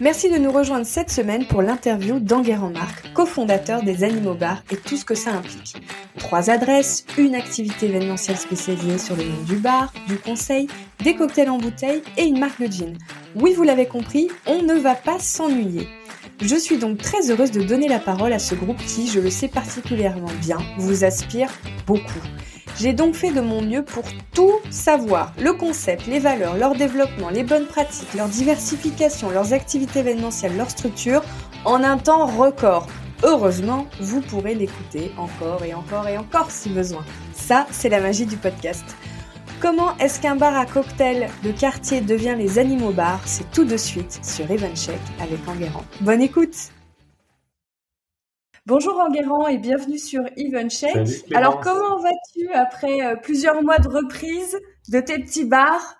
[0.00, 4.76] Merci de nous rejoindre cette semaine pour l'interview d'Enguerrand Marc, cofondateur des Animaux Bars et
[4.76, 5.76] tout ce que ça implique.
[6.18, 10.66] Trois adresses, une activité événementielle spécialisée sur le monde du bar, du conseil,
[11.04, 12.98] des cocktails en bouteille et une marque de gin.
[13.36, 15.86] Oui, vous l'avez compris, on ne va pas s'ennuyer.
[16.40, 19.30] Je suis donc très heureuse de donner la parole à ce groupe qui, je le
[19.30, 21.50] sais particulièrement bien, vous aspire
[21.86, 22.20] beaucoup.
[22.76, 27.30] J'ai donc fait de mon mieux pour tout savoir, le concept, les valeurs, leur développement,
[27.30, 31.22] les bonnes pratiques, leur diversification, leurs activités événementielles, leur structure,
[31.64, 32.88] en un temps record.
[33.22, 37.04] Heureusement, vous pourrez l'écouter encore et encore et encore si besoin.
[37.32, 38.84] Ça, c'est la magie du podcast.
[39.60, 43.76] Comment est-ce qu'un bar à cocktail de quartier devient les animaux bars C'est tout de
[43.76, 45.84] suite sur Evencheck avec Enguerrand.
[46.00, 46.70] Bonne écoute
[48.66, 50.96] Bonjour Enguerrand et bienvenue sur Even Check.
[51.34, 54.58] Alors comment vas-tu après euh, plusieurs mois de reprise
[54.88, 55.96] de tes petits bars?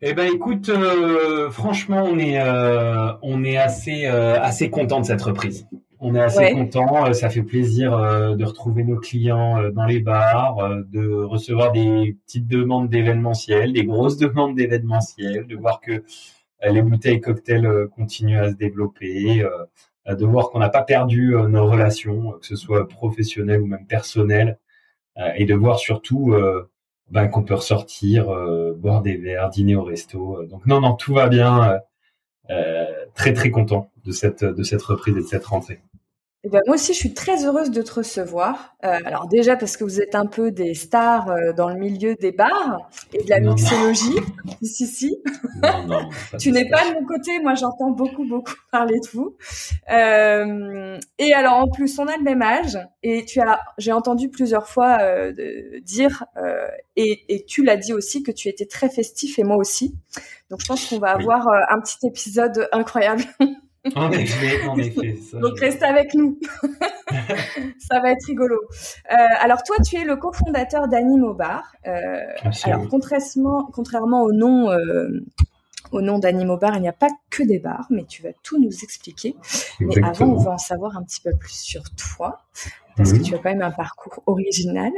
[0.00, 5.20] Eh ben écoute, euh, franchement on est euh, on est assez assez content de cette
[5.20, 5.68] reprise.
[6.00, 7.90] On est assez content, ça fait plaisir
[8.34, 10.56] de retrouver nos clients dans les bars,
[10.90, 16.02] de recevoir des petites demandes d'événementiel, des grosses demandes d'événementiel, de voir que
[16.66, 19.44] les bouteilles cocktails continuent à se développer
[20.14, 23.66] de voir qu'on n'a pas perdu euh, nos relations, euh, que ce soit professionnelles ou
[23.66, 24.58] même personnelles,
[25.18, 26.34] euh, et de voir surtout
[27.10, 28.26] ben, qu'on peut ressortir,
[28.76, 30.44] boire des verres, dîner au resto.
[30.44, 31.80] Donc non, non, tout va bien.
[33.14, 35.80] très très content de cette de cette reprise et de cette rentrée.
[36.46, 38.76] Eh ben, moi aussi, je suis très heureuse de te recevoir.
[38.84, 42.14] Euh, alors déjà parce que vous êtes un peu des stars euh, dans le milieu
[42.14, 44.14] des bars et de la mixologie.
[44.62, 45.16] Si, si,
[45.62, 46.08] Non, non,
[46.38, 47.40] tu n'es pas de mon côté.
[47.40, 49.36] Moi, j'entends beaucoup, beaucoup parler de vous.
[49.90, 52.78] Euh, et alors, en plus, on a le même âge.
[53.02, 54.98] Et tu as, j'ai entendu plusieurs fois
[55.82, 56.24] dire,
[56.96, 59.94] et, et, tu l'as dit aussi, que tu étais très festif et moi aussi.
[60.50, 63.24] Donc, je pense qu'on va avoir un petit épisode incroyable.
[63.94, 65.18] En effet, en effet.
[65.34, 66.38] Donc reste avec nous.
[67.78, 68.60] ça va être rigolo.
[69.12, 71.62] Euh, alors toi, tu es le cofondateur d'Animo Bar.
[71.86, 72.18] Euh,
[72.64, 75.08] alors contrairement, contrairement au nom, euh,
[75.92, 78.60] au nom d'Animo Bar, il n'y a pas que des bars, mais tu vas tout
[78.60, 79.36] nous expliquer.
[79.80, 82.38] Mais avant, on va en savoir un petit peu plus sur toi
[82.96, 84.92] parce que tu as quand même un parcours original.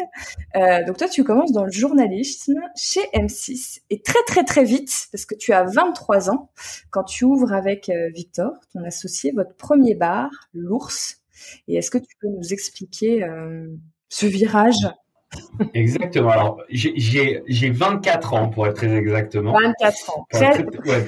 [0.56, 5.09] Euh, donc toi, tu commences dans le journalisme chez M6 et très très très vite,
[5.12, 6.50] parce que tu as 23 ans,
[6.91, 11.22] quand tu ouvres avec euh, Victor, ton associé, votre premier bar, l'Ours.
[11.66, 13.66] Et est-ce que tu peux nous expliquer euh,
[14.09, 14.88] ce virage
[15.75, 16.31] Exactement.
[16.31, 19.53] Alors, j'ai 24 ans pour être très exactement.
[19.53, 20.27] 24 ans.
[20.31, 20.43] Pour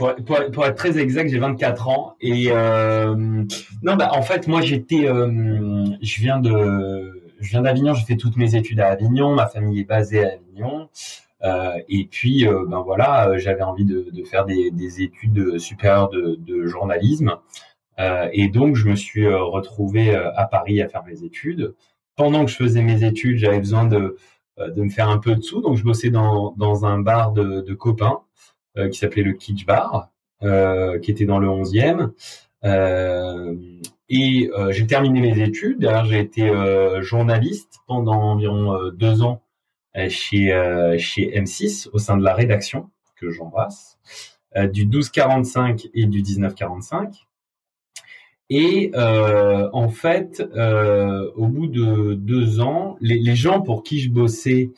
[0.08, 2.14] être, pour, être très exact, j'ai 24 ans.
[2.20, 7.94] Et euh, non, bah, en fait, moi, j'étais, euh, je viens de, je viens d'Avignon.
[7.94, 9.34] J'ai fait toutes mes études à Avignon.
[9.34, 10.88] Ma famille est basée à Avignon.
[11.42, 16.10] Euh, et puis, euh, ben voilà, j'avais envie de, de faire des, des, études supérieures
[16.10, 17.36] de, de journalisme.
[17.98, 21.74] Euh, et donc, je me suis retrouvé à Paris à faire mes études
[22.20, 24.18] pendant que je faisais mes études, j'avais besoin de,
[24.58, 25.62] euh, de me faire un peu de sous.
[25.62, 28.20] Donc, je bossais dans, dans un bar de, copains
[28.76, 30.10] euh, qui s'appelait le Kitsch Bar,
[30.42, 32.10] euh, qui était dans le 11e.
[32.64, 33.56] Euh,
[34.10, 35.78] et j'ai terminé mes études.
[35.78, 36.52] D'ailleurs, j'ai été
[37.00, 39.40] journaliste pendant environ deux ans
[39.94, 40.50] chez,
[40.98, 43.98] chez M6 au sein de la rédaction, que j'embrasse,
[44.72, 47.28] du 1245 et du 1945.
[48.50, 50.42] Et en fait,
[51.36, 54.70] au bout de deux ans, les, gens pour qui je bossais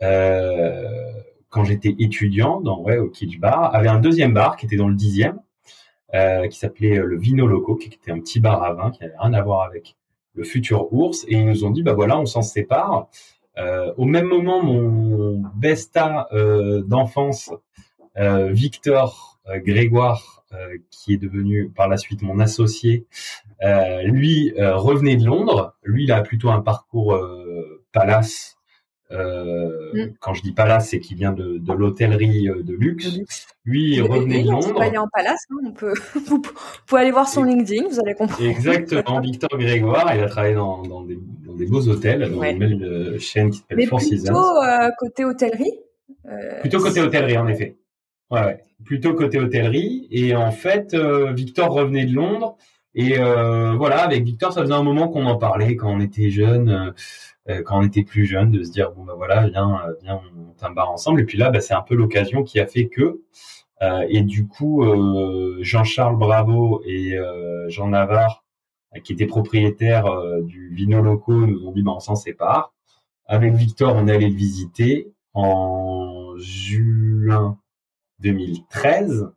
[0.00, 4.88] quand j'étais étudiant dans ouais au Kitsch Bar avaient un deuxième bar qui était dans
[4.88, 5.40] le dixième,
[6.12, 9.32] qui s'appelait le Vino Loco, qui était un petit bar à vin qui avait rien
[9.32, 9.96] à voir avec
[10.34, 11.24] le futur ours.
[11.28, 13.08] Et ils nous ont dit bah voilà, on s'en sépare.
[13.58, 17.50] Euh, au même moment, mon besta euh, d'enfance,
[18.18, 20.35] euh, Victor Grégoire,
[20.90, 23.06] qui est devenu par la suite mon associé,
[24.04, 25.74] lui revenait de Londres.
[25.82, 27.18] Lui, il a plutôt un parcours
[27.92, 28.56] palace.
[29.10, 30.14] Mm.
[30.20, 33.18] Quand je dis palace, c'est qu'il vient de, de l'hôtellerie de luxe.
[33.64, 34.68] Lui, il revenait de Londres.
[34.70, 35.94] On peut aller en palace, hein, on peut,
[36.26, 36.42] vous
[36.86, 38.48] pouvez aller voir son LinkedIn, vous allez comprendre.
[38.48, 41.18] Exactement, Victor Grégoire, il a travaillé dans, dans des
[41.56, 44.24] des beaux hôtels, dans une belle euh, chaîne qui s'appelle Four Seasons.
[44.24, 45.80] Plutôt euh, côté hôtellerie.
[46.26, 47.76] Euh, plutôt côté hôtellerie, en effet.
[48.30, 50.06] Ouais, plutôt côté hôtellerie.
[50.10, 52.56] Et en fait, Victor revenait de Londres.
[52.94, 56.94] Et voilà, avec Victor, ça faisait un moment qu'on en parlait quand on était jeune,
[57.64, 60.70] quand on était plus jeune, de se dire bon bah voilà, viens, viens, on un
[60.70, 61.20] bar ensemble.
[61.20, 63.20] Et puis là, bah, c'est un peu l'occasion qui a fait que.
[64.08, 64.84] et du coup,
[65.60, 67.18] Jean-Charles Bravo et
[67.68, 68.44] Jean Navarre
[69.02, 72.72] qui étaient propriétaires euh, du Vino Loco, nous ont dit bah, on s'en sépare.
[73.26, 77.58] Avec Victor, on allé le visiter en juin
[78.20, 79.30] 2013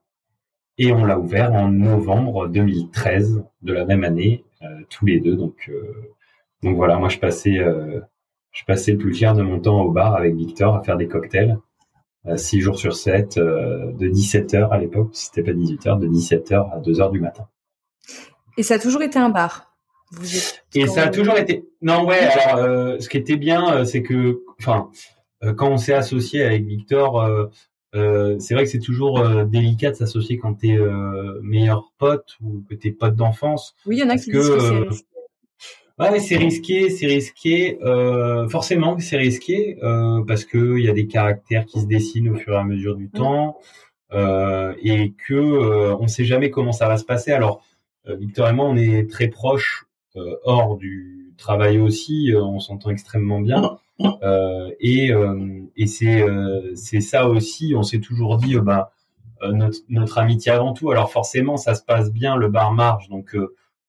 [0.78, 5.36] et on l'a ouvert en novembre 2013 de la même année, euh, tous les deux.
[5.36, 6.14] Donc, euh,
[6.64, 7.58] donc voilà, moi je passais,
[8.52, 11.08] je passais le plus fier de mon temps au bar avec Victor à faire des
[11.08, 11.58] cocktails.
[12.36, 17.12] 6 jours sur 7, de 17h à l'époque, c'était pas 18h, de 17h à 2h
[17.12, 17.48] du matin.
[18.58, 19.70] Et ça a toujours été un bar?
[20.76, 21.70] et ça a toujours été.
[21.82, 22.20] Non, ouais.
[22.20, 24.90] Alors, euh, ce qui était bien, euh, c'est que, enfin,
[25.44, 27.50] euh, quand on s'est associé avec Victor,
[27.94, 30.78] c'est vrai que c'est toujours délicat de s'associer quand t'es
[31.42, 33.76] meilleur pote ou que t'es pote d'enfance.
[33.86, 35.06] Oui, il y en a qui disent que c'est risqué.
[35.98, 37.80] Ouais, c'est risqué, c'est risqué.
[38.50, 39.78] forcément, c'est risqué
[40.28, 42.96] parce que il y a des caractères qui se dessinent au fur et à mesure
[42.96, 43.12] du mm.
[43.12, 43.58] temps
[44.14, 47.32] et que on sait jamais comment ça va se passer.
[47.32, 47.64] Alors
[48.08, 49.86] euh, Victor et moi, on est très proches
[50.16, 52.32] euh, hors du travail aussi.
[52.34, 53.78] Euh, on s'entend extrêmement bien.
[54.80, 55.12] Et
[55.76, 56.26] et c'est
[56.76, 57.74] c'est ça aussi.
[57.76, 58.92] On s'est toujours dit, bah
[59.52, 60.92] notre, notre amitié avant tout.
[60.92, 63.36] Alors forcément, ça se passe bien, le bar marche, donc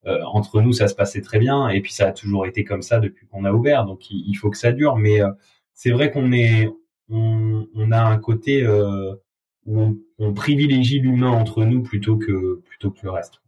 [0.04, 1.68] entre nous, ça se passait très bien.
[1.68, 4.50] Et puis ça a toujours été comme ça depuis qu'on a ouvert, donc il, faut
[4.50, 4.96] que ça dure.
[4.96, 5.20] Mais
[5.74, 6.68] c'est vrai qu'on est,
[7.08, 12.90] on, on, a un côté où on, on privilégie l'humain entre nous plutôt que plutôt
[12.90, 13.40] que le reste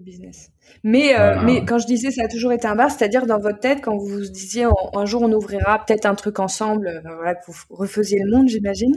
[0.00, 0.50] business.
[0.82, 3.60] Mais, euh, mais quand je disais ça a toujours été un bar, c'est-à-dire dans votre
[3.60, 7.34] tête, quand vous vous disiez un jour on ouvrira peut-être un truc ensemble, euh, voilà,
[7.34, 8.94] que vous refaisiez le monde, j'imagine,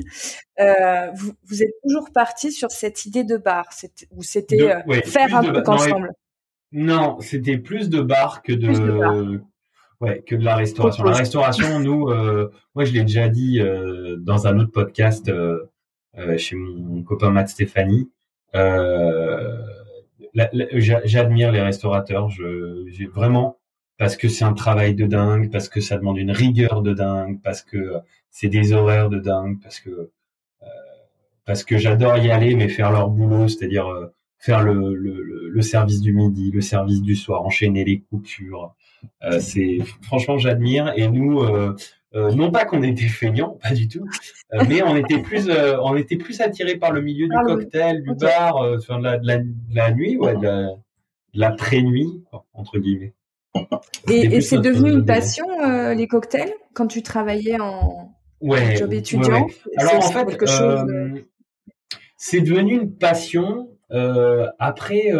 [0.60, 3.68] euh, vous, vous, êtes toujours parti sur cette idée de bar,
[4.12, 4.76] ou c'était
[5.06, 6.12] faire un truc ensemble?
[6.72, 9.42] Non, c'était plus de bar que de,
[10.02, 11.04] ouais, que de la restauration.
[11.04, 12.08] La restauration, nous,
[12.76, 13.60] moi je l'ai déjà dit
[14.20, 15.32] dans un autre podcast
[16.38, 18.10] chez mon copain Matt Stéphanie.
[18.56, 19.79] Euh,
[21.06, 22.30] j'admire les restaurateurs.
[22.30, 23.60] J'ai vraiment
[24.00, 27.40] parce que c'est un travail de dingue, parce que ça demande une rigueur de dingue,
[27.44, 27.96] parce que
[28.32, 30.66] c'est des horaires de dingue, parce que euh,
[31.46, 34.08] parce que j'adore y aller, mais faire leur boulot, c'est-à-dire euh,
[34.38, 38.74] faire le, le, le, service du midi, le service du soir, enchaîner les coupures.
[39.24, 40.94] Euh, c'est franchement j'admire.
[40.96, 41.44] Et nous,
[42.16, 44.04] euh, euh, non pas qu'on était feignants, pas du tout,
[44.54, 48.02] euh, mais on était plus, euh, on était plus attirés par le milieu du cocktail,
[48.02, 50.68] du bar, de, la, de, la, de, la, nuit, ouais, de
[51.34, 52.24] la, pré-nuit
[52.54, 53.14] entre guillemets.
[54.08, 55.46] Et, c'est devenu une passion
[55.94, 58.12] les cocktails quand tu travaillais en
[58.42, 59.48] job étudiant?
[59.78, 60.46] Alors en fait,
[62.18, 63.70] c'est devenu une passion.
[64.58, 65.12] après,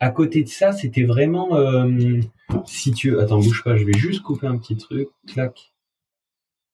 [0.00, 1.50] à côté de ça, c'était vraiment
[2.66, 5.72] si tu attends, bouge pas, je vais juste couper un petit truc, clac,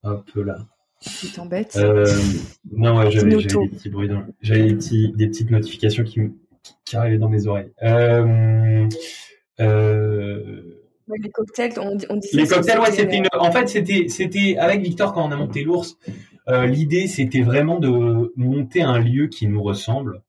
[0.03, 0.67] hop là.
[1.01, 2.07] Tu t'embêtes euh,
[2.73, 6.21] Non, ouais, j'avais des petits bruits, j'avais des, petits, des petites notifications qui,
[6.85, 7.73] qui arrivaient dans mes oreilles.
[7.83, 8.89] Euh,
[9.61, 10.63] euh,
[11.09, 12.39] les cocktails, on, on disait.
[12.39, 13.27] Les cocktails, ouais, c'était une...
[13.39, 15.99] En fait, c'était, c'était avec Victor quand on a monté l'ours.
[16.49, 20.23] L'idée, c'était vraiment de monter un lieu qui nous ressemble.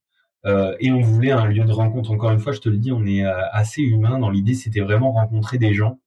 [0.46, 2.10] Euh, et on voulait un lieu de rencontre.
[2.12, 4.18] Encore une fois, je te le dis, on est euh, assez humain.
[4.18, 5.98] Dans l'idée, c'était vraiment rencontrer des gens,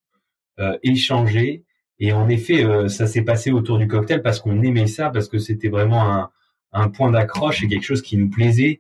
[0.60, 1.63] euh, échanger.
[2.00, 5.38] Et en effet, ça s'est passé autour du cocktail parce qu'on aimait ça, parce que
[5.38, 6.29] c'était vraiment
[6.72, 8.79] un, point d'accroche et quelque chose qui nous plaisait.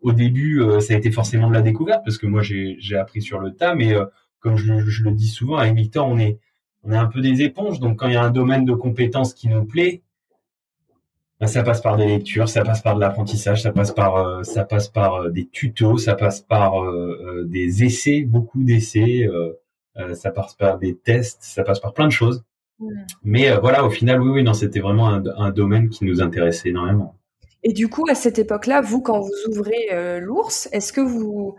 [0.00, 3.40] au début, ça a été forcément de la découverte parce que moi, j'ai appris sur
[3.40, 3.74] le tas.
[3.74, 3.92] Mais
[4.40, 6.38] comme je, le dis souvent, avec Victor, on est
[6.82, 7.78] on est un peu des éponges.
[7.78, 10.02] Donc, quand il y a un domaine de compétences qui nous plaît,
[11.42, 14.64] ça passe par des lectures, ça passe par de l'apprentissage, ça passe par euh, ça
[14.64, 19.28] passe par euh, des tutos, ça passe par euh, des essais, beaucoup d'essais,
[20.14, 22.44] ça passe par des tests, ça passe par plein de choses.
[23.22, 27.16] Mais voilà, au final, oui, oui, non, c'était vraiment un, domaine qui nous intéressait énormément.
[27.62, 31.54] Et du coup, à cette époque-là, vous, quand vous ouvrez l'ours, est-ce que vous,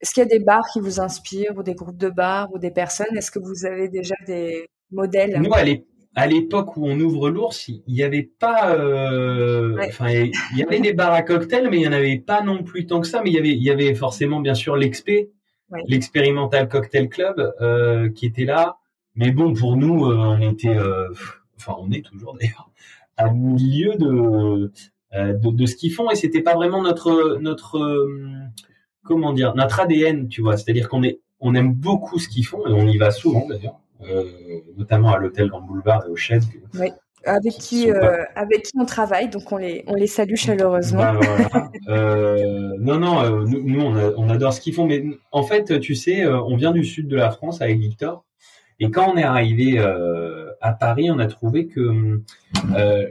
[0.00, 2.58] est-ce qu'il y a des bars qui vous inspirent ou des groupes de bars ou
[2.58, 3.16] des personnes?
[3.16, 5.40] Est-ce que vous avez déjà des modèles?
[5.40, 5.64] Nous, à
[6.26, 10.92] l'époque où on ouvre l'ours, il n'y avait pas, euh, enfin, il y avait des
[10.92, 13.22] bars à cocktails, mais il n'y en avait pas non plus tant que ça.
[13.22, 15.30] Mais il y avait, il y avait forcément, bien sûr, l'expé,
[15.86, 18.78] l'expérimental cocktail club, euh, qui était là.
[19.14, 20.76] Mais bon, pour nous, euh, on était,
[21.56, 22.70] enfin, on est toujours d'ailleurs
[23.16, 24.72] à milieu de,
[25.12, 28.08] de, de ce qu'ils font, et c'était pas vraiment notre, notre,
[29.04, 30.56] comment dire, notre ADN, tu vois.
[30.56, 33.78] C'est-à-dire qu'on est, on aime beaucoup ce qu'ils font, et on y va souvent d'ailleurs.
[34.08, 34.24] Euh,
[34.76, 36.46] notamment à l'hôtel Grand Boulevard et au Chèvre.
[36.78, 36.88] Oui.
[37.26, 41.12] Avec qui, euh, avec qui on travaille, donc on les, on les salue chaleureusement.
[41.12, 46.26] Bah, euh, non, non, nous, on, adore ce qu'ils font, mais en fait, tu sais,
[46.26, 48.24] on vient du sud de la France avec Victor,
[48.78, 49.78] et quand on est arrivé
[50.62, 52.22] à Paris, on a trouvé que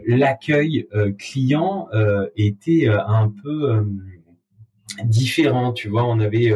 [0.08, 0.88] l'accueil
[1.20, 1.88] client
[2.36, 3.86] était un peu
[5.04, 6.52] différent, tu vois, on avait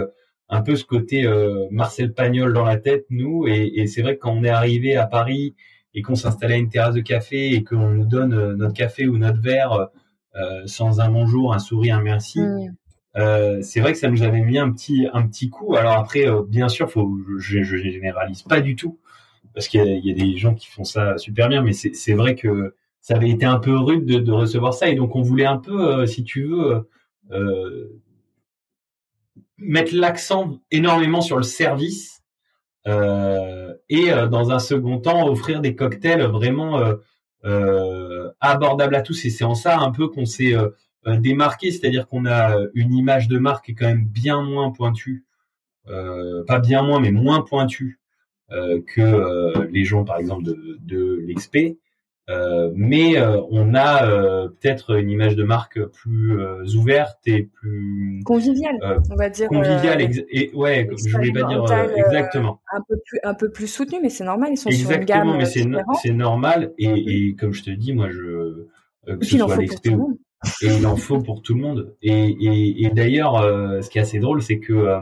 [0.50, 3.48] un peu ce côté euh, Marcel Pagnol dans la tête, nous.
[3.48, 5.56] Et, c'est vrai que quand on est arrivé à Paris
[5.94, 9.08] et qu'on s'installait à une terrasse de café et qu'on nous donne euh, notre café
[9.08, 9.90] ou notre verre
[10.36, 13.62] euh, sans un bonjour, un sourire, un merci, mm.
[13.62, 15.76] c'est vrai que ça nous avait mis un petit un petit coup.
[15.76, 19.00] Alors après, bien sûr, faut, je, je, généralise pas du tout
[19.54, 22.74] parce qu'il y, a des gens qui font ça super bien, mais c'est vrai que
[23.02, 25.58] ça avait été un peu rude de, de, recevoir ça et donc on voulait un
[25.58, 26.88] peu, si tu veux,
[29.66, 32.22] mettre l'accent énormément sur le service
[32.88, 36.82] euh, et euh, dans un second temps offrir des cocktails vraiment
[37.46, 39.26] euh, abordables à tous.
[39.26, 40.56] Et c'est en ça un peu qu'on s'est
[41.06, 41.72] démarqué.
[41.72, 45.26] C'est-à-dire qu'on a une image de marque qui est quand même bien moins pointue
[45.86, 48.00] pas bien moins mais moins pointue
[48.50, 51.20] que les gens par exemple de, de
[52.28, 56.38] mais euh, on a euh, peut-être une image de marque plus
[56.76, 58.78] ouverte et plus conviviale,
[59.12, 59.48] on va dire.
[59.50, 61.66] Conviviale et ouais, je voulais pas dire
[61.96, 62.62] exactement.
[62.72, 65.06] un peu plus un peu plus soutenu, mais c'est normal, ils sont exactement, sur une
[65.06, 65.66] gamme mais c'est
[66.02, 66.88] c'est normal et,
[67.30, 68.68] et, comme je te dis, moi je
[69.06, 69.58] que ce soit
[70.62, 71.96] et il en faut pour tout le monde.
[72.02, 73.42] Et, et, et d'ailleurs,
[73.82, 74.98] ce qui est assez drôle, c'est que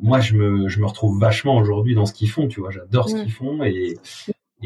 [0.00, 3.08] moi je me je me retrouve vachement aujourd'hui dans ce qu'ils font, tu vois, j'adore
[3.08, 3.22] ce mm.
[3.22, 3.94] qu'ils font et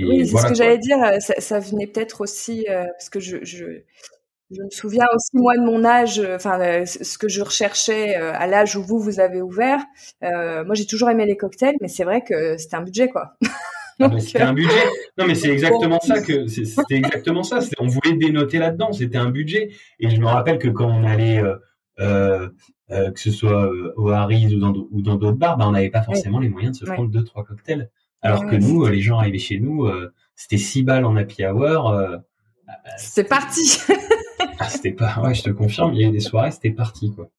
[0.05, 0.99] oui, c'est ce que j'allais dire.
[1.21, 3.65] Ça, ça venait peut-être aussi euh, parce que je, je,
[4.51, 8.47] je, me souviens aussi moi de mon âge, euh, enfin ce que je recherchais à
[8.47, 9.81] l'âge où vous vous avez ouvert.
[10.23, 13.37] moi, j'ai toujours aimé les cocktails, mais c'est vrai que c'était un budget quoi.
[14.01, 14.71] Ah, c'était un budget.
[15.19, 17.59] Non, mais c'est exactement ça que c'était exactement ça.
[17.81, 18.93] On voulait dénoter là-dedans.
[18.93, 19.71] C'était un budget.
[19.99, 21.43] Et je me rappelle que quand on allait,
[22.01, 22.49] euh,
[22.91, 25.91] euh, que ce soit au Harry's ou dans ou dans d'autres bars, bah, on n'avait
[25.91, 27.91] pas forcément les moyens de se prendre deux trois cocktails.
[28.23, 31.91] Alors que nous, les gens arrivaient chez nous, euh, c'était 6 balles en happy hour.
[31.91, 32.17] Euh,
[32.97, 33.79] c'est parti.
[34.59, 35.21] ah, c'était pas.
[35.23, 37.31] Ouais, je te confirme, il y a eu des soirées, c'était parti quoi.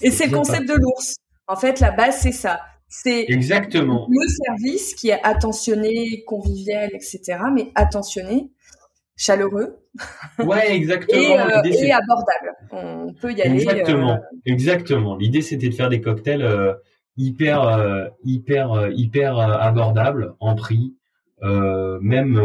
[0.00, 1.16] Et c'est le concept de l'ours.
[1.46, 2.60] En fait, la base, c'est ça.
[2.88, 7.38] C'est exactement le service qui est attentionné, convivial, etc.
[7.52, 8.50] Mais attentionné,
[9.16, 9.78] chaleureux.
[10.38, 11.20] Ouais, exactement.
[11.20, 12.52] et, euh, abordable.
[12.72, 13.62] On peut y aller.
[13.62, 14.20] Exactement.
[14.44, 15.16] Exactement.
[15.16, 16.74] L'idée, c'était de faire des cocktails euh,
[17.16, 20.94] hyper euh, hyper euh, abordable en prix
[21.42, 22.40] euh, même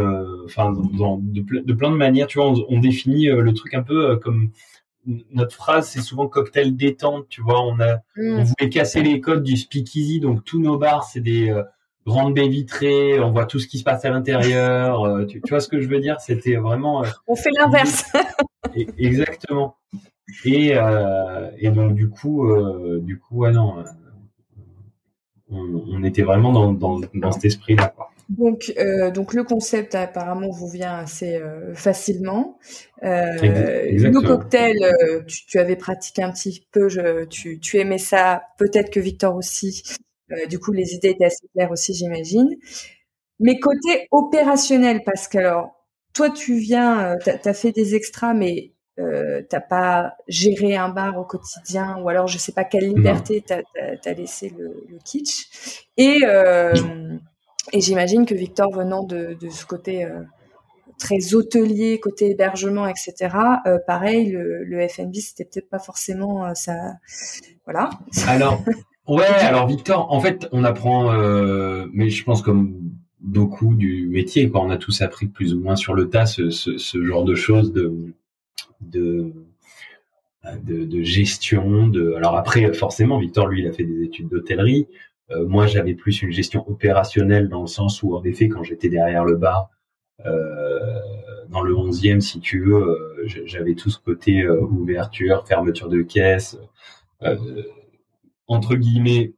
[0.46, 2.28] enfin dans, de, de, plein de manières.
[2.28, 4.50] Tu vois on, définit le truc un peu comme
[5.32, 7.62] notre phrase c'est souvent cocktail détente tu vois.
[7.64, 8.40] On a mm.
[8.40, 11.56] on voulait casser les codes du speakeasy donc tous nos bars c'est des
[12.06, 15.62] grandes baies vitrées on voit tout ce qui se passe à l'intérieur tu, tu, vois
[15.62, 16.20] ce que je veux dire?
[16.20, 18.12] C'était vraiment on fait l'inverse.
[18.98, 19.78] exactement.
[20.44, 20.74] Et
[21.58, 22.52] et donc du coup
[23.00, 23.86] du coup ouais non
[25.52, 27.94] on, était vraiment dans, dans, dans cet esprit-là.
[28.30, 32.60] Donc, euh, donc le concept apparemment vous vient assez euh, facilement.
[33.04, 37.98] Euh, le cocktail, euh, tu, tu, avais pratiqué un petit peu, je, tu, tu aimais
[37.98, 38.44] ça.
[38.58, 39.84] Peut-être que Victor aussi.
[40.32, 42.56] Euh, du coup, les idées étaient assez claires aussi, j'imagine.
[43.40, 48.74] Mais côté opérationnel, parce que alors, toi, tu viens, tu as, fait des extras, mais
[49.00, 53.44] euh, t'as pas géré un bar au quotidien ou alors je sais pas quelle liberté
[53.46, 53.62] t'as
[54.06, 56.74] as, laissé le, le, kitsch et euh,
[57.72, 60.22] et j'imagine que Victor venant de, de ce côté euh,
[60.98, 66.74] très hôtelier côté hébergement etc euh, pareil le, le FNB c'était peut-être pas forcément ça
[67.66, 67.90] voilà
[68.28, 68.62] alors
[69.08, 71.14] ouais alors Victor en fait on apprend
[71.94, 72.76] mais je pense comme
[73.22, 74.50] beaucoup du métier.
[74.50, 74.62] Quoi.
[74.62, 77.36] On a tous appris plus ou moins sur le tas ce, ce, ce genre de
[77.36, 78.16] choses de,
[78.82, 79.34] de,
[80.64, 81.88] de, de, gestion.
[81.88, 82.14] De...
[82.14, 84.88] Alors après, forcément, Victor, lui, il a fait des études d'hôtellerie.
[85.32, 88.90] Euh, moi, j'avais plus une gestion opérationnelle dans le sens où, en effet, quand j'étais
[88.90, 89.70] derrière le bar,
[90.26, 90.80] euh,
[91.50, 96.58] dans le 11e, si tu veux, euh, j'avais tout ce côté ouverture, fermeture de caisse,
[98.48, 99.34] entre guillemets,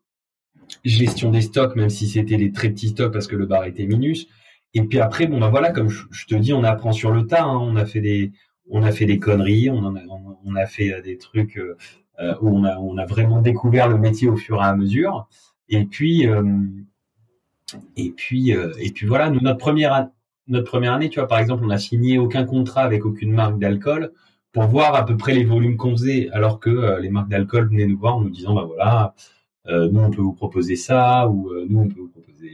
[0.86, 3.86] gestion des stocks, même si c'était des très petits stocks parce que le bar était
[3.86, 4.28] minus.
[4.74, 7.44] Et puis après, bon bah voilà, comme je, te dis, on apprend sur le tas.
[7.44, 7.58] Hein.
[7.60, 8.32] on a fait des,
[8.70, 11.78] on a fait des conneries, on, a, fait euh, des trucs euh,
[12.20, 15.28] euh, où on a, vraiment découvert le métier au fur et à mesure.
[15.70, 16.26] Et puis,
[17.96, 19.94] et puis, et puis voilà, notre première,
[20.94, 24.12] année, tu vois, par exemple, on n'a signé aucun contrat avec aucune marque d'alcool
[24.52, 27.86] pour voir à peu près les volumes qu'on faisait, alors que les marques d'alcool venaient
[27.86, 29.16] nous voir en nous disant, bah voilà,
[29.70, 32.52] nous on peut vous proposer ça ou nous on peut vous proposer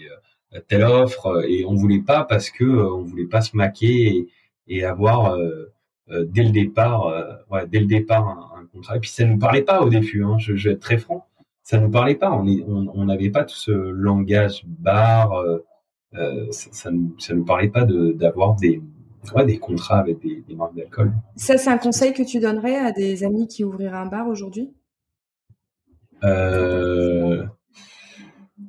[0.67, 4.27] telle offre et on voulait pas parce que on voulait pas se maquer
[4.67, 5.35] et, avoir
[6.09, 7.07] dès le départ
[7.51, 8.97] ouais, dès le départ un, contrat.
[8.97, 11.27] Et puis ça nous parlait pas au début hein, je, je, vais être très franc.
[11.63, 12.31] Ça nous parlait pas.
[12.31, 12.45] On
[12.93, 15.33] on n'avait pas tout ce langage bar
[16.13, 18.81] euh, ça, ça, nous ça nous parlait pas d'avoir des
[19.35, 21.11] ouais, des contrats avec des, des marques d'alcool.
[21.35, 24.73] Ça c'est un conseil que tu donnerais à des amis qui ouvriraient un bar aujourd'hui?
[26.23, 27.43] Euh,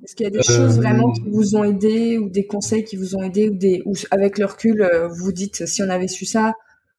[0.03, 2.97] Est-ce qu'il y a des choses vraiment qui vous ont aidé ou des conseils qui
[2.97, 6.09] vous ont aidé ou des ou avec le recul euh, vous dites si on avait
[6.09, 6.55] su ça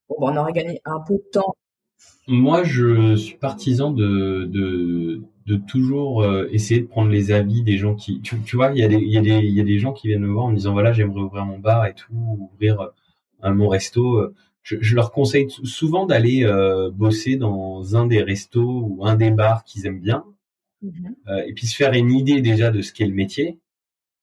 [0.09, 1.55] bon, on aurait gagné un peu de temps.
[2.27, 7.77] Moi je suis partisan de de, de toujours euh, essayer de prendre les avis des
[7.77, 9.61] gens qui tu, tu vois il y a des il y a des il y
[9.61, 11.85] a des gens qui viennent me voir en me disant voilà j'aimerais ouvrir mon bar
[11.85, 12.13] et tout
[12.53, 12.91] ouvrir
[13.41, 14.31] un mon resto
[14.63, 16.47] je, je, leur conseille souvent d'aller
[16.93, 20.23] bosser dans un des restos ou un des bars qu'ils aiment bien
[20.81, 21.15] Mhm.
[21.27, 23.57] Euh, et puis se faire une idée déjà de ce qu'est le métier,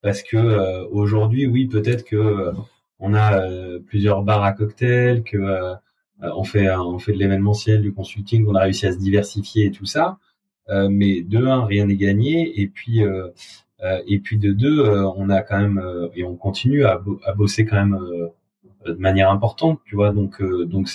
[0.02, 2.52] parce que euh, aujourd'hui, oui, peut-être que euh,
[2.99, 3.41] on a
[3.87, 5.75] plusieurs bars à cocktails, que
[6.23, 9.71] on fait on fait de l'événementiel, du consulting, on a réussi à se diversifier et
[9.71, 10.19] tout ça,
[10.69, 13.03] mais de un, rien n'est gagné, et puis
[14.07, 14.83] et puis de deux,
[15.17, 15.82] on a quand même
[16.15, 17.99] et on continue à, à bosser quand même
[18.87, 20.13] de manière importante, tu vois.
[20.13, 20.89] Donc donc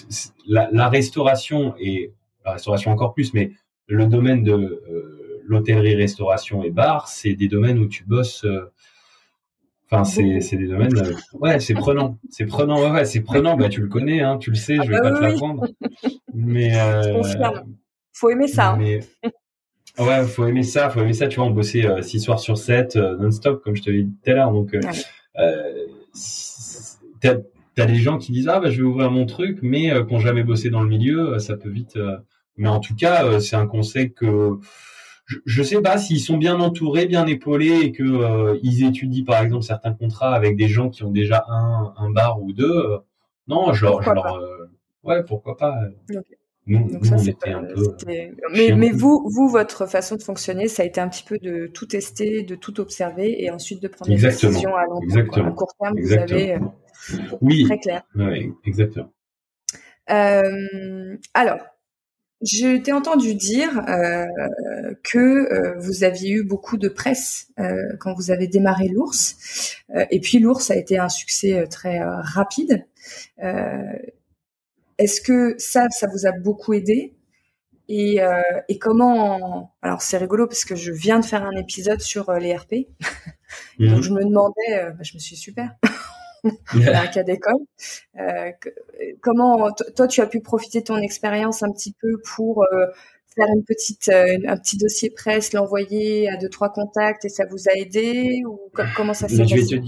[0.47, 2.13] la, la, restauration et
[2.45, 3.51] la restauration encore plus, mais
[3.87, 4.81] le domaine de
[5.45, 8.45] l'hôtellerie, restauration et bar, c'est des domaines où tu bosses.
[9.91, 10.97] Euh, enfin, c'est, c'est des domaines.
[10.97, 12.17] Euh, ouais, c'est prenant.
[12.29, 12.81] C'est prenant.
[12.81, 13.57] Ouais, ouais c'est prenant.
[13.57, 14.77] Bah, tu le connais, hein, tu le sais.
[14.83, 15.67] je vais ah pas bah te l'apprendre.
[16.33, 16.71] Mais.
[16.81, 17.21] Euh,
[18.13, 18.73] faut aimer ça.
[18.73, 18.99] Hein.
[19.99, 20.89] Ouais, faut aimer ça.
[20.89, 21.27] Faut aimer ça.
[21.27, 24.31] Tu vois, on bossait 6 soirs sur 7 non-stop, comme je te l'ai dit tout
[24.31, 24.51] à l'heure.
[24.51, 25.85] Donc, euh,
[27.19, 27.35] t'as,
[27.75, 30.13] t'as des gens qui disent ah bah je vais ouvrir mon truc, mais euh, qui
[30.13, 31.99] n'ont jamais bossé dans le milieu, ça peut vite.
[32.55, 34.59] mais en tout cas, c'est un conseil que
[35.25, 39.23] je ne sais pas s'ils sont bien entourés, bien épaulés et que euh, ils étudient
[39.23, 42.69] par exemple certains contrats avec des gens qui ont déjà un, un bar ou deux.
[42.69, 42.97] Euh,
[43.47, 44.69] non, je leur, je leur euh,
[45.03, 45.75] ouais, pourquoi pas.
[46.67, 51.01] Donc ça, un peu, mais, mais vous, vous, votre façon de fonctionner, ça a été
[51.01, 54.51] un petit peu de tout tester, de tout observer et ensuite de prendre exactement.
[54.51, 55.47] des décisions à, long, exactement.
[55.47, 55.97] à court terme.
[55.97, 56.75] Exactement.
[57.09, 58.03] Vous avez, oui, très clair.
[58.15, 59.11] Oui, exactement.
[60.07, 61.59] Alors,
[62.41, 64.25] je t'ai entendu dire euh,
[65.03, 70.05] que euh, vous aviez eu beaucoup de presse euh, quand vous avez démarré l'ours, euh,
[70.09, 72.85] et puis l'ours a été un succès euh, très euh, rapide.
[74.97, 77.15] Est-ce que ça, ça vous a beaucoup aidé?
[77.89, 78.19] Et,
[78.69, 82.55] et, comment Alors c'est rigolo parce que je viens de faire un épisode sur les
[82.55, 82.87] RP,
[83.79, 84.01] donc mhm.
[84.01, 85.75] je me demandais, bah, je me suis super.
[86.73, 87.59] un cas d'école.
[88.19, 88.51] Euh,
[89.21, 92.87] comment toi tu as pu profiter de ton expérience un petit peu pour euh,
[93.35, 97.45] faire une petite euh, un petit dossier presse, l'envoyer à deux trois contacts et ça
[97.49, 98.59] vous a aidé ou
[98.95, 99.81] comment ça s'est passé?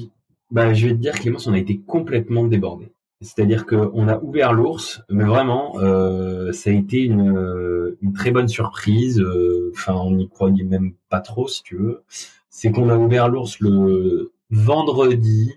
[0.52, 2.92] bah, je vais te dire Clémence, on a été complètement débordé.
[3.22, 8.50] C'est-à-dire qu'on a ouvert l'ours, mais vraiment, euh, ça a été une, une, très bonne
[8.50, 9.24] surprise.
[9.72, 12.04] Enfin, on n'y croyait même pas trop, si tu veux.
[12.50, 15.54] C'est qu'on a ouvert l'ours le vendredi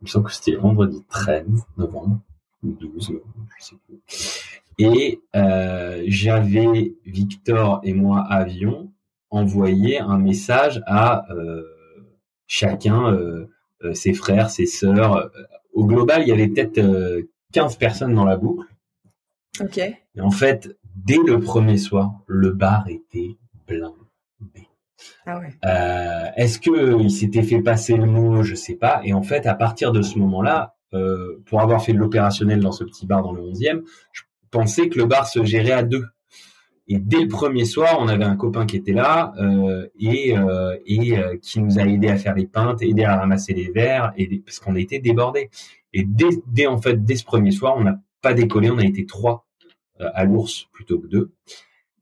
[0.00, 2.20] il me semble que c'était vendredi 13 novembre,
[2.62, 3.12] ou 12,
[3.58, 4.00] je sais plus.
[4.78, 8.92] Et euh, j'avais, Victor et moi, avion,
[9.30, 11.62] envoyé un message à euh,
[12.46, 13.48] chacun, euh,
[13.94, 15.30] ses frères, ses sœurs.
[15.72, 16.80] Au global, il y avait peut-être
[17.52, 18.66] 15 euh, personnes dans la boucle.
[19.60, 19.78] Ok.
[19.78, 24.05] Et en fait, dès le premier soir, le bar était blindé.
[25.26, 25.48] Ah ouais.
[25.64, 29.00] euh, Est-ce que il s'était fait passer le mot Je sais pas.
[29.04, 32.72] Et en fait, à partir de ce moment-là, euh, pour avoir fait de l'opérationnel dans
[32.72, 36.04] ce petit bar dans le 11e, je pensais que le bar se gérait à deux.
[36.88, 39.32] Et dès le premier soir, on avait un copain qui était là
[39.98, 40.36] et,
[40.86, 44.38] et qui nous a aidé à faire les pintes, aidé à ramasser les verres, et
[44.38, 45.50] parce qu'on a été débordés.
[45.92, 48.84] Et dès, dès en fait dès ce premier soir, on n'a pas décollé, on a
[48.84, 49.46] été trois
[49.98, 51.32] à l'ours plutôt que deux.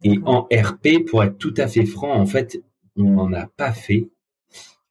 [0.03, 2.63] Et en RP, pour être tout à fait franc, en fait,
[2.97, 4.09] on n'en a pas fait.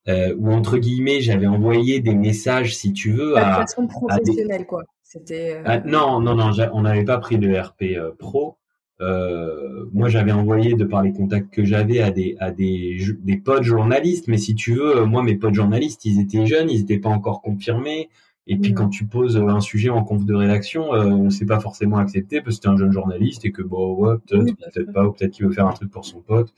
[0.09, 4.65] Euh, ou entre guillemets, j'avais envoyé des messages, si tu veux, à, de façon professionnelle,
[4.65, 4.83] quoi.
[5.03, 5.61] C'était.
[5.65, 8.57] Euh, non, non, non, on n'avait pas pris de RP euh, pro.
[9.01, 13.37] Euh, moi, j'avais envoyé de par les contacts que j'avais à des à des des
[13.37, 16.99] potes journalistes, mais si tu veux, moi, mes potes journalistes, ils étaient jeunes, ils n'étaient
[16.99, 18.09] pas encore confirmés.
[18.45, 18.75] Et puis mm.
[18.75, 22.57] quand tu poses un sujet en conf de rédaction, euh, c'est pas forcément accepté parce
[22.57, 25.45] que c'est un jeune journaliste et que bon ouais peut-être peut-être pas ou peut-être qu'il
[25.45, 26.53] veut faire un truc pour son pote.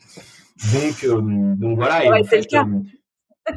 [0.72, 2.06] Donc euh, donc voilà.
[2.06, 2.66] Aurait été le cas.
[2.66, 3.52] Euh,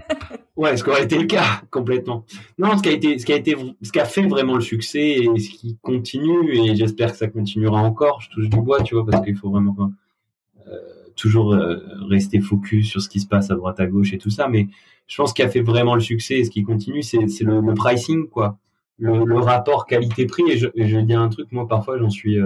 [0.57, 2.25] ouais, ce qui aurait été le cas complètement.
[2.57, 4.61] Non, ce qui a été ce qui a été ce qui a fait vraiment le
[4.61, 8.21] succès et ce qui continue et j'espère que ça continuera encore.
[8.21, 9.91] Je touche du bois, tu vois, parce qu'il faut vraiment
[10.67, 10.71] euh,
[11.15, 11.55] toujours
[12.09, 14.67] rester focus sur ce qui se passe à droite à gauche et tout ça, mais
[15.07, 17.73] je pense qu'il a fait vraiment le succès et ce qui continue, c'est le, le,
[17.73, 18.59] pricing, quoi.
[18.99, 20.43] Le, le rapport qualité-prix.
[20.51, 22.39] Et je, je vais dire un truc, moi, parfois, j'en suis.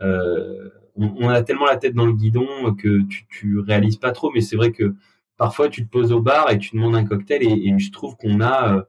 [0.00, 4.30] Euh, on, a tellement la tête dans le guidon que tu, tu réalises pas trop,
[4.32, 4.94] mais c'est vrai que
[5.42, 8.16] parfois, tu te poses au bar et tu demandes un cocktail et, et je trouve
[8.16, 8.76] qu'on a.
[8.76, 8.82] Euh,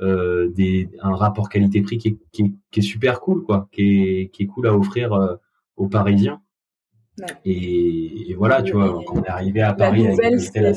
[0.00, 3.82] euh des, un rapport qualité-prix qui est, qui, est, qui est, super cool, quoi, qui
[3.82, 5.34] est, qui est cool à offrir euh,
[5.76, 6.40] aux Parisiens.
[7.18, 7.26] Ouais.
[7.44, 10.76] Et, et, voilà, tu vois, quand on est arrivé à Paris cocktails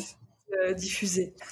[0.65, 1.33] euh, diffusée.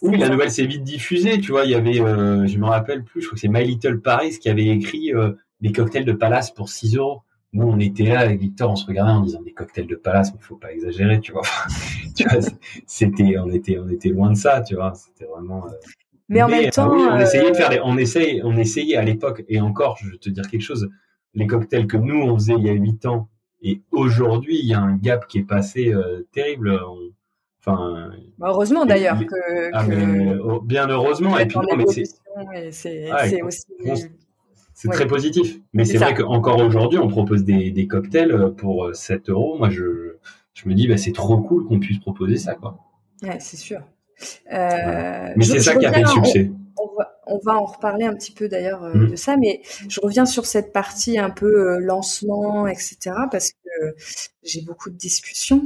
[0.00, 1.38] Oui, la nouvelle s'est vite diffusée.
[1.38, 4.00] Tu vois, il y avait, je me rappelle plus, je crois que c'est My Little
[4.00, 5.12] Paris qui avait écrit
[5.60, 7.20] des cocktails de palace pour 6 euros.
[7.52, 10.32] Nous, on était là avec Victor, on se regardait en disant des cocktails de palace,
[10.32, 11.42] mais il faut pas exagérer, tu vois.
[12.16, 12.40] tu vois,
[12.86, 14.92] c'était, on était, on était loin de ça, tu vois.
[14.94, 15.66] C'était vraiment.
[16.28, 19.44] mais en même temps, on essayait de faire des, on essayait, on essayait à l'époque,
[19.48, 20.88] et encore, je vais te dire quelque chose.
[21.34, 23.28] Les cocktails que nous on faisait il y a 8 ans
[23.60, 25.94] et aujourd'hui, il y a un gap qui est passé
[26.32, 26.80] terrible.
[26.86, 27.10] On,
[27.66, 29.84] Enfin, bah, heureusement d'ailleurs que, ah,
[30.44, 33.66] oh, bien heureusement et puis non, mais c'est aussi
[34.76, 35.58] c'est très positif.
[35.72, 39.56] Mais c'est vrai qu'encore aujourd'hui, on propose des, des, cocktails pour 7 euros.
[39.58, 40.16] Moi, je,
[40.52, 42.78] je me dis, bah, c'est trop cool qu'on puisse proposer ça, quoi.
[43.22, 43.80] Ouais, c'est sûr.
[44.52, 46.50] Euh, mais c'est ça qui a fait le succès
[47.26, 49.10] on va en reparler un petit peu d'ailleurs euh, mmh.
[49.10, 52.98] de ça, mais je reviens sur cette partie un peu euh, lancement, etc.
[53.30, 53.94] parce que
[54.42, 55.62] j'ai beaucoup de discussions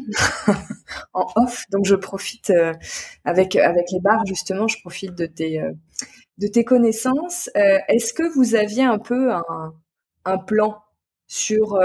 [1.12, 2.72] en off, donc je profite euh,
[3.24, 5.62] avec avec les bars justement, je profite de tes
[6.40, 7.50] de tes connaissances.
[7.54, 9.74] Est-ce que vous aviez un peu un,
[10.24, 10.82] un plan
[11.26, 11.78] sur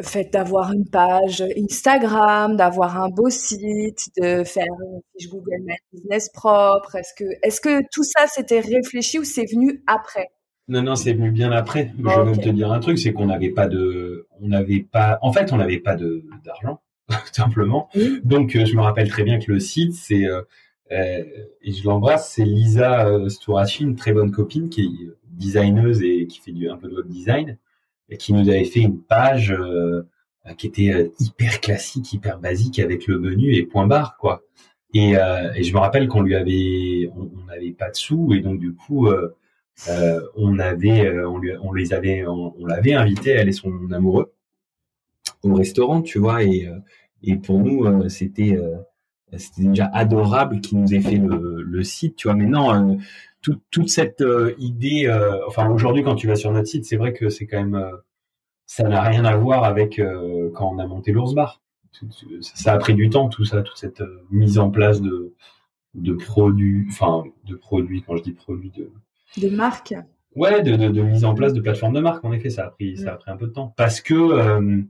[0.00, 5.74] fait d'avoir une page Instagram, d'avoir un beau site, de faire une fiche Google My
[5.92, 6.96] Business propre?
[6.96, 10.30] Est-ce que, est-ce que tout ça c'était réfléchi ou c'est venu après?
[10.68, 11.92] Non, non, c'est venu bien après.
[11.98, 15.32] Je vais te dire un truc, c'est qu'on n'avait pas de, on n'avait pas, en
[15.32, 17.88] fait, on n'avait pas de d'argent, tout simplement.
[18.22, 20.42] Donc, euh, je me rappelle très bien que le site, c'est euh, euh,
[20.92, 23.28] et je l'embrasse, c'est Lisa euh,
[23.80, 27.08] une très bonne copine qui est designeuse et qui fait du un peu de web
[27.08, 27.58] design
[28.16, 30.02] qui nous avait fait une page euh,
[30.56, 34.42] qui était euh, hyper classique, hyper basique avec le menu et point barre quoi.
[34.94, 38.40] Et, euh, et je me rappelle qu'on lui avait, on n'avait pas de sous et
[38.40, 39.08] donc du coup
[40.36, 44.34] on avait, on, les avait, on, l'avait invité elle et son amoureux
[45.42, 46.68] au restaurant, tu vois et
[47.22, 48.58] et pour nous c'était
[49.38, 52.34] c'était déjà adorable qu'il nous ait fait le, le, site, tu vois.
[52.34, 52.98] Mais non,
[53.42, 57.12] toute cette euh, idée, euh, enfin aujourd'hui quand tu vas sur notre site, c'est vrai
[57.12, 57.96] que c'est quand même, euh,
[58.66, 60.00] ça n'a rien à voir avec
[60.54, 61.60] quand on a monté l'ours bar.
[62.40, 65.34] Ça a pris du temps tout ça, toute cette mise en place de
[65.94, 68.90] de produits, enfin de produits quand je dis produits de
[69.36, 69.94] de marque.
[70.34, 72.24] Ouais, de, de, de, mise en place de plateformes de marque.
[72.24, 74.82] En effet, ça a pris ça a pris un peu de temps parce que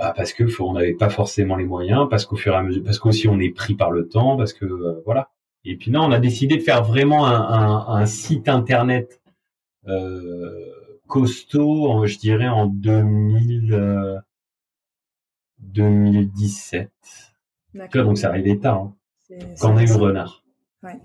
[0.00, 2.82] bah parce que on n'avait pas forcément les moyens, parce qu'au fur et à mesure,
[2.82, 5.30] parce qu'aussi on est pris par le temps, parce que voilà.
[5.64, 9.20] Et puis non, on a décidé de faire vraiment un, un, un site internet
[9.86, 10.72] euh,
[11.06, 14.18] costaud, je dirais en 2000, euh,
[15.58, 16.90] 2017.
[17.94, 18.96] Donc c'est arrivé tard, hein,
[19.60, 20.42] quand on a eu Renard.
[20.82, 20.98] Ouais.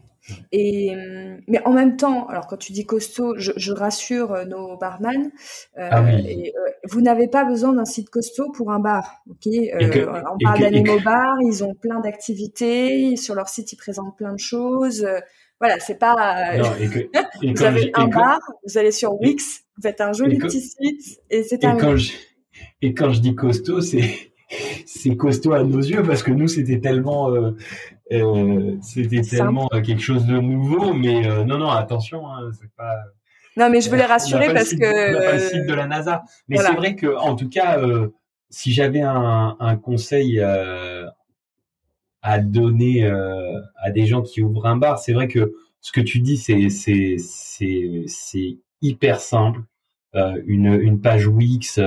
[0.52, 4.46] Et hum, mais en même temps, alors quand tu dis costaud, je, je rassure euh,
[4.46, 5.32] nos barman.
[5.78, 6.52] Euh, ah oui.
[6.56, 9.22] euh, vous n'avez pas besoin d'un site costaud pour un bar.
[9.30, 14.18] Ok, euh, on parle d'Animo Bar, ils ont plein d'activités sur leur site, ils présentent
[14.18, 15.08] plein de choses.
[15.60, 16.58] Voilà, c'est pas.
[16.58, 17.00] Non, et que,
[17.56, 21.44] vous avez un bar, vous allez sur Wix, vous faites un joli petit site et
[21.44, 21.82] c'est terminé.
[21.82, 22.14] Quand je,
[22.82, 24.04] et quand je dis costaud, c'est
[24.86, 27.52] c'est costaud à nos yeux parce que nous c'était tellement euh,
[28.12, 32.94] euh, c'était tellement quelque chose de nouveau mais euh, non non attention hein, c'est pas
[33.58, 35.16] Non, mais je voulais rassurer parce que.
[35.16, 36.24] On pas le site de la NASA.
[36.50, 37.80] Mais c'est vrai que, en tout cas,
[38.50, 40.42] si j'avais un, un, conseil
[42.22, 43.10] à donner
[43.82, 45.54] à des gens qui ouvrent un bar, c'est vrai que
[45.86, 49.62] ce que tu dis, c'est c'est c'est hyper simple.
[50.16, 51.80] Euh, une une page Wix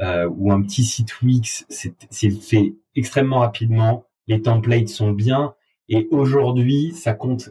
[0.00, 4.04] euh, euh, ou un petit site Wix, c'est fait extrêmement rapidement.
[4.26, 5.54] Les templates sont bien
[5.88, 7.50] et aujourd'hui, ça compte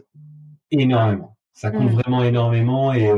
[0.70, 1.36] énormément.
[1.52, 1.94] Ça compte mm.
[1.94, 3.12] vraiment énormément et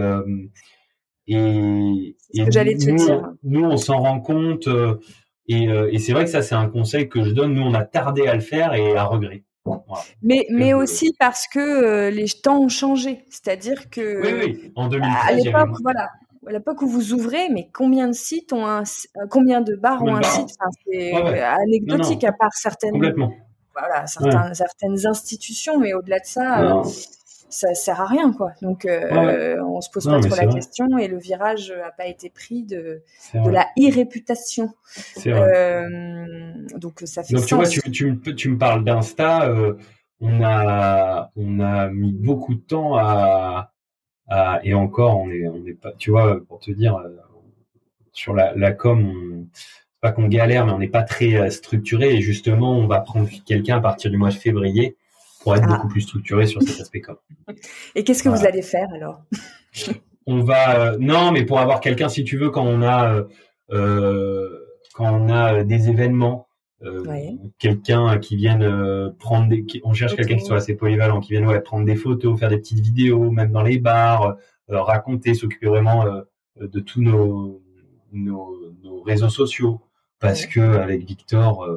[1.33, 3.31] et, ce que j'allais te dire.
[3.45, 4.69] Nous, on s'en rend compte.
[5.47, 7.55] et, et c'est vrai que ça, c'est un conseil que je donne.
[7.55, 9.45] Nous, on a tardé à le faire et à regret.
[10.23, 13.25] Mais, mais aussi parce que euh, les temps ont changé.
[13.31, 14.23] C'est-à-dire que.
[14.23, 14.73] Oui, oui.
[14.75, 16.11] En 2013, à l'époque, voilà.
[16.47, 20.03] À l'époque où vous ouvrez, mais combien de sites ont un, euh, combien de bars
[20.03, 20.49] ont un site?
[20.87, 22.99] C'est anecdotique à part certaines,
[23.75, 24.07] voilà,
[24.55, 26.83] certaines institutions, mais au-delà de ça,
[27.51, 28.53] ça sert à rien quoi.
[28.63, 32.31] Donc euh, on se pose pas trop la question et le virage n'a pas été
[32.31, 33.03] pris de,
[33.35, 34.71] de la irréputation.
[35.27, 39.49] Euh, donc ça fait donc, tu vois, tu, tu, tu me parles d'Insta.
[39.49, 39.75] Euh,
[40.21, 43.73] on a on a mis beaucoup de temps à
[44.63, 47.09] et encore on est on est pas tu vois pour te dire euh,
[48.13, 49.47] sur la, la com
[50.01, 53.29] pas qu'on galère mais on n'est pas très euh, structuré et justement on va prendre
[53.45, 54.97] quelqu'un à partir du mois de février
[55.41, 55.75] pour être ah.
[55.75, 57.17] beaucoup plus structuré sur cet aspect com.
[57.95, 59.23] Et qu'est-ce que vous allez faire alors?
[60.27, 63.25] On va euh, non, mais pour avoir quelqu'un, si tu veux, quand on a euh,
[63.73, 66.49] euh quand on a des événements,
[66.83, 67.03] euh,
[67.59, 71.61] quelqu'un qui vienne prendre des, on cherche quelqu'un qui soit assez polyvalent, qui vienne ouais,
[71.61, 74.37] prendre des photos, faire des petites vidéos, même dans les bars,
[74.69, 76.05] raconter, s'occuper vraiment
[76.61, 77.63] de tous nos,
[78.13, 79.81] nos, nos réseaux sociaux,
[80.21, 81.69] parce que avec Victor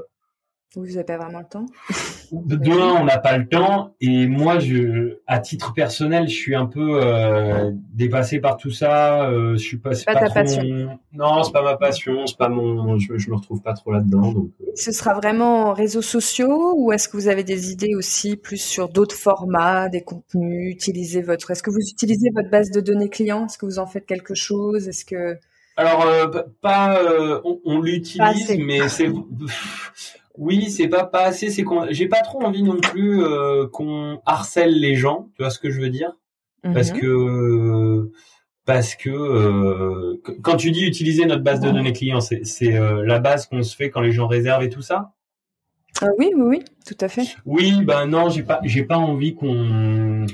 [0.75, 1.65] vous n'avez pas vraiment le temps
[2.31, 3.93] De on n'a pas le temps.
[4.01, 9.29] Et moi, je, à titre personnel, je suis un peu euh, dépassé par tout ça.
[9.29, 9.93] Euh, je suis pas.
[9.93, 10.99] C'est pas, ta passion.
[11.11, 12.25] Non, c'est pas ma passion.
[12.25, 12.97] C'est pas mon.
[12.97, 14.31] Je, je me retrouve pas trop là-dedans.
[14.31, 14.49] Donc.
[14.61, 14.71] Euh.
[14.75, 18.89] Ce sera vraiment réseaux sociaux ou est-ce que vous avez des idées aussi plus sur
[18.89, 21.51] d'autres formats, des contenus Utiliser votre.
[21.51, 24.33] Est-ce que vous utilisez votre base de données clients Est-ce que vous en faites quelque
[24.33, 24.87] chose?
[24.87, 25.37] Est-ce que
[25.75, 26.05] alors
[26.61, 27.01] pas,
[27.43, 29.09] on, on l'utilise, mais c'est
[30.37, 31.49] oui, c'est pas pas assez.
[31.49, 35.29] C'est qu'on, j'ai pas trop envie non plus euh, qu'on harcèle les gens.
[35.35, 36.17] Tu vois ce que je veux dire?
[36.63, 36.99] Parce mhm.
[36.99, 38.11] que
[38.65, 43.03] parce que euh, quand tu dis utiliser notre base de données clients, c'est, c'est euh,
[43.05, 45.11] la base qu'on se fait quand les gens réservent et tout ça?
[46.01, 47.35] Ah oui, oui, oui, tout à fait.
[47.45, 50.25] Oui, ben non, j'ai pas, j'ai pas envie qu'on,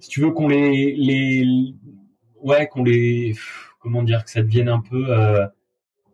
[0.00, 1.74] si tu veux qu'on les, les,
[2.42, 3.34] ouais, qu'on les,
[3.80, 5.46] comment dire, que ça devienne un peu euh,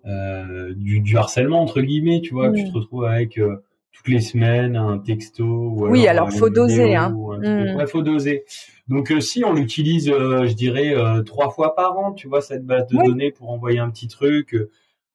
[0.05, 3.57] du, du, harcèlement entre guillemets, tu vois, que tu te retrouves avec euh,
[3.93, 5.45] toutes les semaines un texto.
[5.45, 7.11] Ou oui, alors faut doser, hein.
[7.11, 7.77] Mm.
[7.77, 8.45] Ouais, faut doser.
[8.89, 12.87] Donc euh, si on l'utilise, je dirais trois fois par an, tu vois, cette base
[12.89, 14.57] de données pour envoyer un petit truc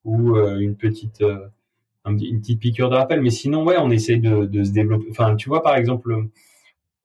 [0.06, 1.23] ou une petite
[2.06, 3.21] une petite piqûre de rappel.
[3.21, 5.08] Mais sinon, ouais, on essaie de, de se développer.
[5.12, 6.15] Enfin, tu vois, par exemple,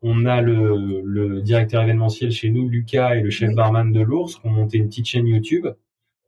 [0.02, 4.36] on a le, le directeur événementiel chez nous, Lucas, et le chef barman de l'ours,
[4.36, 5.66] qui ont monté une petite chaîne YouTube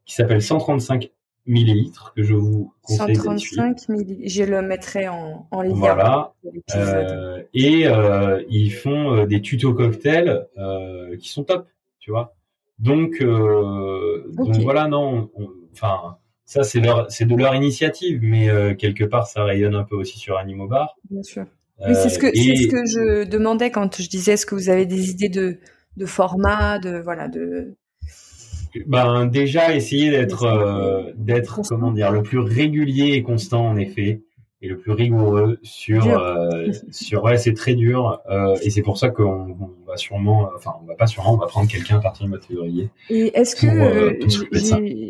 [0.06, 1.10] qui s'appelle 135
[1.46, 4.22] millilitres que je vous conseille 135 millilitres.
[4.26, 5.74] Je le mettrai en, en lien.
[5.74, 6.34] Voilà.
[6.74, 12.34] Euh, et euh, ils font euh, des tutos cocktails euh, qui sont top, tu vois.
[12.78, 15.30] Donc, donc voilà, non.
[15.72, 19.96] Enfin, ça c'est leur, c'est de leur initiative, mais quelque part ça rayonne un peu
[19.96, 20.96] aussi sur Animo Bar.
[21.10, 21.46] Bien sûr.
[21.80, 24.84] C'est ce que c'est ce que je demandais quand je disais est-ce que vous avez
[24.84, 25.58] des idées de
[25.96, 27.76] de format, de voilà, de
[28.86, 34.22] ben déjà essayer d'être euh, d'être comment dire le plus régulier et constant en effet
[34.62, 38.98] et le plus rigoureux sur euh, sur ouais c'est très dur euh, et c'est pour
[38.98, 42.24] ça qu'on va sûrement enfin on va pas sûrement on va prendre quelqu'un à partir
[42.24, 42.90] du mois de février.
[43.10, 44.18] Et est-ce que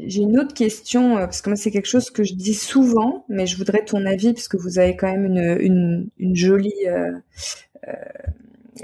[0.07, 3.47] j'ai une autre question parce que moi c'est quelque chose que je dis souvent mais
[3.47, 6.87] je voudrais ton avis parce que vous avez quand même une une, une jolie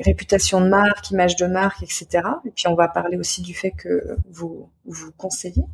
[0.00, 2.06] réputation de marque, image de marque, etc.
[2.44, 5.64] Et puis on va parler aussi du fait que vous vous conseillez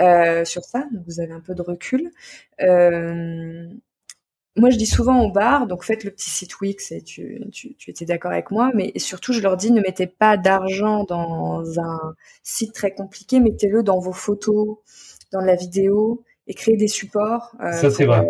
[0.00, 2.10] euh, sur ça, donc vous avez un peu de recul.
[2.60, 3.68] Euh,
[4.56, 7.74] moi, je dis souvent au bar, donc faites le petit site Wix et tu, tu,
[7.76, 11.78] tu étais d'accord avec moi, mais surtout, je leur dis ne mettez pas d'argent dans
[11.78, 14.78] un site très compliqué, mettez-le dans vos photos,
[15.32, 17.54] dans la vidéo et créez des supports.
[17.60, 18.26] Euh, ça, c'est vrai.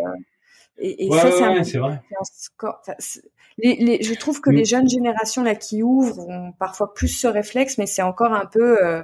[0.79, 1.31] et, et ça,
[1.65, 2.03] c'est vrai.
[3.59, 7.77] Les, je trouve que les jeunes générations là qui ouvrent ont parfois plus ce réflexe,
[7.79, 8.85] mais c'est encore un peu.
[8.85, 9.03] Euh...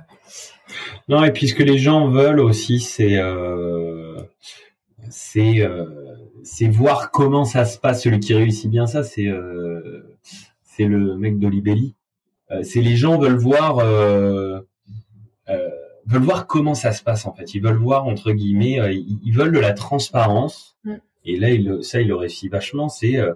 [1.09, 4.17] Non, et puis ce que les gens veulent aussi, c'est euh,
[5.11, 5.87] c'est euh,
[6.45, 8.03] c'est voir comment ça se passe.
[8.03, 9.29] Celui qui réussit bien ça, c'est
[10.62, 11.97] c'est le mec d'Olibelli.
[12.62, 13.79] C'est les gens veulent voir
[16.07, 17.55] veulent voir comment ça se passe en fait.
[17.55, 20.77] Ils veulent voir entre guillemets, ils, veulent de la transparence.
[20.85, 20.95] Mm.
[21.25, 22.88] Et là, il, ça, il le réussit vachement.
[22.88, 23.35] C'est euh,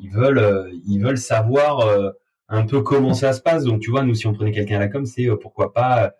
[0.00, 2.14] ils veulent, ils veulent savoir
[2.48, 3.64] un peu comment ça se passe.
[3.64, 6.14] Donc tu vois, nous si on prenait quelqu'un à la com, c'est pourquoi pas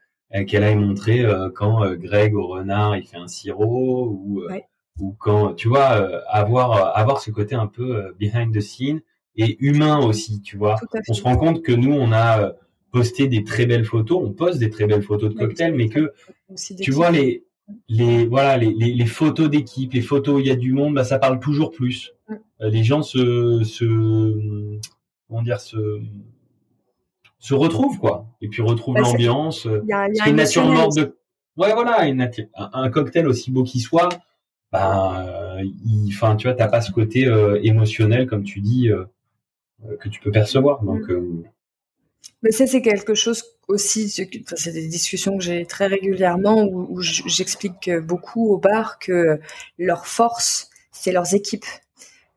[0.46, 4.42] qu'elle aille montrer quand Greg au renard il fait un sirop ou
[5.00, 5.86] ou quand tu vois
[6.28, 9.00] avoir avoir ce côté un peu behind the scene
[9.38, 10.76] et humain aussi, tu vois.
[11.08, 12.54] On se rend compte que nous on a
[12.90, 16.12] poster des très belles photos, on poste des très belles photos de cocktails, mais que
[16.80, 17.44] tu vois les
[17.88, 21.04] les voilà les, les, photos d'équipe, les photos où il y a du monde, bah,
[21.04, 22.12] ça parle toujours plus.
[22.60, 23.84] Euh, les gens se se
[25.28, 26.00] comment dire se
[27.38, 29.64] se retrouvent quoi, et puis retrouvent bah, l'ambiance.
[29.64, 31.16] Il y a, une nature morte de
[31.56, 34.08] ouais voilà une un, cocktail aussi beau qu'il soit,
[34.72, 35.56] bah
[36.08, 39.04] enfin tu vois t'as pas ce côté euh, émotionnel comme tu dis euh,
[40.00, 41.08] que tu peux percevoir donc.
[41.08, 41.44] Mm.
[42.42, 47.90] Mais ça, c'est quelque chose aussi, c'est des discussions que j'ai très régulièrement où, j'explique
[47.98, 49.40] beaucoup au bar que
[49.76, 51.66] leur force, c'est leurs équipes.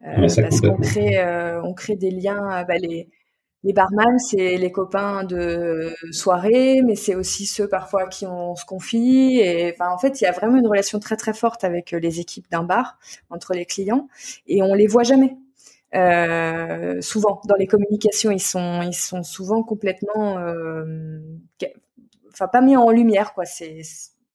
[0.06, 2.64] Euh, parce qu'on crée, euh, on crée des liens.
[2.68, 3.10] Bah, les,
[3.64, 8.66] les barman, c'est les copains de soirée, mais c'est aussi ceux parfois qui on se
[8.66, 9.40] confie.
[9.40, 12.20] Et enfin, en fait, il y a vraiment une relation très très forte avec les
[12.20, 14.08] équipes d'un bar entre les clients,
[14.48, 15.38] et on les voit jamais.
[15.96, 21.20] Euh, souvent dans les communications, ils sont ils sont souvent complètement, euh,
[22.32, 23.46] enfin pas mis en lumière quoi.
[23.46, 23.82] C'est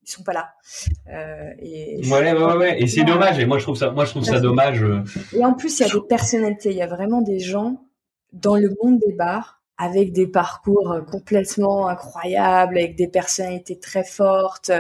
[0.07, 0.51] ils sont pas là.
[1.09, 3.39] Euh, et ouais, ouais, ouais, Et c'est dommage.
[3.39, 4.83] Et moi je trouve ça, moi je trouve ça dommage.
[4.83, 5.03] Euh.
[5.33, 6.71] Et en plus, il y a des personnalités.
[6.71, 7.83] Il y a vraiment des gens
[8.33, 14.73] dans le monde des bars avec des parcours complètement incroyables, avec des personnalités très fortes,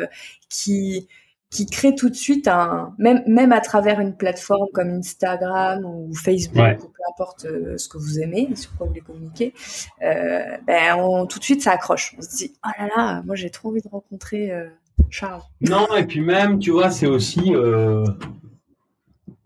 [0.49, 1.09] qui
[1.51, 6.13] qui crée tout de suite un même même à travers une plateforme comme Instagram ou
[6.15, 9.55] Facebook ou peu importe euh, ce que vous aimez sur quoi vous voulez communiquer
[10.03, 13.37] euh, ben on, tout de suite ça accroche on se dit oh là là moi
[13.37, 14.67] j'ai trop envie de rencontrer euh,
[15.11, 18.05] Charles non et puis même tu vois c'est aussi euh...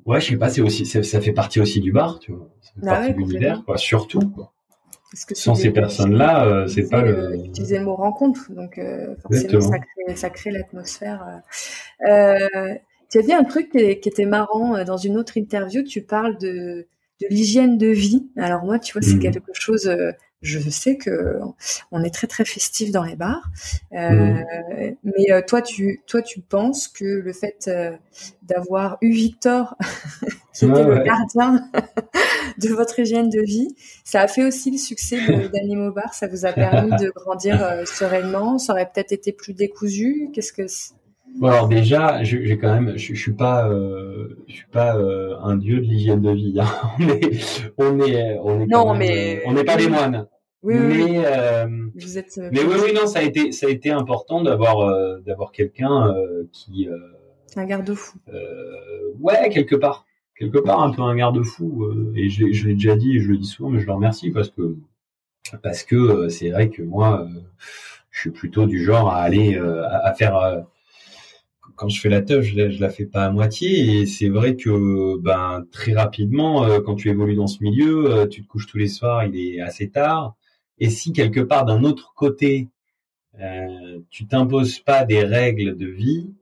[0.07, 2.73] ouais je sais pas c'est aussi ça fait partie aussi du bar tu vois ça
[2.73, 4.53] fait ah partie de l'univers quoi surtout quoi
[5.13, 7.35] sans ces personnes-là, euh, c'est pas le.
[7.35, 11.43] Utiliser le mot rencontre, donc euh, forcément ça crée, ça crée l'atmosphère.
[11.99, 15.83] Tu as dit un truc qui, qui, était marrant dans une autre interview.
[15.83, 16.87] Tu parles de,
[17.21, 18.29] de l'hygiène de vie.
[18.37, 19.21] Alors moi, tu vois, c'est mmh.
[19.21, 19.91] quelque chose
[20.43, 21.39] je sais que
[21.91, 23.51] on est très très festif dans les bars,
[23.93, 24.97] euh, mmh.
[25.05, 27.93] mais euh, toi tu toi tu penses que le fait euh,
[28.43, 29.77] d'avoir eu Victor
[30.55, 31.71] qui était le gardien
[32.59, 33.69] de votre hygiène de vie,
[34.05, 35.19] ça a fait aussi le succès
[35.53, 40.31] d'Animo Bar, ça vous a permis de grandir sereinement, ça aurait peut-être été plus décousu?
[40.33, 40.67] Qu'est-ce que
[41.39, 45.37] Bon, alors déjà, j'ai quand même, je, je suis pas, euh, je suis pas euh,
[45.43, 46.59] un dieu de l'hygiène de vie.
[46.61, 46.67] Hein.
[47.79, 48.67] On est, on est, on est.
[48.67, 50.27] Non, mais euh, on n'est pas des moines.
[50.63, 51.23] Oui, mais, oui.
[51.25, 52.39] Euh, Vous êtes.
[52.53, 56.15] mais oui, oui, non, ça a été, ça a été important d'avoir, d'avoir quelqu'un
[56.53, 56.89] qui.
[57.57, 58.19] un garde-fou.
[59.21, 60.05] ouais, quelque part,
[60.39, 62.13] quelque part, un peu un garde-fou.
[62.15, 64.31] et je, je l'ai déjà dit, et je le dis souvent, mais je le remercie
[64.31, 64.77] parce que,
[65.63, 67.27] parce que c'est vrai que moi,
[68.11, 70.67] je suis plutôt du genre à aller, à, à faire
[71.81, 74.03] quand je fais la teuf, je la, la fais pas à moitié.
[74.03, 78.27] Et c'est vrai que ben très rapidement, euh, quand tu évolues dans ce milieu, euh,
[78.27, 80.37] tu te couches tous les soirs, il est assez tard.
[80.79, 82.69] Et si quelque part d'un autre côté,
[83.41, 86.35] euh, tu t'imposes pas des règles de vie,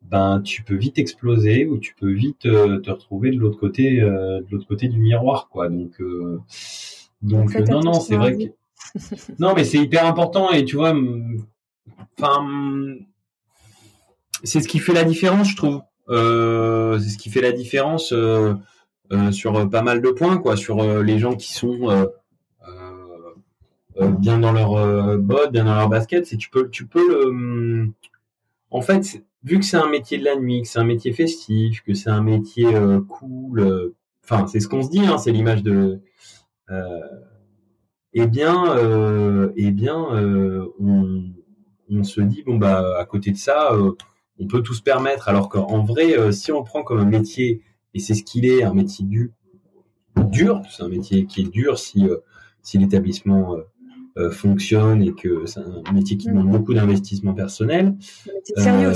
[0.00, 4.00] ben tu peux vite exploser ou tu peux vite euh, te retrouver de l'autre côté,
[4.00, 5.68] de l'autre côté du miroir, quoi.
[5.68, 6.00] Donc
[7.20, 8.44] donc non non, c'est vrai que
[9.38, 10.94] non mais c'est hyper important et tu vois,
[12.18, 12.46] enfin
[14.44, 15.80] c'est ce qui fait la différence, je trouve.
[16.10, 18.54] Euh, c'est ce qui fait la différence euh,
[19.12, 22.08] euh, sur pas mal de points, quoi, sur les gens qui sont
[24.20, 26.26] bien dans leur bottes, bien dans leur basket.
[26.26, 27.88] C'est tu peux, tu peux
[28.70, 31.82] En fait, vu que c'est un métier de la nuit, que c'est un métier festif,
[31.82, 32.66] que c'est un métier
[33.08, 33.92] cool.
[34.24, 36.00] Enfin, c'est ce qu'on se dit, hein, c'est l'image de.
[38.14, 38.76] eh bien,
[39.56, 39.96] eh bien,
[40.80, 41.24] on,
[41.90, 43.72] on, se dit bon bah à côté de ça
[44.38, 45.28] on peut tout se permettre.
[45.28, 47.62] Alors qu'en vrai, euh, si on prend comme un métier,
[47.94, 49.28] et c'est ce qu'il est, un métier dur,
[50.16, 52.16] dur, c'est un métier qui est dur si, euh,
[52.62, 53.56] si l'établissement
[54.16, 57.94] euh, fonctionne et que c'est un métier qui demande beaucoup d'investissement personnel.
[58.00, 58.88] C'est un métier sérieux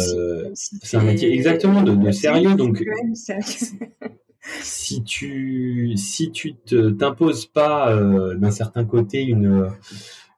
[0.50, 0.78] aussi.
[0.82, 2.54] C'est un métier exactement de, sérieux.
[2.56, 2.82] Donc,
[4.60, 6.56] si tu si tu
[6.98, 7.96] t'imposes pas
[8.34, 9.70] d'un certain côté une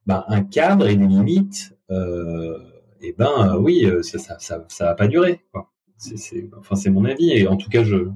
[0.06, 2.58] bah, un cadre et des limites, euh,
[3.08, 5.40] eh ben euh, oui, euh, ça, ça, ça, ça va pas durer.
[5.96, 7.30] C'est, enfin, c'est mon avis.
[7.32, 8.08] Et en tout cas, je,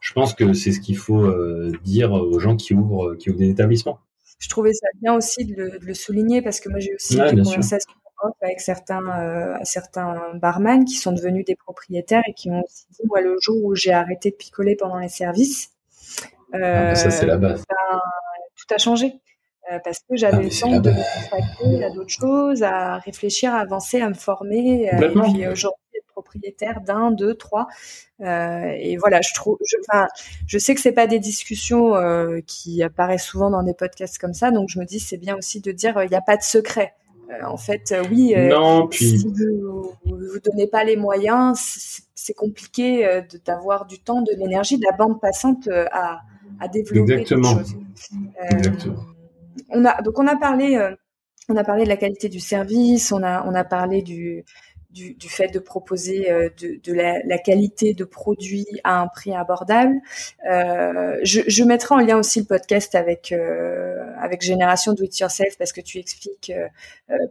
[0.00, 3.38] je pense que c'est ce qu'il faut euh, dire aux gens qui ouvrent, qui ouvrent
[3.38, 3.98] des établissements.
[4.38, 7.92] Je trouvais ça bien aussi de le, souligner parce que moi j'ai aussi des conversations
[8.40, 13.06] avec certains, euh, certains barman qui sont devenus des propriétaires et qui m'ont aussi dit,
[13.06, 15.70] moi, le jour où j'ai arrêté de picoler pendant les services,
[16.52, 17.64] ah, ça c'est la base.
[17.68, 17.98] Ben,
[18.56, 19.20] tout a changé.
[19.84, 23.58] Parce que j'avais ah, le temps de me consacrer à d'autres choses, à réfléchir, à
[23.58, 24.84] avancer, à me former.
[24.84, 25.86] et puis aujourd'hui,
[26.16, 27.68] propriétaire d'un, deux, trois.
[28.20, 30.06] Euh, et voilà, je trouve, je, enfin,
[30.46, 34.32] je sais que c'est pas des discussions euh, qui apparaissent souvent dans des podcasts comme
[34.32, 36.42] ça, donc je me dis c'est bien aussi de dire il n'y a pas de
[36.42, 36.94] secret.
[37.30, 39.18] Euh, en fait, oui, non, puis...
[39.18, 44.84] si vous vous donnez pas les moyens, c'est compliqué d'avoir du temps, de l'énergie, de
[44.84, 46.20] la bande passante à,
[46.60, 47.58] à développer Exactement.
[47.58, 47.76] choses.
[48.52, 49.15] Exactement.
[49.70, 50.78] On a donc on a parlé
[51.48, 54.44] on a parlé de la qualité du service, on a on a parlé du
[54.96, 59.94] du, fait de proposer euh, de, la, qualité de produits à un prix abordable.
[60.50, 65.58] Euh, je, mettrai en lien aussi le podcast avec euh, avec Génération Do It Yourself
[65.58, 66.52] parce que tu expliques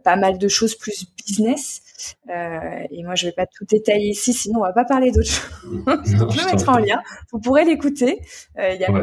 [0.04, 1.82] pas mal de choses plus business.
[2.28, 5.62] et moi, je vais pas tout détailler ici, sinon on va pas parler d'autres choses.
[5.64, 7.02] je le mettrai en lien.
[7.32, 8.20] Vous pourrez l'écouter.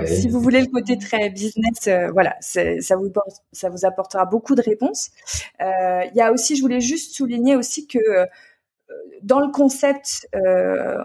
[0.05, 3.11] Si vous voulez le côté très business, voilà, ça vous
[3.51, 5.09] ça vous apportera beaucoup de réponses.
[5.59, 7.99] Il y a aussi, je voulais juste souligner aussi que
[9.23, 10.97] dans le concept, euh,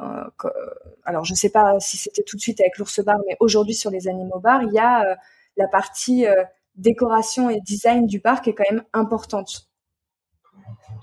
[1.04, 3.74] alors je ne sais pas si c'était tout de suite avec l'ours bar, mais aujourd'hui
[3.74, 5.14] sur les animaux bars, il y a euh,
[5.56, 9.68] la partie euh, décoration et design du bar qui est quand même importante.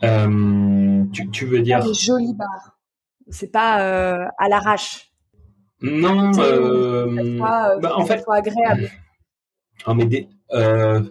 [0.01, 2.77] Tu, veux dire Les jolis bars.
[3.29, 5.11] C'est pas à l'arrache.
[5.81, 8.89] Non, bah, en fait, soit agréable.
[9.87, 10.05] Oh, mais
[10.53, 11.01] euh,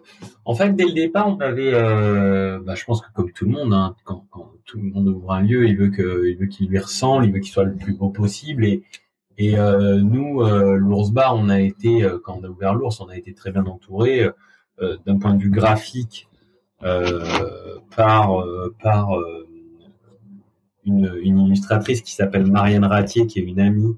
[0.45, 3.51] en fait, dès le départ, on avait, euh, bah, je pense que comme tout le
[3.51, 5.89] monde, hein, quand, quand, tout le monde ouvre un lieu, il veut
[6.47, 8.65] qu'il lui ressemble, il veut qu'il soit le plus beau possible.
[8.65, 8.83] Et,
[9.37, 13.01] et euh, nous, euh, l'ours bar, on a été, euh, quand on a ouvert l'ours,
[13.01, 14.31] on a été très bien entouré
[14.81, 16.29] euh, d'un point de vue graphique
[17.97, 18.45] par
[18.83, 19.09] par
[20.87, 23.97] une, illustratrice qui s'appelle Marianne Ratier, qui est une amie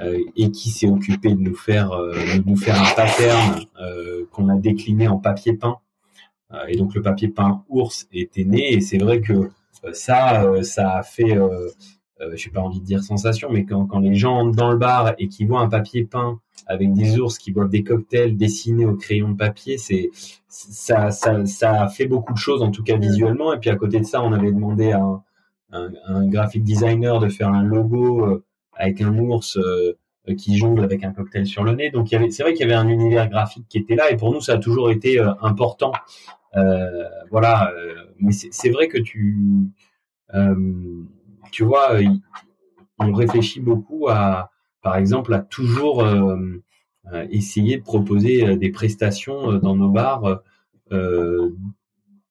[0.00, 4.24] euh, et qui s'est occupée de nous faire euh, de nous faire un pattern euh,
[4.32, 5.78] qu'on a décliné en papier peint.
[6.68, 9.50] et donc le papier peint ours était né et c'est vrai que
[9.92, 11.36] ça ça a fait
[12.20, 14.78] euh, j'ai pas envie de dire sensation, mais quand, quand les gens entrent dans le
[14.78, 18.86] bar et qu'ils voient un papier peint avec des ours qui boivent des cocktails dessinés
[18.86, 20.10] au crayon de papier, c'est
[20.48, 23.52] ça, ça, ça a fait beaucoup de choses en tout cas visuellement.
[23.52, 25.22] Et puis à côté de ça, on avait demandé à un,
[25.72, 29.96] un, un graphic designer de faire un logo euh, avec un ours euh,
[30.36, 31.90] qui jongle avec un cocktail sur le nez.
[31.90, 34.40] Donc c'est vrai qu'il y avait un univers graphique qui était là et pour nous
[34.40, 35.92] ça a toujours été euh, important.
[37.30, 37.72] voilà,
[38.18, 39.36] mais c'est vrai que tu
[41.50, 41.92] tu vois,
[42.98, 44.50] on réfléchit beaucoup à,
[44.82, 46.04] par exemple, à toujours
[47.30, 50.42] essayer de proposer des prestations dans nos bars
[50.92, 51.54] euh,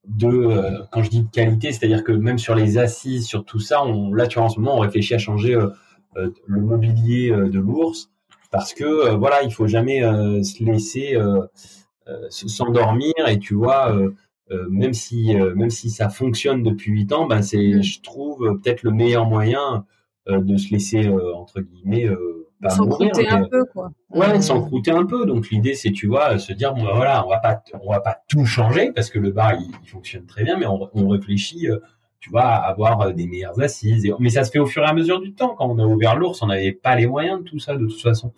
[0.08, 3.60] de euh, quand je dis de qualité, c'est-à-dire que même sur les assises, sur tout
[3.60, 5.68] ça, on, là tu vois en ce moment on réfléchit à changer euh,
[6.16, 8.10] euh, le mobilier de l'ours
[8.52, 10.00] parce que voilà il faut jamais
[10.42, 11.18] se laisser
[12.30, 13.94] s'endormir et tu vois
[14.70, 17.84] même si même si ça fonctionne depuis huit ans, ben c'est mm.
[17.84, 19.86] je trouve peut-être le meilleur moyen
[20.30, 22.10] de se laisser entre guillemets
[22.70, 23.92] sans croûter un peu quoi.
[24.10, 25.26] Ouais, sans croûter un peu.
[25.26, 28.00] Donc l'idée c'est tu vois se dire bon bah, voilà on va pas on va
[28.00, 31.70] pas tout changer parce que le bar il, fonctionne très bien mais on, on réfléchit
[31.70, 31.80] euh,
[32.20, 34.88] tu vois à avoir euh, des meilleures assises mais ça se fait au fur et
[34.88, 37.44] à mesure du temps quand on a ouvert l'ours on n'avait pas les moyens de
[37.44, 38.34] tout ça de toute façon.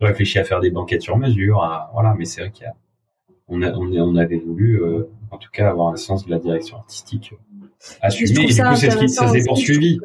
[0.00, 2.74] On réfléchit à faire des banquettes sur mesure voilà mais c'est vrai qu'il y a
[3.48, 6.38] on a, on, on avait voulu euh, en tout cas avoir un sens de la
[6.38, 7.34] direction artistique
[8.00, 8.30] assumer.
[8.30, 10.00] Et du coup, c'est ce qui s'est poursuivi.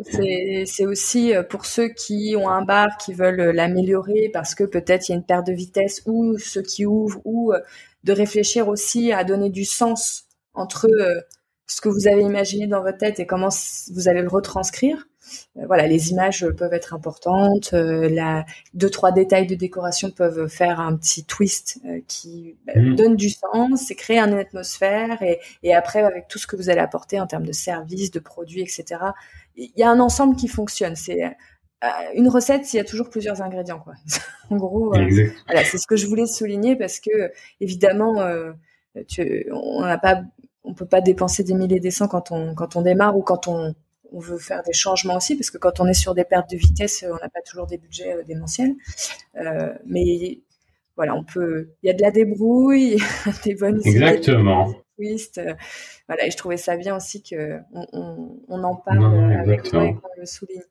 [0.66, 4.64] C'est aussi euh, pour ceux qui ont un bar, qui veulent euh, l'améliorer parce que
[4.64, 7.60] peut-être il y a une perte de vitesse ou ceux qui ouvrent ou euh,
[8.04, 10.88] de réfléchir aussi à donner du sens entre
[11.68, 13.50] ce que vous avez imaginé dans votre tête et comment
[13.94, 15.08] vous allez le retranscrire.
[15.58, 20.48] Euh, voilà, les images peuvent être importantes, euh, la, deux trois détails de décoration peuvent
[20.48, 22.96] faire un petit twist euh, qui bah, mm.
[22.96, 26.70] donne du sens et créer une atmosphère et, et après avec tout ce que vous
[26.70, 29.02] allez apporter en termes de services, de produits, etc.
[29.56, 30.96] Il y a un ensemble qui fonctionne.
[30.96, 31.36] C'est
[32.16, 33.94] une recette, il y a toujours plusieurs ingrédients, quoi.
[34.50, 34.94] en gros,
[35.46, 38.16] voilà, c'est ce que je voulais souligner parce que évidemment,
[39.08, 40.22] tu, on n'a pas,
[40.68, 43.48] on peut pas dépenser des milliers des cents quand on quand on démarre ou quand
[43.48, 43.74] on
[44.12, 46.58] on veut faire des changements aussi, parce que quand on est sur des pertes de
[46.58, 48.74] vitesse, on n'a pas toujours des budgets euh, démentiels.
[49.38, 50.42] Euh, mais
[50.96, 51.70] voilà, on peut.
[51.84, 52.98] Il y a de la débrouille,
[53.44, 54.74] des bonnes Exactement.
[54.96, 55.38] Twist.
[55.38, 55.54] Euh,
[56.08, 60.10] voilà, et je trouvais ça bien aussi que on, en parle avec toi et qu'on
[60.18, 60.62] le souligne.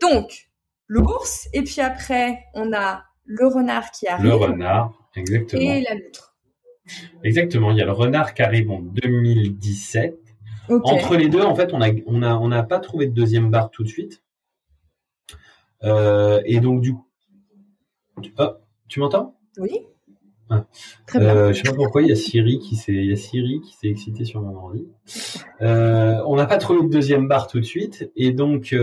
[0.00, 0.48] donc,
[0.88, 4.26] l'ours, et puis après, on a le renard qui arrive.
[4.26, 5.62] Le renard, exactement.
[5.62, 6.33] Et la loutre.
[7.22, 7.70] Exactement.
[7.70, 10.18] Il y a le renard qui arrive en 2017
[10.68, 13.50] Entre les deux, en fait, on n'a on a, on a pas trouvé de deuxième
[13.50, 14.22] bar tout de suite.
[15.84, 17.06] Euh, et donc, du coup.
[18.38, 18.52] Oh,
[18.88, 19.36] tu m'entends?
[19.58, 19.80] Oui.
[20.50, 20.66] Ah.
[21.06, 21.34] Très bien.
[21.34, 23.60] Euh, je sais pas pourquoi il y a Siri qui s'est, il y a Siri
[23.62, 24.86] qui s'est excité sur mon ordi.
[25.62, 28.74] Euh, on n'a pas trouvé de deuxième barre tout de suite, et donc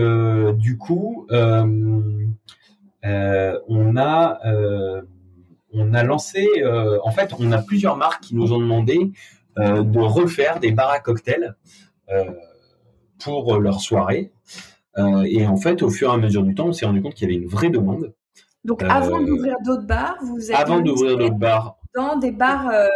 [0.56, 2.12] du coup, on
[3.96, 4.40] a,
[5.72, 6.48] on a lancé.
[7.04, 9.10] en fait, on a plusieurs marques qui nous ont demandé
[9.56, 11.54] de refaire des bars à cocktails
[13.18, 14.32] pour leur soirée.
[15.24, 17.30] et en fait, au fur et à mesure du temps, on s'est rendu compte qu'il
[17.30, 18.12] y avait une vraie demande.
[18.64, 22.70] Donc, avant euh, d'ouvrir d'autres bars, vous êtes avant d'ouvrir d'autres bars dans des bars
[22.70, 22.88] euh,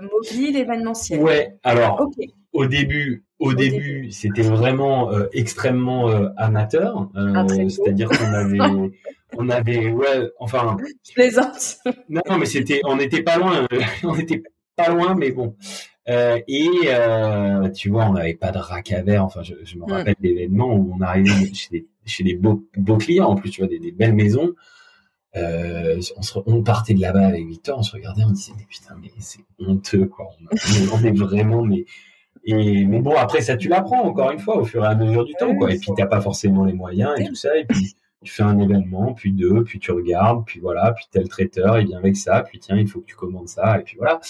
[0.00, 1.22] mobiles événementiels.
[1.22, 1.56] Ouais.
[1.62, 2.10] Alors,
[2.52, 7.08] au début, au, début, c'était vraiment euh, extrêmement amateur.
[7.68, 8.58] C'est-à-dire qu'on avait,
[9.38, 10.76] on avait, ouais, enfin.
[11.06, 11.78] Je plaisante.
[12.08, 13.66] non, non, mais c'était, on n'était pas loin,
[14.04, 14.42] on n'était
[14.76, 15.56] pas loin, mais bon.
[16.06, 16.70] et
[17.74, 19.24] tu vois, on n'avait pas de rack à verre.
[19.24, 19.92] Enfin, je, me hmm.
[19.92, 23.60] rappelle d'événements où on arrivait chez des, chez des beaux, beaux clients, en plus, tu
[23.60, 24.54] vois, des, des belles maisons.
[25.34, 25.98] Euh,
[26.36, 29.10] on, on, partait de là-bas avec Victor, on se regardait, on disait mais putain mais
[29.18, 30.28] c'est honteux quoi.
[30.38, 31.86] On, est vraiment mais
[32.44, 35.24] et mais bon après ça tu l'apprends encore une fois au fur et à mesure
[35.24, 35.72] du temps quoi.
[35.72, 38.56] Et puis t'as pas forcément les moyens et tout ça et puis tu fais un
[38.60, 42.42] événement, puis deux, puis tu regardes, puis voilà, puis tel traiteur il vient avec ça,
[42.42, 44.20] puis tiens il faut que tu commandes ça et puis voilà.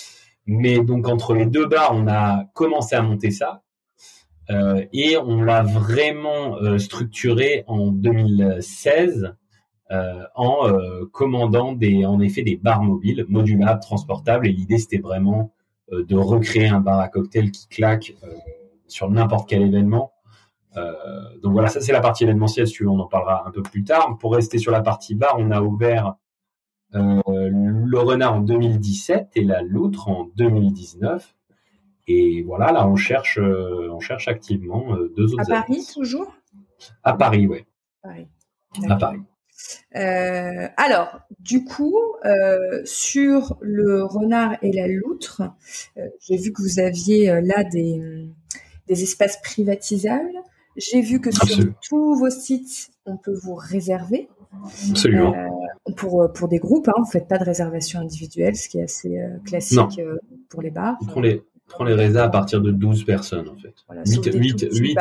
[0.47, 3.63] Mais donc entre les deux bars on a commencé à monter ça.
[4.51, 9.35] Euh, et on l'a vraiment euh, structuré en 2016
[9.93, 14.47] euh, en euh, commandant des, en effet, des bars mobiles, modulables, transportables.
[14.47, 15.53] Et l'idée, c'était vraiment
[15.93, 18.15] de recréer un bar à cocktail qui claque
[18.87, 20.13] sur n'importe quel événement.
[21.43, 24.17] donc voilà, ça c'est la partie événementielle, si on en parlera un peu plus tard.
[24.19, 26.15] Pour rester sur la partie bar, on a ouvert
[26.95, 31.35] le Renard en 2017 et la Loutre en 2019.
[32.09, 35.51] Et voilà, là on cherche, on cherche activement deux autres.
[35.51, 36.35] À Paris toujours?
[37.05, 37.65] À Paris, oui.
[38.89, 39.21] À Paris.
[39.97, 45.43] Euh, alors, du coup, euh, sur le renard et la loutre,
[45.97, 48.01] euh, j'ai vu que vous aviez là des,
[48.89, 50.39] des espaces privatisables.
[50.77, 54.29] J'ai vu que sur tous vos sites, on peut vous réserver.
[54.91, 55.35] Absolument.
[55.97, 58.85] pour, pour des groupes, hein, vous ne faites pas de réservation individuelle, ce qui est
[58.85, 60.01] assez classique
[60.49, 60.97] pour les bars.
[61.03, 61.43] On prend les,
[61.79, 63.75] on les réserves à partir de 12 personnes, en fait.
[64.07, 64.99] 8, 8, 8,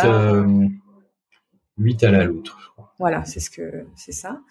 [2.03, 2.93] à la loutre, je crois.
[2.99, 4.41] Voilà, c'est ce que c'est ça.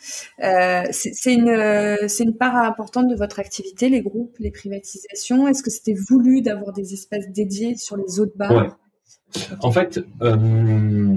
[0.43, 5.47] Euh, c'est une c'est une part importante de votre activité, les groupes, les privatisations.
[5.47, 8.77] Est-ce que c'était voulu d'avoir des espaces dédiés sur les autres bars?
[9.61, 11.17] En fait, euh,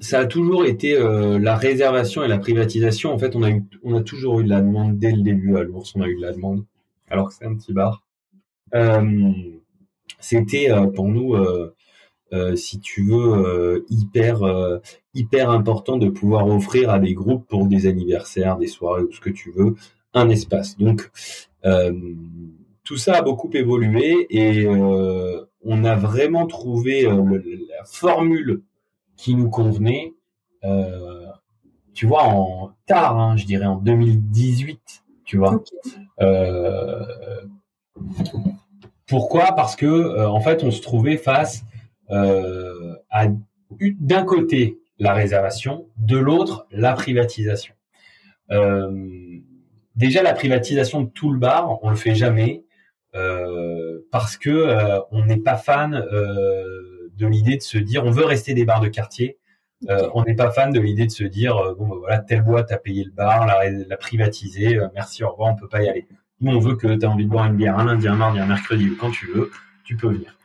[0.00, 3.12] ça a toujours été euh, la réservation et la privatisation.
[3.12, 5.56] En fait, on a eu on a toujours eu de la demande dès le début
[5.56, 5.94] à l'ours.
[5.94, 6.64] On a eu de la demande,
[7.10, 8.02] alors que c'est un petit bar.
[10.18, 11.76] c'était pour nous euh,
[12.56, 14.78] si tu veux, euh, hyper euh,
[15.14, 19.20] hyper important de pouvoir offrir à des groupes pour des anniversaires, des soirées ou ce
[19.20, 19.74] que tu veux,
[20.14, 20.76] un espace.
[20.76, 21.10] Donc
[22.84, 28.62] tout ça a beaucoup évolué et on a vraiment trouvé la formule
[29.16, 30.14] qui nous convenait.
[31.94, 34.80] tu vois, en tard, hein, je dirais en 2018,
[35.24, 35.62] tu vois.
[39.06, 39.52] pourquoi?
[39.56, 41.64] Parce que en fait, on se trouvait face
[42.10, 43.26] euh, à
[43.80, 47.74] d'un côté la réservation, de l'autre la privatisation.
[48.50, 48.90] Euh,
[49.94, 52.64] déjà la privatisation de tout le bar, on le fait jamais
[53.14, 58.10] euh, parce que euh, on n'est pas fan euh, de l'idée de se dire on
[58.10, 59.38] veut rester des bars de quartier.
[59.88, 62.72] Euh, on n'est pas fan de l'idée de se dire bon bah, voilà telle boîte
[62.72, 66.06] a payé le bar, la, la privatiser, merci au revoir, on peut pas y aller.
[66.40, 68.40] Nous on veut que tu as envie de boire une bière un lundi, un mardi,
[68.40, 69.50] un mercredi ou quand tu veux,
[69.84, 70.37] tu peux venir.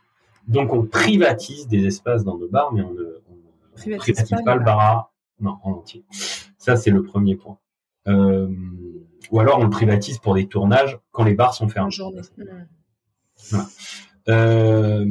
[0.48, 3.20] Donc on privatise des espaces dans nos bars, mais on ne,
[3.76, 6.04] privatise, pas, le bar non, en entier.
[6.58, 7.58] Ça, c'est le premier point.
[8.08, 8.48] Euh,
[9.32, 11.94] ou alors on le privatise pour des tournages quand les bars sont fermés.
[14.30, 15.06] Euh,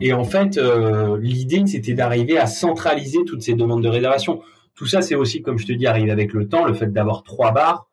[0.00, 4.42] et en fait, euh, l'idée, c'était d'arriver à centraliser toutes ces demandes de réservation.
[4.74, 7.22] Tout ça, c'est aussi, comme je te dis, arrivé avec le temps, le fait d'avoir
[7.22, 7.88] trois bars.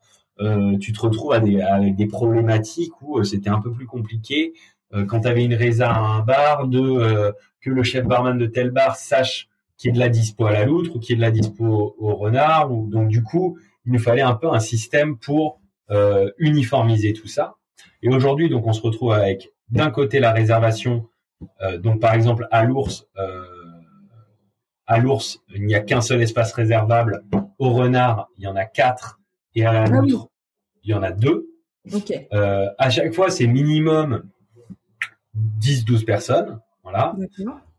[0.79, 4.53] tu te retrouves avec des problématiques où c'était un peu plus compliqué
[5.07, 7.31] quand tu avais une résa à un bar, de euh,
[7.61, 10.51] que le chef barman de tel bar sache qu'il y ait de la dispo à
[10.51, 12.71] la loutre ou qu'il y ait de la dispo au, renard.
[12.71, 15.61] Ou, donc du coup, il nous fallait un peu un système pour
[15.91, 17.55] euh, uniformiser tout ça.
[18.01, 21.07] Et aujourd'hui, donc on se retrouve avec d'un côté la réservation.
[21.77, 23.07] donc par exemple à l'ours,
[24.87, 27.23] à l'ours, il n'y a qu'un seul espace réservable.
[27.59, 29.19] Au renard, il y en a quatre.
[29.53, 30.29] Et à la ah loutre,
[30.83, 31.47] il y en a deux.
[31.93, 32.27] Okay.
[32.31, 34.23] à chaque fois, c'est minimum
[35.61, 36.59] 10-12 personnes.
[36.83, 37.15] Voilà.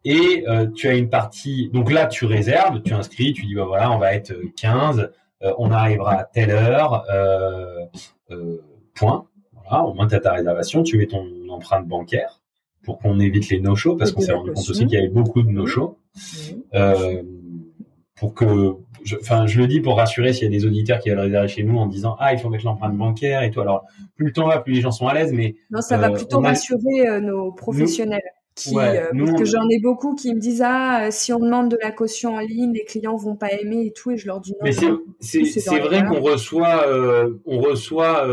[0.05, 0.45] Et
[0.75, 1.71] tu as une partie.
[1.73, 5.11] Donc là, tu réserves, tu inscris, tu dis bah voilà, on va être 15,
[5.59, 7.05] on arrivera à telle heure,
[8.95, 9.27] point.
[9.53, 12.41] Voilà, au moins tu as ta réservation, tu mets ton empreinte bancaire
[12.83, 15.43] pour qu'on évite les no-shows parce qu'on s'est rendu compte aussi qu'il y avait beaucoup
[15.43, 15.99] de no-shows.
[16.75, 17.23] Euh,
[18.21, 18.75] pour que,
[19.19, 21.63] enfin, je, le dis pour rassurer s'il y a des auditeurs qui veulent réserver chez
[21.63, 23.63] nous en disant ah il faut mettre l'empreinte bancaire et tout.
[23.63, 26.11] Alors plus le temps va, plus les gens sont à l'aise, mais non, ça va
[26.11, 28.21] euh, plutôt rassurer euh, nos professionnels.
[28.57, 31.93] Qui, parce que j'en ai beaucoup qui me disent ah si on demande de la
[31.93, 34.59] caution en ligne les clients vont pas aimer et tout et je leur dis non.
[34.65, 34.73] Mais
[35.21, 36.85] c'est vrai qu'on reçoit
[37.47, 38.27] on reçoit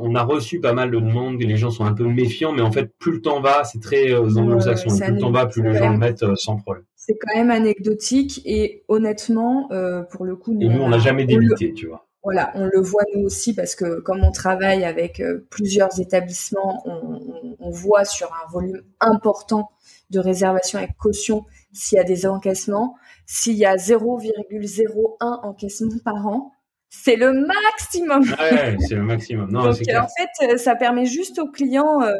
[0.00, 2.62] on a reçu pas mal de demandes et les gens sont un peu méfiants mais
[2.62, 5.74] en fait plus le temps va c'est très anglo-saxon plus le temps va plus les
[5.74, 10.54] gens le mettent sans problème c'est quand même anecdotique et honnêtement, euh, pour le coup,
[10.54, 12.06] nous, et nous on n'a jamais débité, tu vois.
[12.22, 16.82] Voilà, on le voit nous aussi parce que comme on travaille avec euh, plusieurs établissements,
[16.86, 19.70] on, voit sur un volume important
[20.08, 22.94] de réservations avec caution s'il y a des encaissements.
[23.26, 26.52] S'il y a 0,01 encaissement par an,
[26.88, 28.22] c'est le maximum.
[28.22, 29.50] Ouais, c'est le maximum.
[29.50, 32.14] Non, Donc en fait, ça permet juste aux clients euh,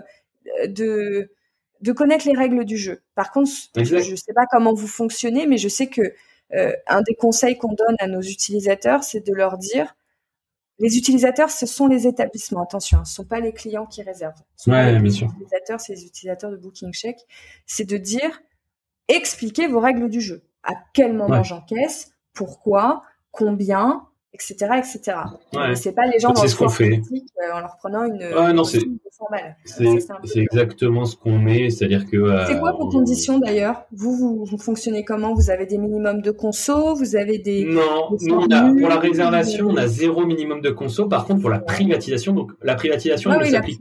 [0.67, 1.31] de
[1.85, 3.03] de connaître les règles du jeu.
[3.15, 6.01] Par contre, je ne sais pas comment vous fonctionnez, mais je sais que
[6.55, 9.95] euh, un des conseils qu'on donne à nos utilisateurs, c'est de leur dire
[10.79, 12.63] les utilisateurs, ce sont les établissements.
[12.63, 14.43] Attention, ce ne sont pas les clients qui réservent.
[14.67, 17.19] les utilisateurs, c'est les utilisateurs de Booking Check.
[17.67, 18.41] C'est de dire
[19.09, 20.43] expliquez vos règles du jeu.
[20.63, 25.19] À quel moment j'encaisse Pourquoi Combien etc., etc.
[25.55, 25.75] Ouais.
[25.75, 27.01] C'est pas les gens dans ce qu'on fait.
[27.01, 28.81] Euh, en leur prenant une, non, c'est
[29.65, 32.17] c'est exactement ce qu'on met, c'est-à-dire que.
[32.17, 33.85] Euh, c'est quoi vos conditions d'ailleurs?
[33.93, 35.35] Vous, vous, fonctionnez comment?
[35.35, 36.95] Vous avez des minimums de conso?
[36.95, 40.71] Vous avez des non, nous, on a, pour la réservation, on a zéro minimum de
[40.71, 41.07] conso.
[41.09, 43.81] Par contre, pour la privatisation, donc la privatisation, elle s'applique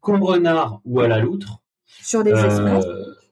[0.00, 1.62] qu'au renard ou à la loutre.
[2.02, 2.86] Sur des euh, espaces.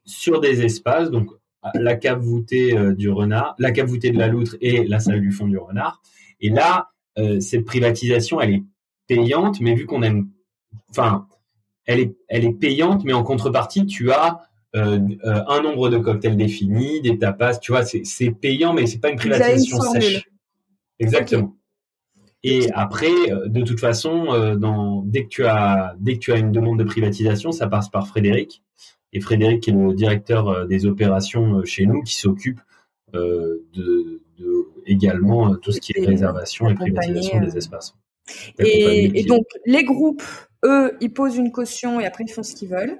[0.05, 1.29] Sur des espaces, donc
[1.75, 5.21] la cave voûtée euh, du renard, la cave voûtée de la loutre et la salle
[5.21, 6.03] du fond du renard.
[6.41, 8.63] Et là, euh, cette privatisation, elle est
[9.07, 10.29] payante, mais vu qu'on aime,
[10.91, 11.27] enfin,
[11.87, 14.43] elle est, elle est payante, mais en contrepartie, tu as
[14.77, 19.11] euh, un nombre de cocktails définis, des tapas, tu vois, c'est payant, mais c'est pas
[19.11, 20.29] une privatisation sèche.
[20.99, 21.57] Exactement.
[22.45, 23.11] Et après,
[23.47, 26.85] de toute façon, dans, dès que tu as, dès que tu as une demande de
[26.85, 28.63] privatisation, ça passe par Frédéric
[29.13, 32.61] et Frédéric qui est le directeur euh, des opérations euh, chez nous qui s'occupe
[33.15, 34.23] euh, de,
[34.87, 37.95] également tout ce qui est réservation et privatisation des espaces.
[38.59, 40.23] Et, donc les groupes,
[40.65, 42.99] eux, ils posent une caution et après ils font ce qu'ils veulent.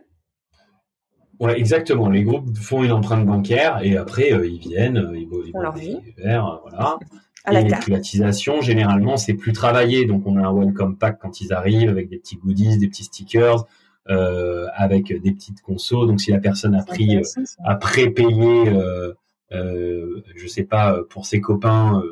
[1.41, 2.11] Ouais, exactement.
[2.11, 5.99] Les groupes font une empreinte bancaire et après ils viennent, ils, font leur vie.
[6.25, 6.99] voilà.
[7.45, 10.05] À et les privatisations, généralement, c'est plus travaillé.
[10.05, 13.05] Donc, on a un welcome pack quand ils arrivent avec des petits goodies, des petits
[13.05, 13.65] stickers,
[14.09, 16.07] avec des petites consos.
[16.07, 17.23] Donc si la personne a pris, euh,
[17.65, 19.13] a prépayé, euh,
[19.53, 22.03] euh, je sais pas, pour ses copains.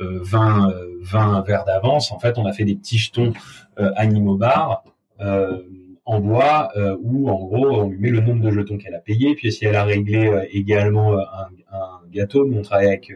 [0.00, 0.72] 20,
[1.02, 2.10] 20 verres d'avance.
[2.10, 3.32] En fait, on a fait des petits jetons
[3.76, 4.82] animaux bar
[5.20, 9.36] en bois où, en gros, on lui met le nombre de jetons qu'elle a payé.
[9.36, 13.12] Puis, si elle a réglé également un, un, gâteau, on travaille avec,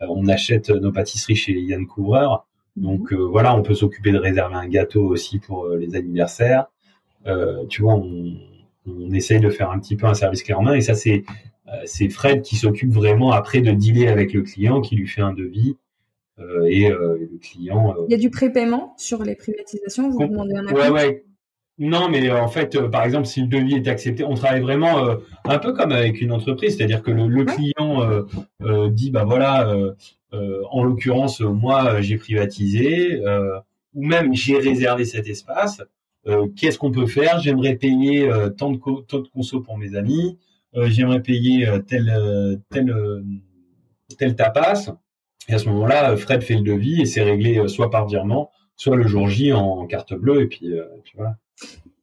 [0.00, 2.46] on achète nos pâtisseries chez Yann Couvreur.
[2.76, 3.24] Donc mhm.
[3.24, 6.68] voilà, on peut s'occuper de réserver un gâteau aussi pour les anniversaires.
[7.26, 8.36] Euh, tu vois, on,
[8.86, 10.74] on, essaye de faire un petit peu un service clé en main.
[10.74, 11.24] Et ça, c'est
[11.68, 15.22] euh, c'est Fred qui s'occupe vraiment après de dealer avec le client, qui lui fait
[15.22, 15.76] un devis.
[16.40, 17.94] Euh, et le client.
[18.08, 20.10] Il y a du prépaiement sur les privatisations.
[20.10, 21.24] Vous demandez un Ouais, ouais.
[21.78, 25.58] Non, mais en fait, par exemple, si le devis est accepté, on travaille vraiment un
[25.58, 28.24] peu comme avec une entreprise, c'est-à-dire que le, client
[28.90, 29.74] dit, bah voilà,
[30.32, 33.20] en l'occurrence, moi, j'ai privatisé,
[33.94, 35.82] ou même j'ai réservé cet espace.
[36.26, 37.40] Euh, qu'est-ce qu'on peut faire?
[37.40, 40.38] J'aimerais payer euh, tant de, tant de conso pour mes amis.
[40.74, 42.94] Euh, j'aimerais payer tel tel
[44.18, 44.96] tel tapas.
[45.48, 48.96] Et à ce moment-là, Fred fait le devis et c'est réglé soit par virement, soit
[48.96, 50.42] le jour J en carte bleue.
[50.42, 50.72] Et puis,
[51.04, 51.36] tu vois.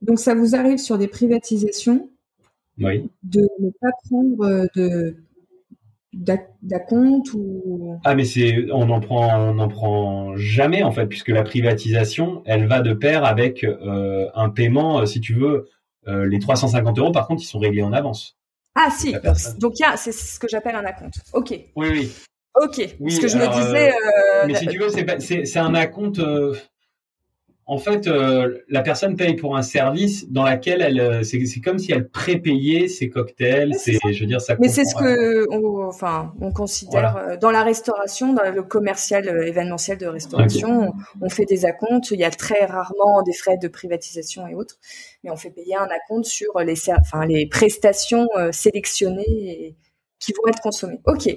[0.02, 2.10] Donc ça vous arrive sur des privatisations
[2.80, 3.10] oui.
[3.24, 5.16] de ne pas prendre de
[6.14, 7.98] d'acompte ou?
[8.04, 12.42] Ah mais c'est on en prend on en prend jamais en fait puisque la privatisation
[12.46, 15.70] elle va de pair avec euh, un paiement euh, si tu veux
[16.08, 18.38] euh, les 350 euros par contre ils sont réglés en avance.
[18.76, 19.16] Ah si.
[19.60, 21.22] Donc il c'est ce que j'appelle un acompte.
[21.34, 21.52] Ok.
[21.76, 22.12] Oui oui.
[22.62, 22.96] Ok.
[23.00, 23.92] Oui, ce que je me disais
[24.48, 26.20] mais si tu veux c'est c'est un acompte
[27.68, 31.80] en fait, euh, la personne paye pour un service dans laquelle elle, euh, c'est, comme
[31.80, 33.76] si elle prépayait ses cocktails.
[33.76, 34.56] C'est, je veux dire, ça.
[34.60, 39.28] Mais c'est ce que, on, enfin, on considère euh, dans la restauration, dans le commercial
[39.48, 40.92] événementiel de restauration,
[41.22, 42.12] on, fait des acomptes.
[42.12, 44.76] Il y a très rarement des frais de privatisation et autres,
[45.24, 49.76] mais on fait payer un acompte sur les, enfin, les prestations sélectionnées et
[50.22, 51.02] qui vont être consommées.
[51.06, 51.28] Ok.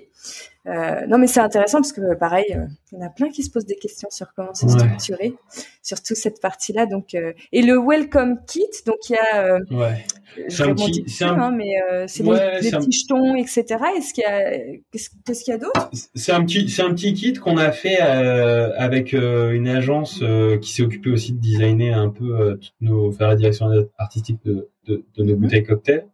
[0.67, 3.43] Euh, non, mais c'est intéressant parce que pareil, euh, il y en a plein qui
[3.43, 5.35] se posent des questions sur comment c'est structuré,
[5.83, 6.87] surtout cette partie-là.
[6.87, 10.05] Donc, euh, et le welcome kit, donc il y a, ouais.
[10.49, 11.39] c'est un petit, c'est un...
[11.39, 11.75] Hein, mais
[12.07, 13.65] c'est ouais, des, petits jetons, etc.
[13.97, 14.59] Est-ce qu'il y a,
[14.91, 15.91] qu'est-ce, qu'il y a d'autre?
[16.15, 20.23] C'est un petit, c'est un petit kit qu'on a fait avec une agence
[20.63, 23.67] qui s'est occupée aussi de designer un peu toutes nos, faire la direction
[23.99, 25.41] artistique de, de, de nos mhm.
[25.41, 26.07] bouteilles cocktails,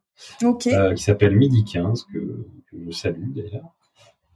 [0.42, 0.76] okay.
[0.96, 2.18] qui s'appelle Midi 15 que,
[2.70, 3.74] que je salue d'ailleurs.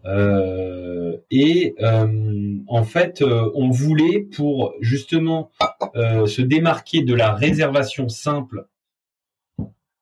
[0.06, 5.50] Euh, et euh, en fait, euh, on voulait pour justement
[6.26, 8.66] se démarquer de la réservation simple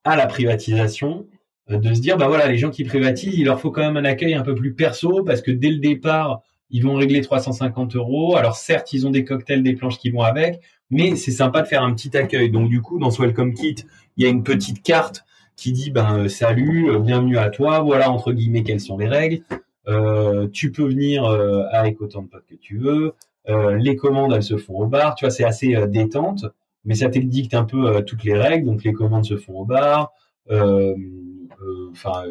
[0.04, 1.26] à la privatisation,
[1.68, 4.04] de se dire bah voilà les gens qui privatisent, il leur faut quand même un
[4.04, 8.36] accueil un peu plus perso parce que dès le départ ils vont régler 350 euros.
[8.36, 10.60] Alors certes ils ont des cocktails, des planches qui vont avec,
[10.90, 12.50] mais c'est sympa de faire un petit accueil.
[12.50, 13.76] Donc du coup dans ce welcome kit
[14.16, 15.24] il y a une petite carte
[15.56, 19.42] qui dit ben salut, bienvenue à toi, voilà entre guillemets quelles sont les règles.
[19.88, 23.14] Euh, tu peux venir euh, avec autant de potes que tu veux.
[23.48, 25.14] Euh, les commandes, elles se font au bar.
[25.14, 26.46] Tu vois, c'est assez détente,
[26.84, 28.66] mais ça te dicte un peu toutes les règles.
[28.66, 30.12] Donc, les commandes se font au bar.
[30.50, 32.24] Enfin,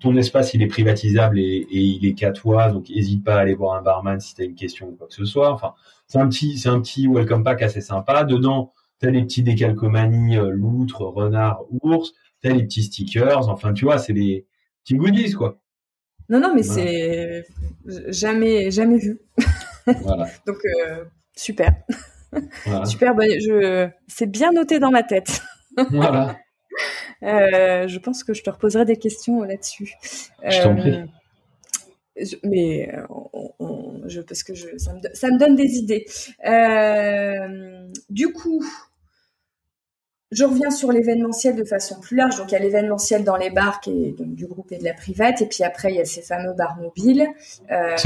[0.00, 2.70] ton espace, il est privatisable et, il est qu'à toi.
[2.70, 5.06] Donc, n'hésite pas à aller voir un barman si tu as une question ou quoi
[5.06, 5.52] que ce soit.
[5.52, 5.74] Enfin,
[6.06, 8.24] c'est un petit, c'est un petit welcome pack assez sympa.
[8.24, 8.72] Dedans,
[9.04, 12.14] tu as les petits décalcomanies, loutre, renard, ours.
[12.42, 13.48] Tu as les petits stickers.
[13.48, 14.46] Enfin, tu vois, c'est des
[14.82, 15.60] petits goodies, quoi.
[16.30, 17.44] Non, non, mais c'est
[18.08, 19.20] jamais, jamais vu.
[19.86, 20.26] Voilà.
[20.46, 21.04] Donc, euh,
[21.36, 21.74] super.
[22.86, 23.88] Super, bah, je...
[24.08, 25.42] c'est bien noté dans ma tête.
[25.90, 26.38] voilà.
[27.22, 29.94] Euh, je pense que je te reposerai des questions là-dessus.
[30.42, 30.90] Je t'en prie.
[30.90, 32.92] Euh, mais
[34.08, 36.04] je, parce que je, ça, me, ça me donne des idées.
[38.10, 38.62] du coup,
[40.34, 42.36] je reviens sur l'événementiel de façon plus large.
[42.36, 44.92] Donc, il y a l'événementiel dans les bars qui donc, du groupe et de la
[44.92, 45.42] private.
[45.42, 47.28] Et puis après, il y a ces fameux bars mobiles.
[47.70, 47.96] Euh,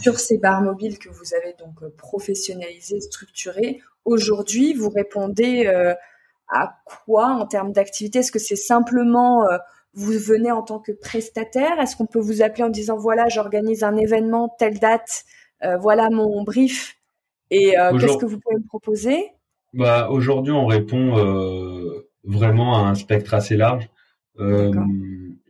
[0.00, 5.94] sur ces bars mobiles que vous avez donc euh, professionnalisés, structurés, aujourd'hui, vous répondez euh,
[6.48, 8.20] à quoi en termes d'activité?
[8.20, 9.44] Est-ce que c'est simplement
[9.92, 11.78] vous venez en tant que prestataire?
[11.80, 15.24] Est-ce qu'on peut vous appeler en disant voilà, j'organise un événement, telle date,
[15.78, 16.96] voilà mon brief
[17.50, 19.32] et qu'est-ce que vous pouvez me proposer?
[19.74, 23.88] Bah, Aujourd'hui, on répond euh, vraiment à un spectre assez large.
[24.38, 24.72] Euh,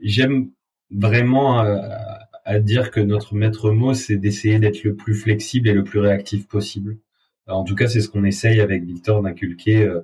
[0.00, 0.50] J'aime
[0.90, 5.74] vraiment à, à, dire que notre maître mot, c'est d'essayer d'être le plus flexible et
[5.74, 6.98] le plus réactif possible.
[7.46, 10.00] en tout cas, c'est ce qu'on essaye avec Victor d'inculquer euh,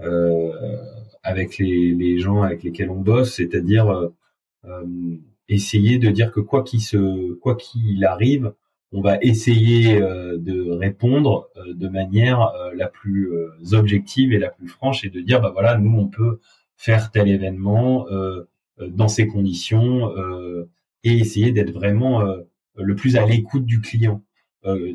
[0.00, 0.52] euh
[1.26, 4.08] avec les, les, gens avec lesquels on bosse, c'est-à-dire euh,
[4.64, 4.84] euh,
[5.48, 8.52] essayer de dire que quoi qu'il se, quoi qu'il arrive,
[8.92, 13.30] on va essayer euh, de répondre euh, de manière euh, la plus
[13.72, 16.40] objective et la plus franche et de dire bah voilà nous on peut
[16.76, 18.06] faire tel événement
[18.78, 20.12] dans ces conditions
[21.04, 22.22] et essayer d'être vraiment
[22.74, 24.22] le plus à l'écoute du client.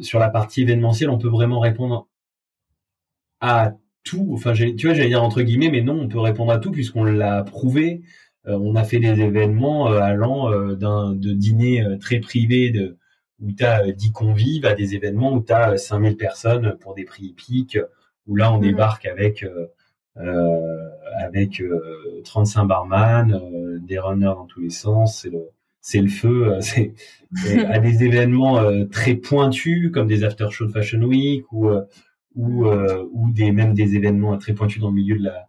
[0.02, 2.08] sur la partie événementielle, on peut vraiment répondre
[3.40, 3.74] à
[4.04, 4.30] tout.
[4.34, 7.04] Enfin, tu vois, j'allais dire entre guillemets, mais non, on peut répondre à tout puisqu'on
[7.04, 8.04] l'a prouvé.
[8.46, 13.00] on a fait des événements allant d'un de dîner très privé de
[13.42, 17.04] où tu as 10 convives à des événements où tu as 5000 personnes pour des
[17.04, 17.80] prix épiques,
[18.28, 18.62] où là on mmh.
[18.62, 19.68] débarque avec euh,
[20.18, 20.90] euh
[21.20, 21.62] avec
[22.24, 25.50] 35 euh, barman, euh, des runners dans tous les sens, c'est le
[25.82, 26.94] c'est le feu, c'est
[27.66, 31.70] à des événements très pointus comme des after show de Fashion Week ou
[32.36, 35.48] ou ou des même des événements très pointus dans le milieu de la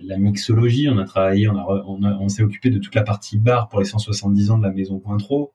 [0.00, 0.88] de la mixologie.
[0.88, 3.78] On a travaillé, on a, on, on s'est occupé de toute la partie bar pour
[3.78, 5.52] les 170 ans de la maison Cointreau.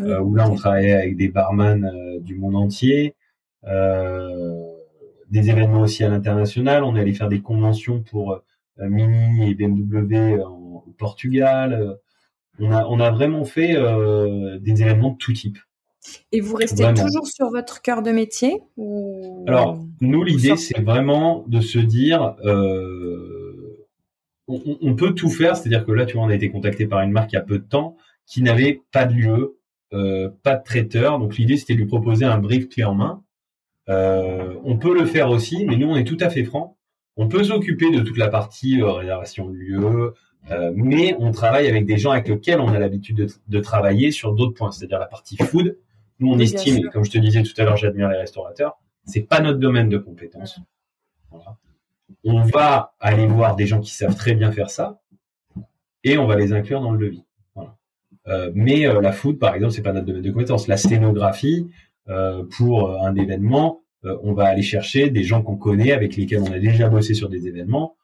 [0.00, 3.14] Euh, où là on travaillait avec des barman euh, du monde entier,
[3.64, 4.66] euh,
[5.30, 6.82] des événements aussi à l'international.
[6.82, 8.40] On est allé faire des conventions pour
[8.78, 11.98] Mini et BMW en, au Portugal.
[12.58, 13.74] On a, on a vraiment fait
[14.60, 15.58] des événements de tout type.
[16.32, 19.44] Et vous restez toujours sur votre cœur de métier ou...
[19.46, 23.86] Alors, nous, l'idée, c'est vraiment de se dire, euh,
[24.48, 25.56] on, on, peut tout faire.
[25.56, 27.42] C'est-à-dire que là, tu vois, on a été contacté par une marque il y a
[27.42, 29.58] peu de temps qui n'avait pas de lieu,
[29.92, 31.18] euh, pas de traiteur.
[31.18, 33.22] Donc l'idée c'était de lui proposer un brief clé en main.
[33.88, 36.76] Euh, on peut le faire aussi, mais nous on est tout à fait franc.
[37.16, 40.14] On peut s'occuper de toute la partie euh, réservation de lieu,
[40.74, 44.54] mais on travaille avec des gens avec lesquels on a l'habitude de, travailler sur d'autres
[44.54, 45.78] points, c'est-à-dire la partie food.
[46.18, 48.78] Nous on estime, comme je te disais tout à l'heure, j'admire les restaurateurs.
[49.04, 50.58] C'est pas notre domaine de compétence.
[52.24, 55.00] On va aller voir des gens qui savent très bien faire ça
[56.04, 57.24] et on va les inclure dans le devis.
[58.28, 60.68] Euh, mais euh, la food, par exemple, c'est pas notre domaine de compétence.
[60.68, 61.68] La sténographie,
[62.08, 66.50] euh, pour un événement, on va aller chercher des gens qu'on connaît, avec lesquels on
[66.50, 67.94] a déjà bossé sur des événements,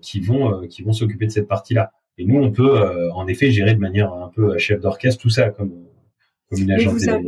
[0.00, 1.92] qui vont qui vont s'occuper de cette partie-là.
[2.16, 5.50] Et nous, on peut en effet gérer de manière un peu chef d'orchestre tout ça,
[5.50, 5.70] comme
[6.50, 7.22] comme une agence vous avez,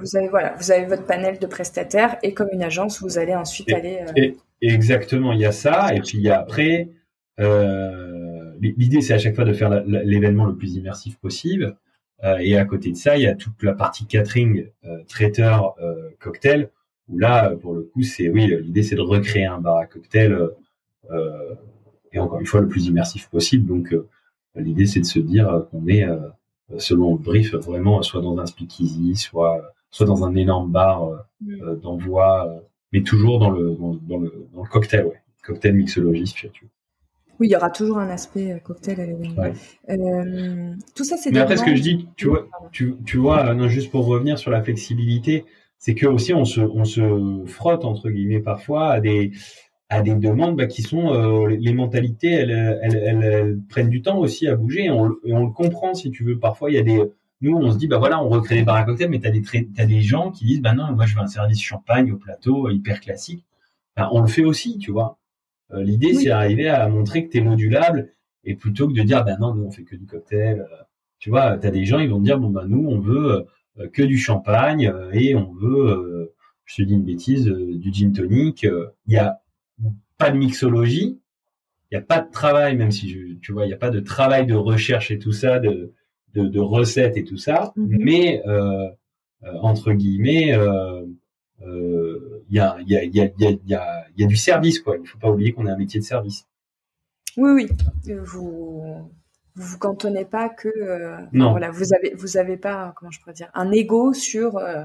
[0.00, 3.34] vous avez voilà, vous avez votre panel de prestataires et comme une agence, vous allez
[3.34, 4.36] ensuite aller.
[4.62, 6.88] exactement, il y a ça et puis il y a après.
[7.40, 8.29] Euh,
[8.60, 11.76] l'idée, c'est à chaque fois de faire l'événement le plus immersif possible.
[12.22, 15.74] Euh, et à côté de ça, il y a toute la partie catering, euh, traiteur,
[15.80, 16.70] euh, cocktail,
[17.08, 20.38] où là, pour le coup, c'est oui, l'idée, c'est de recréer un bar à cocktail,
[22.12, 23.66] et encore une fois, le plus immersif possible.
[23.66, 23.94] Donc,
[24.54, 26.06] l'idée, c'est de se dire qu'on est,
[26.78, 31.80] selon le brief, vraiment soit dans un speakeasy, soit soit dans un énorme bar mm.
[31.80, 36.68] d'envoi, mais toujours dans le dans, le dans le cocktail, ouais, cocktail mixologie spiritueux.
[37.40, 39.44] Oui, il y aura toujours un aspect euh, cocktail à l'événement.
[39.88, 41.30] Euh, tout ça, c'est.
[41.30, 44.04] Mais après, ce que je dis, tu vois, tu, tu vois, euh, non, juste pour
[44.04, 45.46] revenir sur la flexibilité,
[45.78, 49.32] c'est que aussi on se, on se frotte entre guillemets parfois à des,
[49.88, 54.46] à des demandes bah, qui sont les mentalités, elles, elles, elles, prennent du temps aussi
[54.46, 56.38] à bouger et on, et on, le comprend si tu veux.
[56.38, 57.02] Parfois, il y a des,
[57.40, 59.42] nous, on se dit bah voilà, on recrée des bars à cocktail, mais t'as des,
[59.78, 62.68] as des gens qui disent bah non, moi je veux un service champagne au plateau
[62.68, 63.46] hyper classique.
[63.96, 65.19] Bah, on le fait aussi, tu vois.
[65.72, 68.12] Euh, l'idée, c'est d'arriver à montrer que tu es modulable
[68.44, 70.60] et plutôt que de dire, ben non, nous, on fait que du cocktail.
[70.60, 70.76] Euh,
[71.18, 73.46] tu vois, tu as des gens, ils vont te dire, bon, ben nous, on veut
[73.78, 76.32] euh, que du champagne et on veut,
[76.64, 78.62] je te dis une bêtise, du gin tonic.
[78.62, 79.40] Il n'y a
[80.18, 81.20] pas de mixologie,
[81.90, 83.06] il n'y a pas de travail, même si
[83.40, 85.92] tu vois, il n'y a pas de travail de recherche et tout ça, de,
[86.34, 87.96] de, recettes et tout ça, mm-hmm.
[88.00, 88.42] mais
[89.62, 90.56] entre guillemets,
[92.50, 94.96] il y a, y, a, y, a, y, a, y a du service, quoi.
[94.96, 96.46] Il ne faut pas oublier qu'on est un métier de service.
[97.36, 97.68] Oui, oui.
[98.08, 99.10] Euh, vous
[99.56, 101.50] vous vous cantonnez pas que euh, non.
[101.50, 104.84] voilà, vous avez vous avez pas comment je pourrais dire un ego sur euh,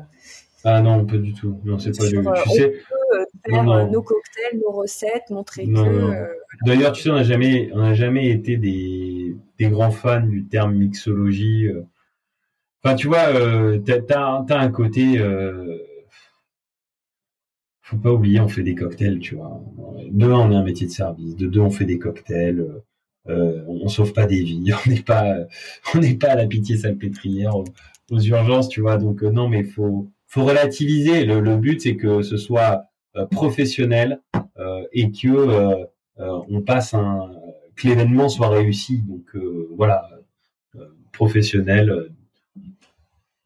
[0.63, 1.59] ah non, pas du tout.
[1.63, 2.13] Non, c'est pas du.
[2.13, 6.28] Tu on sais, peut faire nos cocktails, nos recettes, montrer que.
[6.66, 10.74] D'ailleurs, tu sais, on n'a jamais, on jamais été des, des grands fans du terme
[10.74, 11.70] mixologie.
[12.84, 15.20] Enfin, tu vois, euh, t'as, as, un côté
[17.86, 19.61] faut pas oublier, on fait des cocktails, tu vois.
[20.09, 21.36] De un, on est un métier de service.
[21.36, 22.65] De deux, on fait des cocktails.
[23.27, 24.71] Euh, on sauve pas des vies.
[24.86, 25.36] On n'est pas,
[25.93, 27.65] on n'est pas à la pitié salpêtrière aux,
[28.09, 28.97] aux urgences, tu vois.
[28.97, 31.25] Donc euh, non, mais faut, faut relativiser.
[31.25, 34.21] Le, le but, c'est que ce soit euh, professionnel
[34.57, 35.86] euh, et que
[36.17, 37.31] on passe un,
[37.75, 39.03] que l'événement soit réussi.
[39.03, 39.36] Donc
[39.75, 40.09] voilà,
[41.11, 42.11] professionnel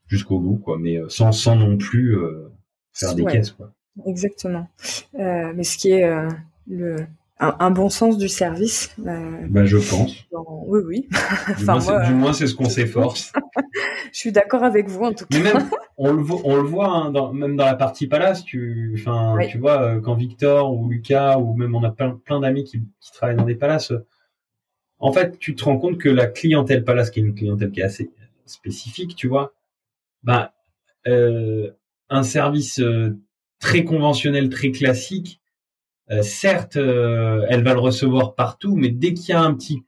[0.08, 0.78] jusqu'au bout, quoi.
[0.80, 2.18] Mais sans, sans non plus
[2.94, 3.74] faire des caisses, quoi.
[4.06, 4.68] Exactement.
[5.16, 6.30] Euh, mais ce qui est euh,
[6.68, 6.98] le,
[7.40, 8.96] un, bon sens du service.
[9.06, 10.28] Euh, bah, je pense.
[10.32, 11.10] oui, oui.
[11.58, 13.32] Du, enfin, moins, c'est ce qu'on s'efforce.
[14.12, 15.38] je suis d'accord avec vous, en tout cas.
[15.38, 18.44] Mais même, on le, voit, on le voit hein, dans, même dans la partie palace.
[18.44, 22.64] Tu, enfin, tu vois, quand Victor ou Lucas, ou même on a plein, plein d'amis
[22.64, 23.94] qui, qui travaillent dans des palaces,
[25.00, 27.80] en fait, tu te rends compte que la clientèle palace, qui est une clientèle qui
[27.80, 28.12] est assez
[28.46, 29.54] spécifique, tu vois,
[30.24, 30.54] bah,
[31.08, 31.72] euh,
[32.10, 32.82] un service
[33.60, 35.40] très conventionnel, très classique,
[36.12, 39.84] euh, certes, euh, elle va le recevoir partout, mais dès qu'il y a un petit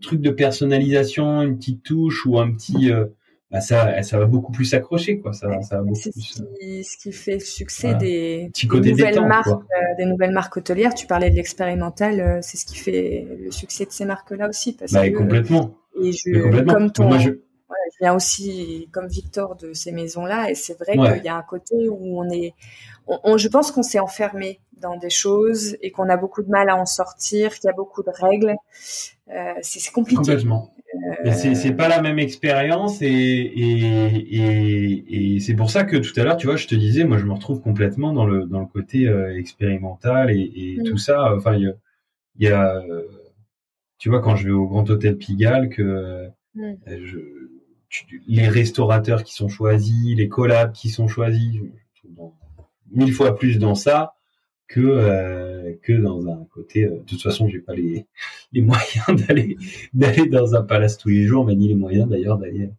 [0.00, 3.04] truc de personnalisation, une petite touche ou un petit, euh,
[3.50, 5.32] bah ça, ça va beaucoup plus s'accrocher, quoi.
[5.34, 6.22] Ça, ça va beaucoup plus.
[6.22, 9.48] Ce qui, ce qui, fait le succès des, nouvelles marques,
[9.98, 10.94] des nouvelles marques hôtelières.
[10.94, 14.92] Tu parlais de l'expérimental, c'est ce qui fait le succès de ces marques-là aussi, parce
[14.92, 15.76] bah, complètement.
[16.02, 16.74] Et je, complètement.
[16.74, 17.30] comme ton, Moi, je...
[17.68, 21.42] je viens aussi comme Victor de ces maisons-là, et c'est vrai qu'il y a un
[21.42, 22.54] côté où on est,
[23.06, 26.68] on, je pense qu'on s'est enfermé dans des choses et qu'on a beaucoup de mal
[26.68, 28.54] à en sortir, qu'il y a beaucoup de règles.
[29.30, 30.16] Euh, c'est compliqué.
[30.16, 30.72] Complètement.
[31.24, 31.32] Euh...
[31.32, 33.86] C'est pas la même expérience et, et,
[34.36, 37.18] et, et c'est pour ça que tout à l'heure, tu vois, je te disais, moi,
[37.18, 40.84] je me retrouve complètement dans le dans le côté euh, expérimental et, mm.
[40.84, 41.34] tout ça.
[41.34, 41.72] Enfin, il y a,
[42.38, 42.82] y a,
[43.98, 46.74] tu vois, quand je vais au Grand Hôtel Pigalle, que mm.
[46.86, 47.18] je,
[48.26, 52.08] les restaurateurs qui sont choisis, les collabs qui sont choisis, je,
[52.92, 54.14] mille fois plus dans ça
[54.68, 56.84] que euh, que dans un côté.
[56.84, 58.06] Euh, de toute façon, j'ai pas les
[58.52, 59.56] les moyens d'aller
[59.94, 62.70] d'aller dans un palace tous les jours, mais ni les moyens d'ailleurs d'aller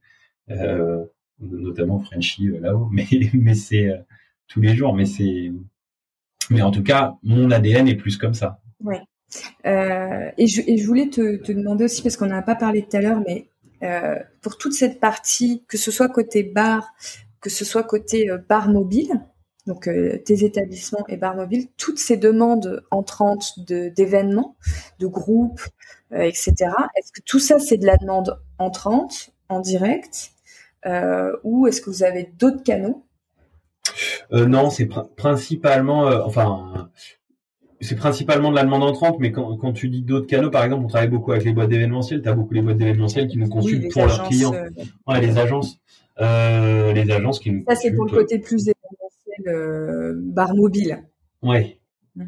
[0.49, 1.03] euh,
[1.39, 2.89] notamment Frenchy là-haut.
[2.91, 3.91] Mais mais c'est
[4.47, 4.93] tous les jours.
[4.93, 5.51] Mais c'est
[6.49, 8.61] mais en tout cas, mon ADN est plus comme ça.
[8.81, 9.01] Ouais.
[9.65, 12.83] et, je, et je voulais te, te demander aussi parce qu'on n'en a pas parlé
[12.83, 13.49] tout à l'heure, mais
[14.41, 16.93] pour toute cette partie, que ce soit côté bar,
[17.41, 19.21] que ce soit côté bar mobile,
[19.65, 19.89] donc
[20.25, 24.55] tes établissements et bars mobiles, toutes ces demandes entrantes d'événements,
[24.99, 25.61] de, groupes,
[26.11, 26.53] etc.
[26.95, 30.32] Est-ce que tout ça c'est de la demande entrante en direct
[31.43, 33.03] ou est-ce que vous avez d'autres canaux?
[34.32, 36.89] Non, c'est principalement, enfin
[37.80, 40.86] c'est principalement de la demande entrante, mais quand, quand tu dis d'autres canaux, par exemple,
[40.86, 42.21] on travaille beaucoup avec les boîtes d'événementiel.
[42.21, 44.53] Tu as beaucoup les boîtes d'événementiel qui nous consultent pour leurs clients.
[44.53, 44.69] Euh,
[45.07, 45.80] ouais, les agences.
[46.19, 51.03] Euh, les agences qui nous Ça, c'est pour le côté plus événementiel, euh, bar mobile.
[51.43, 51.80] Ouais.
[52.15, 52.23] Mmh.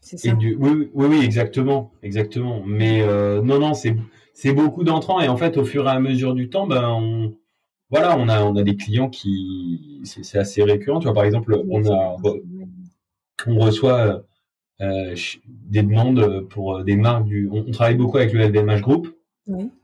[0.00, 0.34] C'est ça.
[0.40, 1.92] oui, oui, oui, exactement.
[2.02, 2.62] exactement.
[2.64, 3.96] Mais euh, non, non, c'est
[4.34, 5.20] c'est beaucoup d'entrants.
[5.20, 7.34] Et en fait, au fur et à mesure du temps, ben, on,
[7.90, 10.00] voilà, on a, on a des clients qui.
[10.04, 11.00] C'est assez récurrent.
[11.00, 12.16] Tu vois, par exemple, on, a,
[13.46, 14.18] on reçoit euh,
[14.80, 17.48] des demandes pour euh, des marques du.
[17.52, 19.08] On, travaille beaucoup avec le LVMH Group.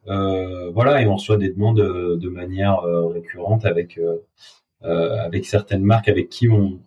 [0.07, 4.01] Euh, voilà, et on reçoit des demandes de manière récurrente avec
[4.83, 6.79] avec certaines marques avec qui on,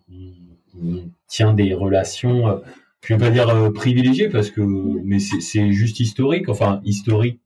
[1.28, 2.62] tient des relations.
[3.04, 6.48] je vais pas dire privilégiées parce que, mais c'est juste historique.
[6.48, 7.40] Enfin, historique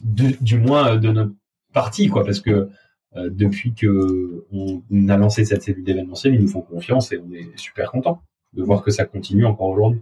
[0.00, 1.32] du moins de notre
[1.72, 2.68] partie, quoi, parce que
[3.16, 7.58] depuis que on, a lancé cette cellule d'événementiel, ils nous font confiance et on est
[7.58, 8.22] super contents
[8.56, 10.00] de voir que ça continue encore aujourd'hui.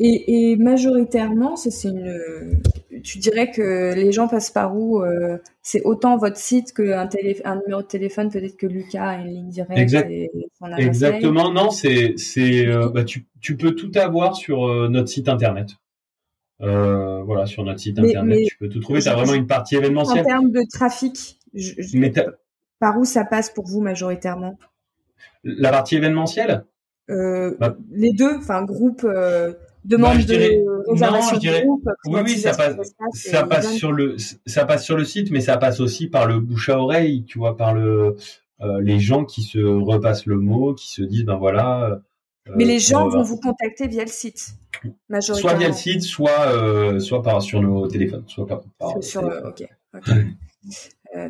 [0.00, 2.60] Et, majoritairement, c'est une.
[3.04, 7.08] Tu dirais que les gens passent par où euh, C'est autant votre site qu'un
[7.44, 9.78] un numéro de téléphone, peut-être que Lucas a une ligne directe.
[9.78, 10.10] Exact.
[10.78, 11.52] Exactement.
[11.52, 15.70] Non, c'est c'est euh, bah, tu, tu peux tout avoir sur euh, notre site internet.
[16.58, 19.00] voilà, sur notre site internet, tu peux tout trouver.
[19.00, 20.24] Tu as vraiment une partie événementielle.
[20.24, 21.38] En termes de trafic,
[22.80, 24.58] par où ça passe pour vous majoritairement?
[25.44, 26.64] La partie événementielle?
[27.08, 27.76] Bah.
[27.90, 29.52] les deux, enfin groupe euh,
[29.84, 32.76] demande bah, de réservation groupe, oui oui ça passe
[33.12, 36.40] ça passe sur le ça passe sur le site mais ça passe aussi par le
[36.40, 38.16] bouche à oreille tu vois par le
[38.62, 42.00] euh, les gens qui se repassent le mot qui se disent ben voilà
[42.56, 44.54] mais les gens vont vous contacter via le site
[45.10, 48.62] majoritairement soit via le site soit soit par sur nos téléphones soit par,
[49.02, 49.68] sur, ok,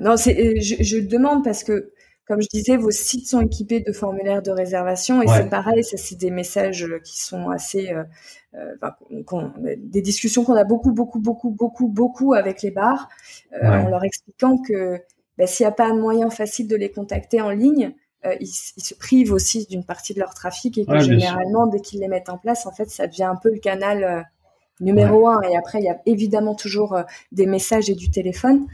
[0.00, 1.90] non je, je demande parce que
[2.26, 5.96] comme je disais, vos sites sont équipés de formulaires de réservation et c'est pareil, ça
[5.96, 8.04] c'est des messages euh, qui sont assez, euh,
[8.54, 13.08] euh des discussions qu'on a beaucoup, beaucoup, beaucoup, beaucoup, beaucoup avec les bars,
[13.52, 15.00] euh, en leur expliquant que
[15.36, 17.94] bah, s'il n'y a pas un moyen facile de les contacter en ligne,
[18.24, 21.80] euh, ils, ils, se privent aussi d'une partie de leur trafic et que généralement, dès
[21.80, 24.26] qu'ils les mettent en place, en fait, ça devient un peu le canal
[24.80, 25.42] numéro un.
[25.42, 27.02] Et après, il y a évidemment toujours euh,
[27.32, 28.66] des messages et du téléphone,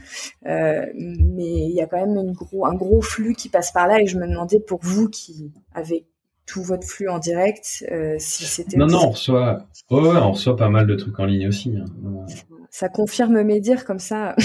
[0.47, 3.87] euh, mais il y a quand même une gros, un gros flux qui passe par
[3.87, 4.01] là.
[4.01, 6.05] Et je me demandais pour vous qui avez
[6.45, 8.77] tout votre flux en direct, euh, si c'était.
[8.77, 11.75] Non, non, on reçoit, on reçoit pas mal de trucs en ligne aussi.
[11.77, 11.85] Hein.
[12.69, 14.35] Ça confirme mes dires comme ça.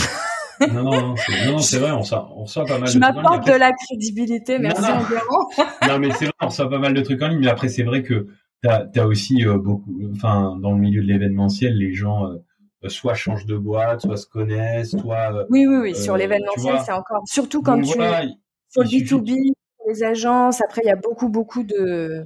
[0.72, 1.14] non, non,
[1.46, 3.22] non, c'est vrai, on reçoit, on reçoit pas mal je de trucs en ligne.
[3.22, 6.94] Je m'apporte de la crédibilité, merci non, non, mais c'est vrai, on reçoit pas mal
[6.94, 8.26] de trucs en ligne, mais après, c'est vrai que
[8.62, 13.14] T'as as aussi euh, beaucoup, enfin, dans le milieu de l'événementiel, les gens euh, soit
[13.14, 15.34] changent de boîte, soit se connaissent, soit.
[15.34, 15.94] Euh, oui, oui, oui.
[15.94, 17.22] sur l'événementiel, c'est encore.
[17.26, 17.94] Surtout quand tu.
[17.96, 18.22] Voilà,
[18.70, 19.52] sur le B2B,
[19.88, 22.24] les agences, après, il y a beaucoup, beaucoup de.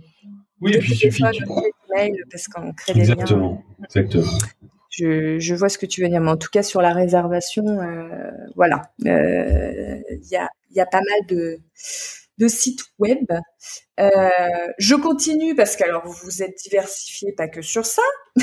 [0.61, 1.23] Oui, et puis il suffit.
[2.31, 3.85] parce qu'on crée exactement, des liens.
[3.85, 4.39] Exactement.
[4.91, 7.65] Je, je, vois ce que tu veux dire, mais en tout cas, sur la réservation,
[8.57, 8.83] voilà.
[8.99, 11.59] Il y, a, y a pas mal de
[12.41, 13.27] de sites web.
[14.01, 14.09] Euh,
[14.79, 18.03] je continue parce que alors vous êtes diversifié pas que sur ça.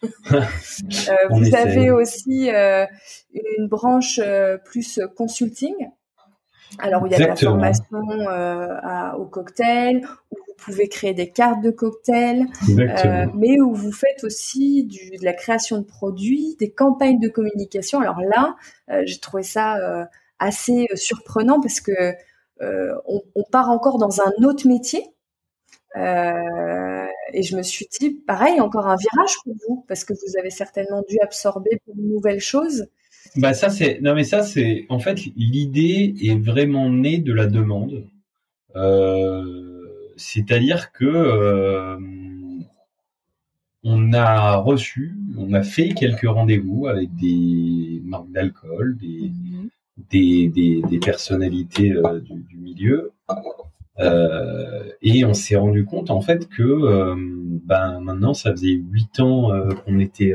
[0.00, 2.86] Euh, vous avez aussi euh,
[3.32, 4.20] une branche
[4.64, 5.74] plus consulting.
[6.78, 7.98] Alors il y a de la formation
[9.18, 12.46] au cocktail, où vous pouvez créer des cartes de cocktail,
[13.34, 17.98] mais où vous faites aussi de la création de produits, des campagnes de communication.
[18.00, 18.54] Alors là,
[19.02, 20.06] j'ai trouvé ça
[20.38, 22.14] assez surprenant parce que
[22.60, 25.04] euh, on, part encore dans un autre métier.
[25.96, 30.38] Euh, et je me suis dit, pareil, encore un virage pour vous, parce que vous
[30.38, 32.86] avez certainement dû absorber de nouvelles choses.
[33.36, 37.46] Bah ça c'est non mais ça c'est en fait l'idée est vraiment née de la
[37.46, 38.06] demande.
[38.74, 39.86] Euh,
[40.16, 41.98] c'est-à-dire que
[43.84, 49.68] on a reçu, on a fait quelques rendez-vous avec des marques d'alcool, des, mhm
[50.10, 53.12] des, des, des personnalités euh, du, du, milieu.
[54.00, 57.16] Euh, et on s'est rendu compte en fait que euh,
[57.64, 59.50] ben maintenant ça faisait huit ans
[59.84, 60.34] qu'on était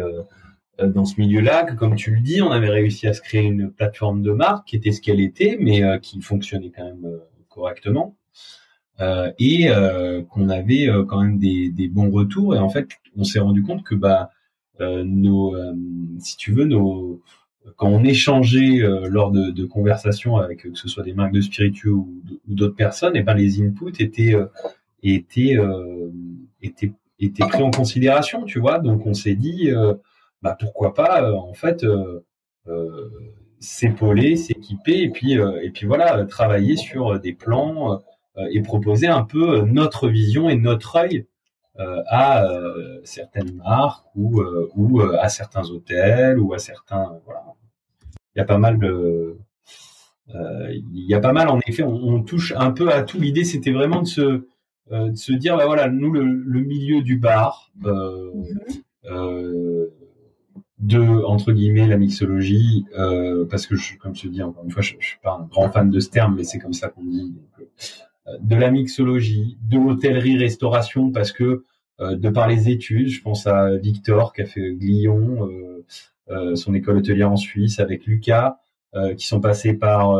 [0.79, 3.71] dans ce milieu-là, que comme tu le dis, on avait réussi à se créer une
[3.71, 8.17] plateforme de marque qui était ce qu'elle était, mais qui fonctionnait quand même correctement.
[8.99, 12.89] Euh, et euh, qu'on avait euh, quand même des, des, bons retours et en fait
[13.15, 14.29] on s'est rendu compte que bah
[14.79, 15.55] nos
[16.19, 17.21] si tu veux nos
[17.77, 21.41] quand on échangeait euh, lors de, de, conversations avec que ce soit des marques de
[21.41, 24.47] spiritueux ou, d'autres personnes, et eh ben les inputs étaient euh,
[25.01, 25.57] était
[26.61, 28.79] était était pris en considération, tu vois.
[28.79, 29.69] Donc on s'est dit,
[30.41, 31.85] bah pourquoi pas, en fait,
[33.59, 38.01] s'épauler, s'équiper et puis et puis voilà, travailler sur des plans
[38.51, 41.25] et proposer un peu notre vision et notre œil
[41.77, 42.45] à
[43.03, 44.43] certaines marques ou
[44.75, 47.43] ou à certains hôtels ou à certains voilà.
[48.35, 49.37] Il y a pas mal de
[50.29, 53.71] il y a pas mal en effet on, touche un peu à tout l'idée c'était
[53.71, 54.47] vraiment de se
[54.91, 58.31] de se dire bah voilà nous le, le milieu du bar euh,
[59.05, 59.87] euh,
[60.79, 64.81] de entre guillemets la mixologie euh, parce que je, comme je dis encore une fois
[64.81, 67.03] je, je, suis pas un grand fan de ce terme mais c'est comme ça qu'on
[67.05, 67.63] dit euh,
[68.39, 71.65] de la mixologie de l'hôtellerie restauration parce que
[71.99, 75.49] euh, de par les études je pense à Victor qui a fait Glion
[76.29, 78.57] euh, son école hôtelière en Suisse avec Lucas
[79.17, 80.15] qui sont passés par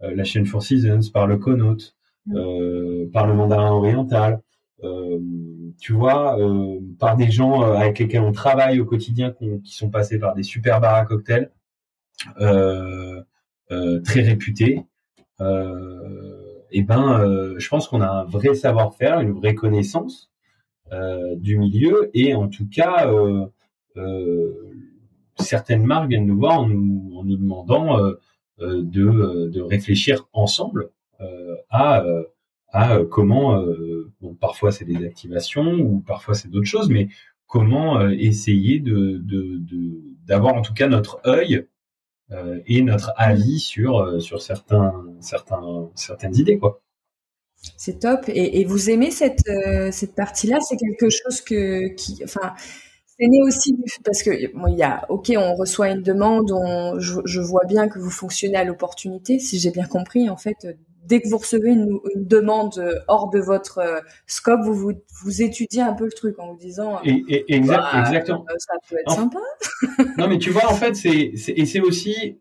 [0.00, 1.94] la chaîne Four Seasons par le Conote
[2.26, 3.10] mm.
[3.12, 4.40] par le Mandarin Oriental
[5.78, 9.34] tu vois, euh, par des gens euh, avec lesquels on travaille au quotidien,
[9.64, 11.50] qui sont passés par des super bars à cocktails,
[12.40, 13.22] euh,
[14.04, 14.84] très réputés.
[16.70, 20.30] Et ben, je pense qu'on a un vrai savoir-faire, une vraie connaissance
[21.36, 23.10] du milieu, et en tout cas,
[25.38, 27.98] certaines marques viennent nous voir en nous, demandant
[28.58, 30.90] de, réfléchir ensemble
[31.70, 32.04] à
[33.10, 33.64] comment
[34.40, 37.08] parfois c'est des activations ou parfois c'est d'autres choses, mais
[37.46, 39.22] comment euh, essayer de
[40.26, 41.62] d'avoir en tout cas notre œil euh,
[42.66, 46.80] et notre avis sur euh, sur certains certains certaines idées quoi.
[47.76, 48.24] C'est top.
[48.28, 49.48] Et, vous aimez cette
[49.92, 50.58] cette partie-là?
[50.60, 52.54] C'est quelque chose que qui enfin
[53.06, 57.40] c'est né aussi parce que il y a ok on reçoit une demande, on, je
[57.40, 60.66] vois bien que vous fonctionnez à l'opportunité si j'ai bien compris en fait
[61.06, 64.92] dès que vous recevez une, demande hors de votre euh, scope, vous,
[65.22, 67.22] vous, étudiez un peu le truc en vous disant et,
[67.60, 68.44] bah, exactement.
[68.48, 69.38] euh, ça peut être sympa.
[70.18, 72.40] non mais tu vois en fait c'est et c'est aussi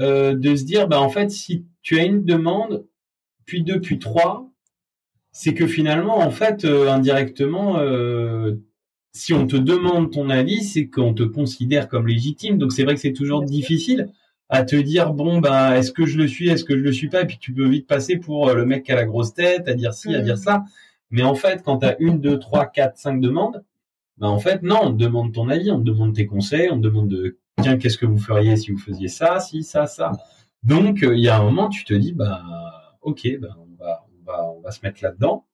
[0.00, 2.86] euh, de se dire bah en fait si tu as une demande
[3.46, 4.50] puis deux puis trois
[5.32, 7.78] c'est que finalement en fait indirectement
[9.12, 12.58] si on te demande ton avis c'est qu'on te considère comme légitime.
[12.58, 14.08] Donc c'est vrai que c'est toujours difficile
[14.48, 17.08] à te dire bon ben est-ce que je le suis, est-ce que je le suis
[17.08, 19.34] pas, et puis tu peux vite passer pour euh, le mec qui a la grosse
[19.34, 20.38] tête, à dire ci, à dire mm.
[20.38, 20.64] ça.
[21.10, 23.64] Mais en fait, quand tu as une, deux, trois, quatre, cinq demandes,
[24.18, 26.76] ben en fait non, on te demande ton avis, on te demande tes conseils, on
[26.76, 30.12] te demande de tiens qu'est-ce que vous feriez si vous faisiez ça, si ça, ça.
[30.62, 32.42] Donc euh, il y a un moment tu te dis bah
[33.02, 35.46] ok ben on va on va on va se mettre là-dedans.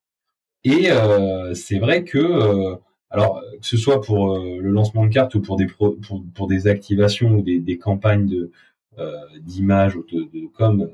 [0.65, 2.77] Et euh, c'est vrai que
[3.09, 5.97] alors que ce soit pour le lancement de cartes ou pour des pour,
[6.35, 8.51] pour des activations ou des, des campagnes de
[8.99, 10.87] euh, d'image ou de, de com euh,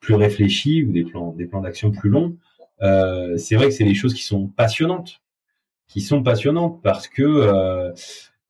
[0.00, 2.36] plus réfléchis ou des plans des plans d'action plus longs,
[2.82, 5.20] euh, c'est vrai que c'est des choses qui sont passionnantes,
[5.88, 7.92] qui sont passionnantes parce que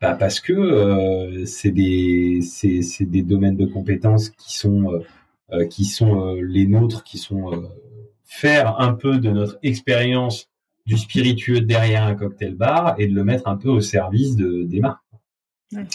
[0.00, 5.02] bah parce que c'est des c'est c'est des domaines de compétences qui sont
[5.70, 7.68] qui sont les nôtres, qui sont
[8.24, 10.48] faire un peu de notre expérience
[10.86, 14.62] du spiritueux derrière un cocktail bar et de le mettre un peu au service de,
[14.64, 15.00] des marques.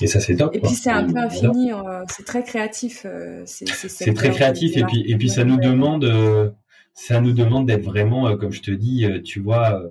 [0.02, 0.56] Et ça, c'est top.
[0.56, 3.06] Et puis, c'est un peu infini, euh, c'est très créatif.
[3.06, 4.78] Euh, c'est très créatif.
[4.78, 6.50] Et puis, et puis, ça nous demande, euh,
[6.94, 9.82] ça nous demande d'être vraiment, comme je te dis, tu vois,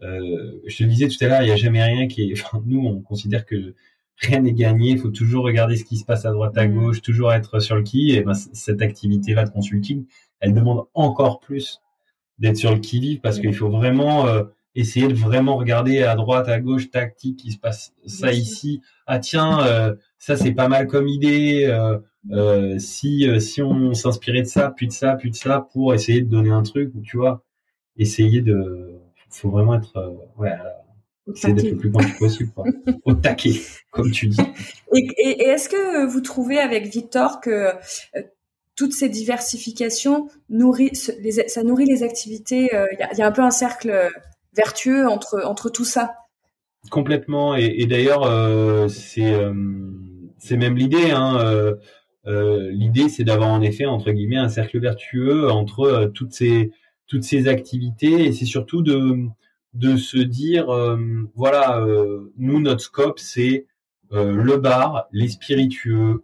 [0.00, 2.80] je te disais tout à l'heure, il n'y a jamais rien qui est, enfin, nous,
[2.80, 3.74] on considère que
[4.16, 4.90] rien n'est gagné.
[4.90, 6.74] Il faut toujours regarder ce qui se passe à droite, à mm.
[6.74, 8.10] gauche, toujours être sur le qui.
[8.10, 10.04] Et ben, cette activité-là de consulting,
[10.40, 11.80] elle demande encore plus
[12.40, 13.42] d'être sur le qui-vive parce mm.
[13.42, 14.26] qu'il faut vraiment,
[14.78, 18.80] essayer de vraiment regarder à droite, à gauche, tactique, qui se passe ça ici.
[19.06, 21.66] Ah tiens, euh, ça c'est pas mal comme idée.
[21.66, 21.98] Euh,
[22.30, 26.22] euh, si si on s'inspirait de ça, puis de ça, puis de ça, pour essayer
[26.22, 27.42] de donner un truc, tu vois,
[27.96, 29.00] essayer de,
[29.30, 30.52] faut vraiment être, ouais,
[31.34, 32.64] essayer d'être le plus pointu possible, quoi.
[33.04, 33.54] au taquet,
[33.90, 34.40] comme tu dis.
[34.94, 37.72] Et, et, est-ce que vous trouvez avec Victor que
[38.76, 42.70] toutes ces diversifications nourrit, ça nourrit les activités.
[42.72, 44.10] Il y, y, a un peu un cercle
[44.54, 46.14] vertueux entre, entre tout ça.
[46.90, 47.54] Complètement.
[47.54, 49.52] Et, d'ailleurs, euh, c'est euh,
[50.38, 51.10] c'est même l'idée.
[51.10, 51.38] Hein,
[52.26, 58.26] euh, l'idée, c'est d'avoir en effet entre guillemets un cercle vertueux entre toutes ces activités.
[58.26, 59.26] Et c'est surtout de
[59.74, 60.66] de se dire,
[61.34, 61.84] voilà,
[62.38, 63.66] nous notre scope, c'est
[64.10, 66.22] le bar, les spiritueux,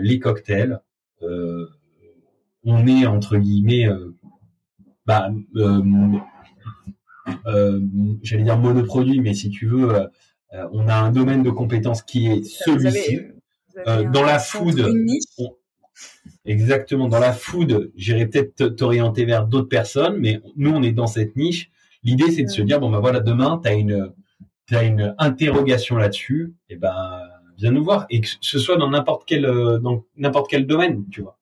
[0.00, 0.80] les cocktails.
[1.20, 3.88] on est entre guillemets
[5.04, 5.30] bah,
[8.22, 10.06] j'allais dire monoproduit, mais si tu veux, euh,
[10.54, 13.20] euh, on a un domaine de compétences qui est celui-ci.
[13.84, 14.86] dans la food,
[16.44, 21.06] exactement, dans la food, j'irais peut-être t'orienter vers d'autres personnes, mais nous, on est dans
[21.06, 21.70] cette niche.
[22.02, 24.12] L'idée, c'est de se dire, bon, ben voilà, demain, tu as une,
[24.70, 26.94] as une interrogation là-dessus, et ben,
[27.58, 28.06] viens nous voir.
[28.10, 31.38] Et que ce soit dans n'importe quel, dans n'importe quel domaine, tu vois.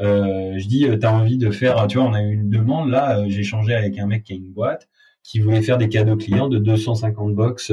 [0.00, 2.90] Euh, je dis, tu as envie de faire, tu vois, on a eu une demande,
[2.90, 4.88] là, j'ai échangé avec un mec qui a une boîte,
[5.22, 7.72] qui voulait faire des cadeaux clients de 250 box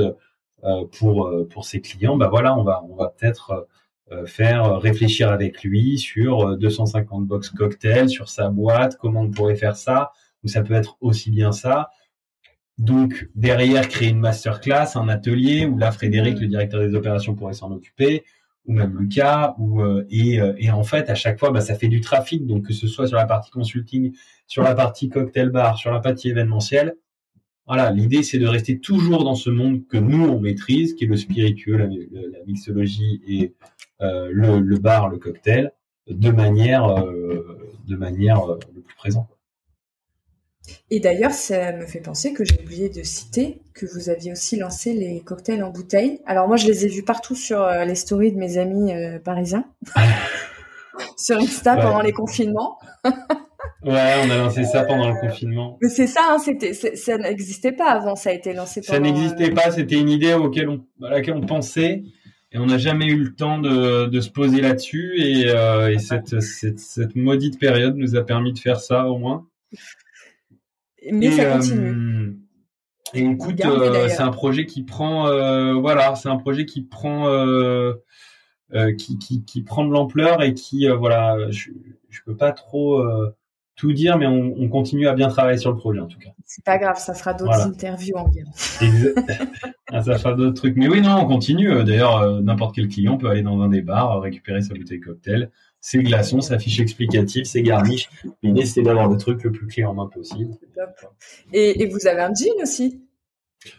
[0.63, 2.17] euh, pour, pour ses clients.
[2.17, 3.67] Ben voilà, on va, on va peut-être
[4.13, 9.29] euh, faire réfléchir avec lui sur 250 euh, box cocktails, sur sa boîte, comment on
[9.29, 10.13] pourrait faire ça,
[10.43, 11.89] ou ça peut être aussi bien ça.
[12.77, 17.53] Donc derrière créer une masterclass, un atelier où là Frédéric, le directeur des opérations, pourrait
[17.53, 18.23] s'en occuper,
[18.65, 21.89] ou même Lucas, ou euh, et, et en fait à chaque fois bah, ça fait
[21.89, 24.15] du trafic, donc que ce soit sur la partie consulting,
[24.45, 26.95] sur la partie cocktail bar, sur la partie événementielle.
[27.67, 31.07] Voilà, l'idée c'est de rester toujours dans ce monde que nous on maîtrise, qui est
[31.07, 33.53] le spiritueux, la, la mixologie et
[34.01, 35.71] euh, le, bar, le cocktail,
[36.07, 39.27] de manière, euh, de manière euh, le plus présente.
[40.91, 44.57] Et d'ailleurs, ça me fait penser que j'ai oublié de citer que vous aviez aussi
[44.57, 46.21] lancé les cocktails en bouteille.
[46.27, 48.91] Alors moi, je les ai vus partout sur les stories de mes amis
[49.23, 49.65] parisiens,
[51.17, 52.77] sur Insta pendant les confinements.
[53.87, 55.77] ouais, on a lancé ça pendant le confinement.
[55.81, 58.81] Mais c'est ça, hein, c'était, ça n'existait pas avant, ça a été lancé.
[58.81, 62.03] Pendant, ça n'existait pas, c'était une idée auquel on, à laquelle on pensait
[62.51, 67.59] et on n'a jamais eu le temps de, se poser là-dessus et, euh, cette, maudite
[67.59, 69.47] période nous a permis de faire ça au moins.
[71.11, 71.89] Mais ça continue.
[71.89, 72.33] Euh,
[73.13, 75.23] et écoute, euh, c'est un projet qui prend,
[75.79, 77.25] voilà, c'est un projet qui prend,
[78.97, 81.71] qui, prend de l'ampleur et qui, voilà, je,
[82.09, 83.01] je peux pas trop
[83.77, 86.31] tout dire, mais on, continue à bien travailler sur le projet en tout cas.
[86.45, 88.51] C'est pas grave, ça fera d'autres interviews environ.
[89.89, 90.75] Ah, ça fera d'autres trucs.
[90.75, 91.81] Mais oui, non, on continue.
[91.85, 95.49] D'ailleurs, euh, n'importe quel client peut aller dans un des bars, récupérer sa bouteille cocktail,
[95.79, 98.09] ses glaçons, sa fiche explicative, ses garniches.
[98.43, 100.51] L'idée, c'est d'avoir des trucs le plus clé en main possible.
[101.53, 103.01] Et, vous avez un jean aussi?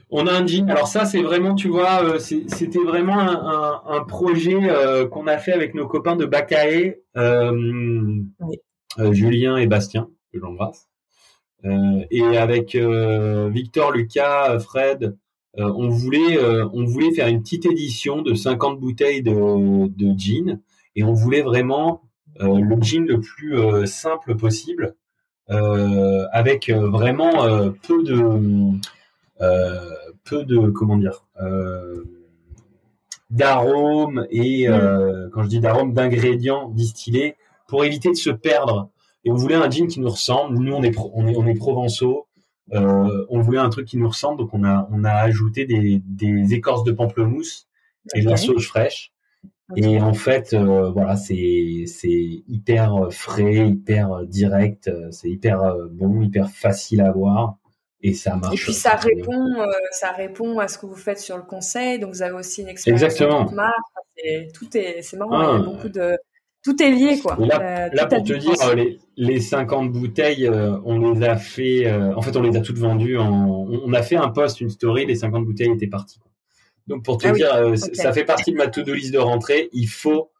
[0.08, 0.70] On a un jean.
[0.70, 5.52] Alors ça, c'est vraiment, tu vois, euh, c'était vraiment un, projet euh, qu'on a fait
[5.52, 7.02] avec nos copains de Bacaé.
[7.14, 8.58] oui.
[8.98, 10.88] Euh, Julien et Bastien, que j'embrasse.
[11.64, 15.16] Euh, et avec euh, Victor, Lucas, Fred,
[15.56, 16.38] on voulait
[16.72, 20.60] on voulait faire une petite édition de 50 bouteilles de, de gin
[20.94, 22.02] et on voulait vraiment
[22.38, 24.94] le gin le plus simple possible
[25.48, 28.78] avec vraiment peu de
[30.22, 31.26] peu de comment dire
[33.30, 35.30] d'arômes et mm.
[35.32, 37.34] quand je dis d'arômes d'ingrédients distillés
[37.68, 38.90] pour éviter de se perdre.
[39.24, 40.58] Et on voulait un jean qui nous ressemble.
[40.58, 42.26] Nous, on est, on est, on est provençaux.
[42.72, 46.02] Euh, on voulait un truc qui nous ressemble, donc on a, on a ajouté des,
[46.04, 47.66] des écorces de pamplemousse
[48.14, 49.12] et de la sauge fraîche.
[49.76, 56.50] Et en fait, euh, voilà, c'est c'est hyper frais, hyper direct, c'est hyper bon, hyper
[56.50, 57.58] facile à voir
[58.00, 58.54] et ça marche.
[58.54, 61.98] Et puis ça répond, euh, ça répond à ce que vous faites sur le conseil.
[61.98, 63.46] Donc vous avez aussi une expérience Exactement.
[63.46, 65.40] tout est, c'est marrant.
[65.40, 65.58] il y a ah.
[65.58, 66.16] beaucoup de
[66.62, 67.36] tout est lié, quoi.
[67.38, 72.14] Là, euh, pour te dire, les, les 50 bouteilles, euh, on les a fait, euh,
[72.14, 73.18] en fait, on les a toutes vendues.
[73.18, 76.20] on a fait un post, une story, les 50 bouteilles étaient parties.
[76.86, 79.68] Donc, pour te ah dire, ça fait partie de ma to-do list de rentrée.
[79.72, 80.30] Il faut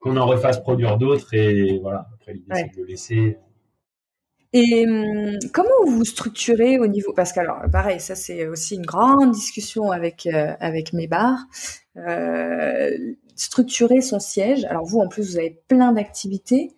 [0.00, 2.06] qu'on en refasse produire d'autres et voilà.
[2.14, 3.38] Après, l'idée, c'est de le laisser.
[4.52, 8.86] Et hum, comment vous structurez au niveau parce que alors pareil ça c'est aussi une
[8.86, 10.28] grande discussion avec
[10.60, 11.40] avec mes bars
[13.36, 14.64] structurer son siège.
[14.64, 16.72] Alors vous, en plus, vous avez plein d'activités.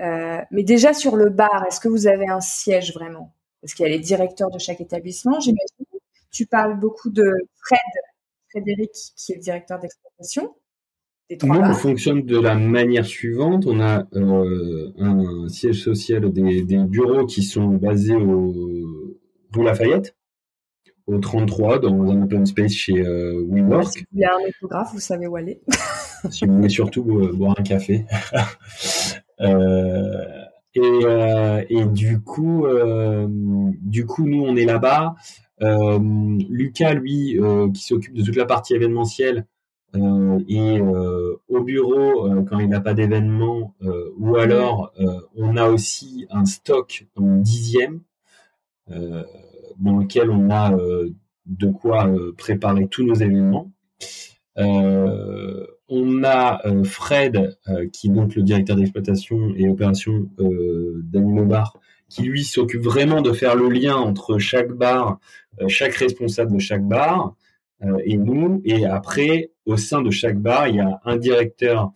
[0.00, 3.34] Euh, mais déjà sur le bar, est-ce que vous avez un siège vraiment?
[3.60, 5.86] Parce qu'il y a les directeurs de chaque établissement, j'imagine.
[6.30, 7.24] Tu parles beaucoup de
[7.56, 7.80] Fred,
[8.50, 10.54] Frédéric, qui est le directeur d'exploitation.
[11.42, 13.66] Nous, on fonctionne de la manière suivante.
[13.66, 18.54] On a euh, un siège social des, des, bureaux qui sont basés au
[19.52, 20.17] rue Lafayette
[21.08, 24.04] au 33 dans un open space chez euh, WeWork.
[24.12, 25.60] Il y a un échographe, vous savez où aller.
[26.30, 28.04] si vous voulez surtout euh, boire un café.
[29.40, 30.24] euh,
[30.74, 32.66] et, euh, et, du coup,
[33.80, 35.14] du coup, nous on est là-bas.
[35.60, 37.40] Lucas, lui,
[37.74, 39.46] qui s'occupe de toute la partie événementielle,
[39.94, 40.80] et
[41.48, 43.74] au bureau quand il n'a pas d'événement,
[44.18, 44.92] ou alors
[45.34, 48.02] on a aussi un stock en dixième
[49.78, 51.10] dans lequel on a euh,
[51.46, 53.70] de quoi euh, préparer tous nos événements.
[54.58, 57.56] Euh, on a Fred,
[57.94, 61.78] qui est donc le directeur d'exploitation et opération d'Animo Bar,
[62.10, 65.18] qui lui s'occupe vraiment de faire le lien entre chaque bar,
[65.68, 67.34] chaque responsable de chaque bar
[68.04, 68.60] et nous.
[68.66, 71.90] Et après, au sein de chaque bar, il y a un directeur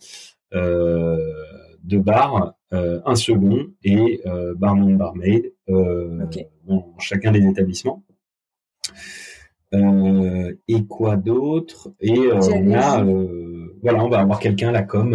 [0.51, 4.21] de bar, un second et
[4.57, 8.03] barman barmaid dans chacun des établissements.
[9.73, 11.91] et quoi d'autre?
[11.99, 13.03] Et on a
[13.83, 15.09] voilà, on va avoir quelqu'un à la com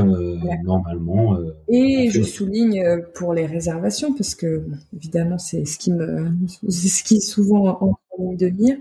[0.62, 1.38] normalement.
[1.68, 6.30] et je souligne pour les réservations parce que évidemment c'est ce qui me,
[6.68, 8.76] ce qui est souvent en ligne de mire,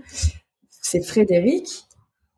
[0.68, 1.86] c'est Frédéric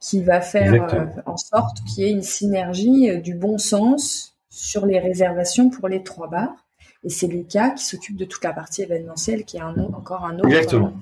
[0.00, 4.98] qui va faire en sorte qu'il y ait une synergie du bon sens sur les
[4.98, 6.66] réservations pour les trois bars.
[7.02, 10.38] Et c'est Lucas qui s'occupe de toute la partie événementielle, qui est un, encore un
[10.38, 10.48] autre.
[10.48, 10.92] Exactement.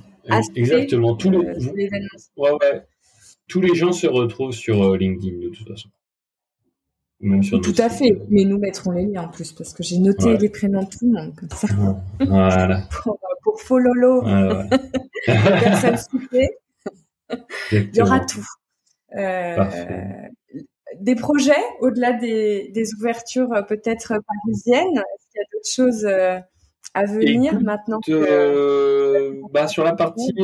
[0.54, 1.16] Exactement.
[1.16, 2.86] Tous les, ouais, ouais.
[3.48, 5.88] Tous les gens se retrouvent sur euh, LinkedIn de toute façon.
[7.62, 8.12] tout à fait.
[8.12, 10.88] Euh, Mais nous mettrons les liens en plus parce que j'ai noté les prénoms de
[10.88, 11.68] tout le monde comme ça.
[12.20, 12.86] Voilà.
[13.02, 14.22] pour, pour Fololo.
[15.26, 15.96] Personne
[17.72, 18.44] Il y aura tout.
[19.16, 19.56] Euh,
[20.96, 24.96] des projets au-delà des, ouvertures euh, peut-être parisiennes?
[24.96, 26.38] Est-ce qu'il y a d'autres choses euh,
[26.94, 30.34] à venir maintenant euh, bah, sur la partie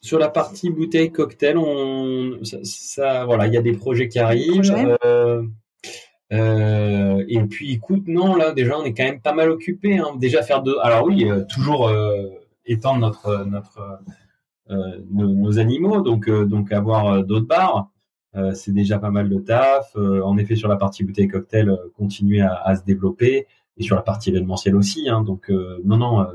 [0.00, 4.74] sur la partie bouteille cocktail, on ça, voilà, il y a des projets qui arrivent.
[6.32, 9.98] et puis écoute, non là déjà on est quand même pas mal occupé.
[9.98, 10.16] Hein.
[10.18, 11.92] Déjà faire de, alors oui, toujours
[12.66, 14.00] étendre notre notre
[15.08, 17.91] nos, animaux, donc donc avoir d'autres bars.
[18.34, 19.94] Euh, c'est déjà pas mal de taf.
[19.96, 23.46] Euh, en effet, sur la partie bouteille cocktail, euh, continuer à, se développer
[23.76, 25.08] et sur la partie événementielle aussi.
[25.08, 25.22] Hein.
[25.22, 25.50] donc
[25.84, 26.26] non, non,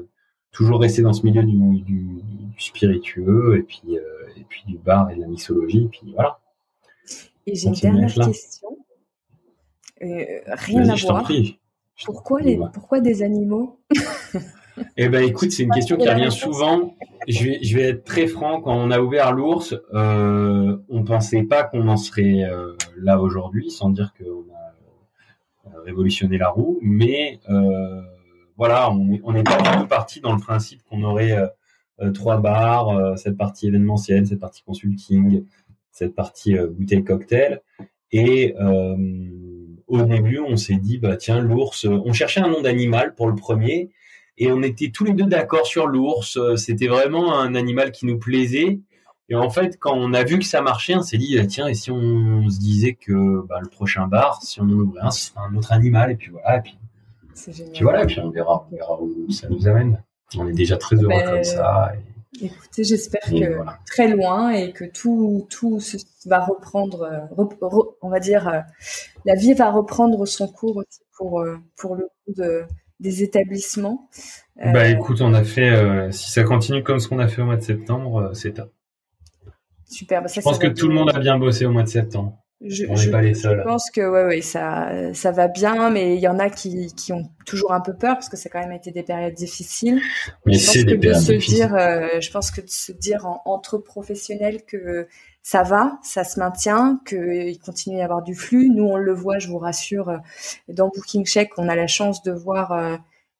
[0.51, 2.23] toujours rester dans ce milieu du,
[2.57, 3.95] spiritueux et puis
[4.35, 5.83] et puis du bar et de la mixologie.
[5.83, 6.39] Et puis voilà.
[7.45, 8.77] Et j'ai une dernière question.
[9.99, 11.31] rien à voir.
[12.05, 13.79] Pourquoi, les, pourquoi des animaux?
[14.95, 16.95] Eh ben, écoute, c'est une question qui revient souvent.
[17.27, 18.61] Je vais, être très franc.
[18.61, 23.69] Quand on a ouvert l'ours, euh, on pensait pas qu'on en serait euh, là aujourd'hui,
[23.69, 26.79] sans dire qu'on a euh, révolutionné la roue.
[26.81, 28.01] Mais euh,
[28.55, 31.37] voilà, on est, pas du tout parti dans le principe qu'on aurait
[32.13, 35.45] trois bars, cette partie événementielle, cette partie consulting,
[35.91, 37.61] cette partie bouteille cocktail.
[38.11, 38.55] Et
[39.87, 41.85] au début, on s'est dit, bah tiens, l'ours.
[41.85, 43.91] On cherchait un nom d'animal pour le premier
[44.37, 46.37] et on était tous les deux d'accord sur l'ours.
[46.37, 48.79] Euh, c'était vraiment un animal qui nous plaisait.
[49.29, 51.73] Et en fait, quand on a vu que ça marchait, on s'est dit tiens, et
[51.73, 55.31] si on se disait que bah, le prochain bar, si on en ouvrait un, ce
[55.31, 56.11] serait un autre animal.
[56.11, 56.57] Et puis voilà.
[56.57, 56.77] Et puis,
[57.73, 58.03] puis voilà.
[58.03, 60.01] Et puis on verra, on verra où ça nous amène.
[60.37, 61.93] On est déjà très heureux comme ça.
[62.39, 65.79] Écoutez, j'espère que très loin et que tout, tout
[66.25, 67.45] va reprendre, euh,
[68.01, 68.59] on va dire, euh,
[69.25, 71.43] la vie va reprendre son cours aussi pour,
[71.77, 72.65] pour le coup de,
[72.99, 74.09] des établissements.
[74.55, 77.41] Bah euh, écoute, on a fait, euh, si ça continue comme ce qu'on a fait
[77.41, 78.71] au mois de septembre, euh, c'est top.
[79.85, 80.21] Super.
[80.21, 82.37] Bah je pense que tout le monde a bien bossé au mois de septembre.
[82.59, 83.59] Je, on n'est pas les seuls.
[83.59, 86.91] Je pense que ouais, ouais, ça, ça va bien, mais il y en a qui,
[86.95, 89.35] qui ont toujours un peu peur parce que ça a quand même été des périodes
[89.35, 90.01] difficiles.
[90.47, 91.67] Mais c'est des périodes difficiles.
[91.67, 95.07] Dire, je pense que de se dire entre professionnels que
[95.47, 98.69] ça va, ça se maintient, qu'il continue à y avoir du flux.
[98.69, 100.17] Nous, on le voit, je vous rassure, euh,
[100.67, 102.97] dans Booking Check, on a la chance de voir euh,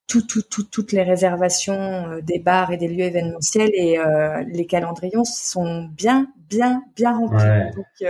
[0.07, 3.97] tout, tout, toutes les réservations euh, des bars et des lieux événementiels et
[4.47, 7.43] les calendrions sont bien, bien, bien remplis.
[7.75, 8.09] Donc,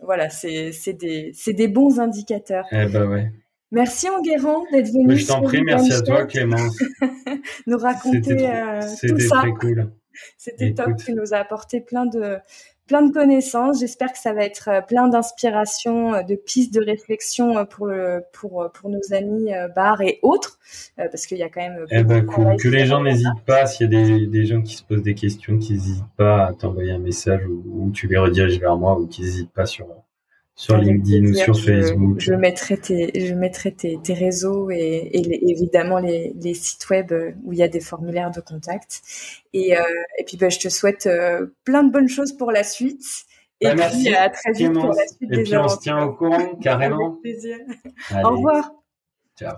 [0.00, 2.66] voilà, c'est des, des bons indicateurs.
[2.72, 3.30] Eh ben ouais.
[3.70, 5.16] Merci Enguerrand d'être venu.
[5.16, 6.76] je t'en prie, merci à toi Clémence.
[7.68, 8.80] nous raconter tout ça.
[8.80, 9.92] C'était très cool.
[10.36, 12.38] C'était top, tu nous as apporté plein de,
[12.86, 13.80] plein de connaissances.
[13.80, 17.86] J'espère que ça va être euh, plein d'inspiration, euh, de pistes de réflexion euh, pour
[17.86, 20.58] le, pour pour nos amis bar et autres,
[20.96, 21.86] parce qu'il y a quand même.
[21.90, 22.56] Eh ben cool.
[22.56, 23.66] Que les gens n'hésitent pas.
[23.66, 26.52] S'il y a des, des gens qui se posent des questions, qui n'hésitent pas à
[26.52, 29.86] t'envoyer un message ou, tu les rediriges vers moi ou qui n'hésitent pas sur
[30.56, 32.20] sur LinkedIn ou sur Facebook.
[32.20, 37.12] Je, mettrai tes, je mettrai tes, tes réseaux et, et évidemment les, les, sites web
[37.44, 39.02] où il y a des formulaires de contact.
[39.52, 39.82] Et, euh,
[40.18, 43.04] et puis bah, je te souhaite euh, plein de bonnes choses pour la suite.
[43.60, 46.02] Et bah, puis merci, à très vite pour la suite et puis on se tient
[46.04, 47.18] au courant carrément.
[47.24, 47.58] Avec plaisir.
[48.24, 48.70] au revoir.
[49.36, 49.56] Ciao.